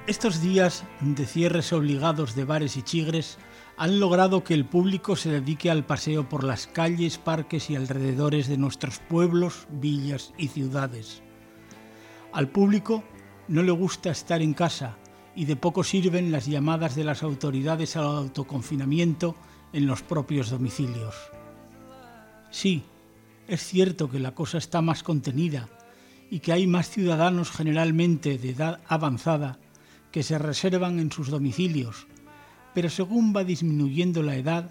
Estos 0.06 0.40
días 0.40 0.84
de 1.00 1.26
cierres 1.26 1.72
obligados 1.72 2.36
de 2.36 2.44
bares 2.44 2.76
y 2.76 2.82
chigres 2.82 3.36
han 3.76 3.98
logrado 3.98 4.44
que 4.44 4.54
el 4.54 4.64
público 4.64 5.16
se 5.16 5.28
dedique 5.28 5.72
al 5.72 5.84
paseo 5.84 6.28
por 6.28 6.44
las 6.44 6.68
calles, 6.68 7.18
parques 7.18 7.68
y 7.68 7.74
alrededores 7.74 8.46
de 8.46 8.58
nuestros 8.58 9.00
pueblos, 9.00 9.66
villas 9.70 10.32
y 10.38 10.46
ciudades. 10.46 11.24
Al 12.32 12.46
público 12.46 13.02
no 13.50 13.64
le 13.64 13.72
gusta 13.72 14.12
estar 14.12 14.42
en 14.42 14.54
casa 14.54 14.96
y 15.34 15.44
de 15.44 15.56
poco 15.56 15.82
sirven 15.82 16.30
las 16.30 16.46
llamadas 16.46 16.94
de 16.94 17.02
las 17.02 17.24
autoridades 17.24 17.96
al 17.96 18.04
autoconfinamiento 18.04 19.34
en 19.72 19.88
los 19.88 20.02
propios 20.02 20.50
domicilios. 20.50 21.16
Sí, 22.52 22.84
es 23.48 23.60
cierto 23.64 24.08
que 24.08 24.20
la 24.20 24.36
cosa 24.36 24.58
está 24.58 24.82
más 24.82 25.02
contenida 25.02 25.68
y 26.30 26.38
que 26.38 26.52
hay 26.52 26.68
más 26.68 26.90
ciudadanos 26.90 27.50
generalmente 27.50 28.38
de 28.38 28.50
edad 28.50 28.80
avanzada 28.86 29.58
que 30.12 30.22
se 30.22 30.38
reservan 30.38 31.00
en 31.00 31.10
sus 31.10 31.28
domicilios, 31.28 32.06
pero 32.72 32.88
según 32.88 33.34
va 33.34 33.42
disminuyendo 33.42 34.22
la 34.22 34.36
edad, 34.36 34.70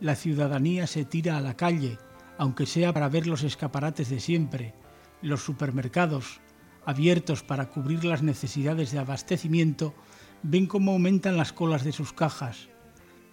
la 0.00 0.16
ciudadanía 0.16 0.86
se 0.86 1.04
tira 1.04 1.36
a 1.36 1.42
la 1.42 1.58
calle, 1.58 1.98
aunque 2.38 2.64
sea 2.64 2.94
para 2.94 3.10
ver 3.10 3.26
los 3.26 3.42
escaparates 3.42 4.08
de 4.08 4.18
siempre, 4.18 4.74
los 5.20 5.42
supermercados, 5.42 6.40
abiertos 6.86 7.42
para 7.42 7.70
cubrir 7.70 8.04
las 8.04 8.22
necesidades 8.22 8.92
de 8.92 8.98
abastecimiento, 8.98 9.94
ven 10.42 10.66
cómo 10.66 10.92
aumentan 10.92 11.36
las 11.36 11.52
colas 11.52 11.84
de 11.84 11.92
sus 11.92 12.12
cajas. 12.12 12.68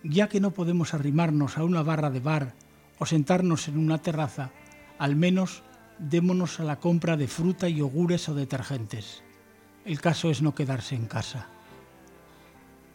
Ya 0.04 0.30
que 0.30 0.40
no 0.40 0.52
podemos 0.52 0.94
arrimarnos 0.94 1.58
a 1.58 1.64
una 1.64 1.84
barra 1.84 2.10
de 2.10 2.20
bar 2.20 2.56
o 3.00 3.06
sentarnos 3.06 3.68
en 3.68 3.78
una 3.78 4.02
terraza, 4.02 4.52
al 4.98 5.16
menos 5.16 5.64
démonos 6.00 6.60
a 6.60 6.64
la 6.64 6.80
compra 6.80 7.18
de 7.18 7.28
fruta, 7.28 7.68
yogures 7.68 8.30
o 8.30 8.34
detergentes. 8.34 9.24
El 9.86 10.00
caso 10.00 10.30
es 10.30 10.42
no 10.42 10.56
quedarse 10.56 10.96
en 10.96 11.06
casa. 11.06 11.48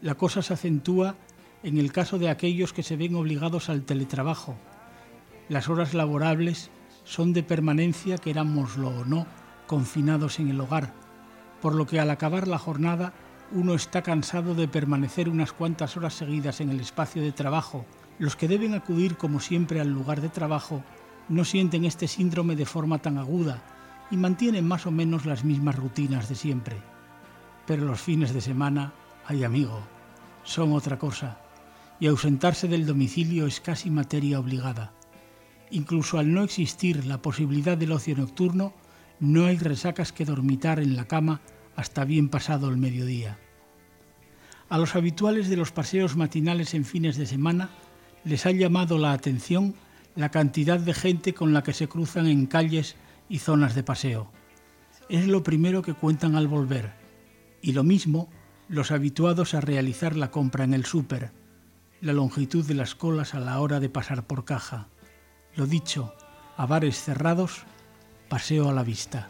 La 0.01 0.15
cosa 0.15 0.41
se 0.41 0.53
acentúa 0.53 1.15
en 1.63 1.77
el 1.77 1.91
caso 1.91 2.19
de 2.19 2.29
aquellos 2.29 2.73
que 2.73 2.83
se 2.83 2.97
ven 2.97 3.15
obligados 3.15 3.69
al 3.69 3.83
teletrabajo. 3.83 4.55
Las 5.49 5.69
horas 5.69 5.93
laborables 5.93 6.69
son 7.03 7.33
de 7.33 7.43
permanencia, 7.43 8.17
querámoslo 8.17 8.89
o 8.89 9.05
no, 9.05 9.25
confinados 9.67 10.39
en 10.39 10.49
el 10.49 10.59
hogar, 10.59 10.93
por 11.61 11.75
lo 11.75 11.85
que 11.85 11.99
al 11.99 12.09
acabar 12.09 12.47
la 12.47 12.57
jornada 12.57 13.13
uno 13.51 13.75
está 13.75 14.01
cansado 14.01 14.55
de 14.55 14.67
permanecer 14.67 15.29
unas 15.29 15.53
cuantas 15.53 15.95
horas 15.95 16.13
seguidas 16.13 16.59
en 16.59 16.69
el 16.69 16.79
espacio 16.79 17.21
de 17.21 17.31
trabajo. 17.31 17.85
Los 18.19 18.35
que 18.35 18.47
deben 18.47 18.73
acudir 18.73 19.15
como 19.15 19.39
siempre 19.39 19.79
al 19.79 19.89
lugar 19.89 20.21
de 20.21 20.29
trabajo 20.29 20.83
no 21.29 21.45
sienten 21.45 21.85
este 21.85 22.07
síndrome 22.07 22.55
de 22.55 22.65
forma 22.65 22.99
tan 22.99 23.17
aguda 23.17 23.61
y 24.09 24.17
mantienen 24.17 24.67
más 24.67 24.85
o 24.85 24.91
menos 24.91 25.25
las 25.25 25.43
mismas 25.43 25.75
rutinas 25.75 26.29
de 26.29 26.35
siempre. 26.35 26.77
Pero 27.65 27.85
los 27.85 28.01
fines 28.01 28.33
de 28.33 28.41
semana, 28.41 28.93
ay 29.25 29.43
amigo, 29.43 29.81
son 30.43 30.73
otra 30.73 30.97
cosa, 30.97 31.37
y 31.99 32.07
ausentarse 32.07 32.67
del 32.67 32.85
domicilio 32.85 33.47
es 33.47 33.59
casi 33.59 33.89
materia 33.89 34.39
obligada. 34.39 34.93
Incluso 35.69 36.17
al 36.17 36.33
no 36.33 36.43
existir 36.43 37.05
la 37.05 37.21
posibilidad 37.21 37.77
del 37.77 37.91
ocio 37.91 38.15
nocturno, 38.15 38.73
no 39.19 39.45
hay 39.45 39.57
resacas 39.57 40.11
que 40.11 40.25
dormitar 40.25 40.79
en 40.79 40.95
la 40.95 41.05
cama 41.05 41.41
hasta 41.75 42.05
bien 42.05 42.29
pasado 42.29 42.69
el 42.69 42.77
mediodía. 42.77 43.37
A 44.69 44.77
los 44.77 44.95
habituales 44.95 45.49
de 45.49 45.57
los 45.57 45.71
paseos 45.71 46.15
matinales 46.15 46.73
en 46.73 46.85
fines 46.85 47.17
de 47.17 47.25
semana 47.25 47.69
les 48.23 48.45
ha 48.45 48.51
llamado 48.51 48.97
la 48.97 49.13
atención 49.13 49.75
la 50.15 50.29
cantidad 50.29 50.79
de 50.79 50.93
gente 50.93 51.33
con 51.33 51.53
la 51.53 51.63
que 51.63 51.73
se 51.73 51.87
cruzan 51.87 52.27
en 52.27 52.47
calles 52.47 52.95
y 53.29 53.39
zonas 53.39 53.75
de 53.75 53.83
paseo. 53.83 54.31
Es 55.09 55.27
lo 55.27 55.43
primero 55.43 55.81
que 55.81 55.93
cuentan 55.93 56.35
al 56.35 56.47
volver, 56.47 56.93
y 57.61 57.71
lo 57.71 57.83
mismo 57.83 58.29
los 58.67 58.91
habituados 58.91 59.53
a 59.53 59.61
realizar 59.61 60.15
la 60.15 60.31
compra 60.31 60.63
en 60.63 60.73
el 60.73 60.85
súper, 60.85 61.31
la 62.01 62.13
longitud 62.13 62.65
de 62.65 62.73
las 62.73 62.95
colas 62.95 63.33
a 63.33 63.39
la 63.39 63.59
hora 63.59 63.79
de 63.79 63.89
pasar 63.89 64.27
por 64.27 64.43
caja. 64.43 64.89
Lo 65.55 65.65
dicho, 65.65 66.13
a 66.57 66.65
bares 66.65 67.01
cerrados, 67.01 67.65
paseo 68.27 68.69
a 68.69 68.73
la 68.73 68.83
vista. 68.83 69.27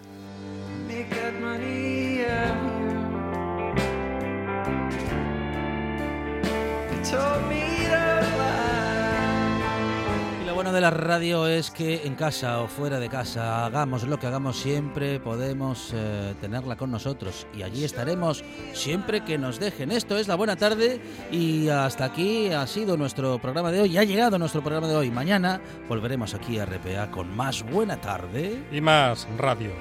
De 10.78 10.82
la 10.82 10.92
radio 10.92 11.48
es 11.48 11.72
que 11.72 12.06
en 12.06 12.14
casa 12.14 12.62
o 12.62 12.68
fuera 12.68 13.00
de 13.00 13.10
casa, 13.10 13.66
hagamos 13.66 14.04
lo 14.04 14.20
que 14.20 14.28
hagamos 14.28 14.58
siempre, 14.58 15.20
podemos 15.20 15.92
eh, 15.92 16.36
tenerla 16.40 16.76
con 16.76 16.92
nosotros 16.92 17.48
y 17.58 17.64
allí 17.64 17.84
estaremos 17.84 18.44
siempre 18.74 19.26
que 19.26 19.40
nos 19.40 19.60
dejen. 19.60 19.92
Esto 19.92 20.18
es 20.18 20.28
la 20.28 20.36
buena 20.36 20.56
tarde 20.56 21.02
y 21.32 21.68
hasta 21.70 22.06
aquí 22.06 22.52
ha 22.52 22.68
sido 22.68 22.96
nuestro 22.96 23.40
programa 23.40 23.72
de 23.72 23.82
hoy, 23.82 23.98
ha 23.98 24.04
llegado 24.04 24.38
nuestro 24.38 24.62
programa 24.62 24.88
de 24.88 24.96
hoy. 24.96 25.10
Mañana 25.10 25.60
volveremos 25.90 26.36
aquí 26.36 26.60
a 26.60 26.68
RPA 26.68 27.10
con 27.10 27.36
más 27.36 27.64
buena 27.64 28.00
tarde 28.00 28.64
y 28.72 28.80
más 28.80 29.28
radio. 29.36 29.72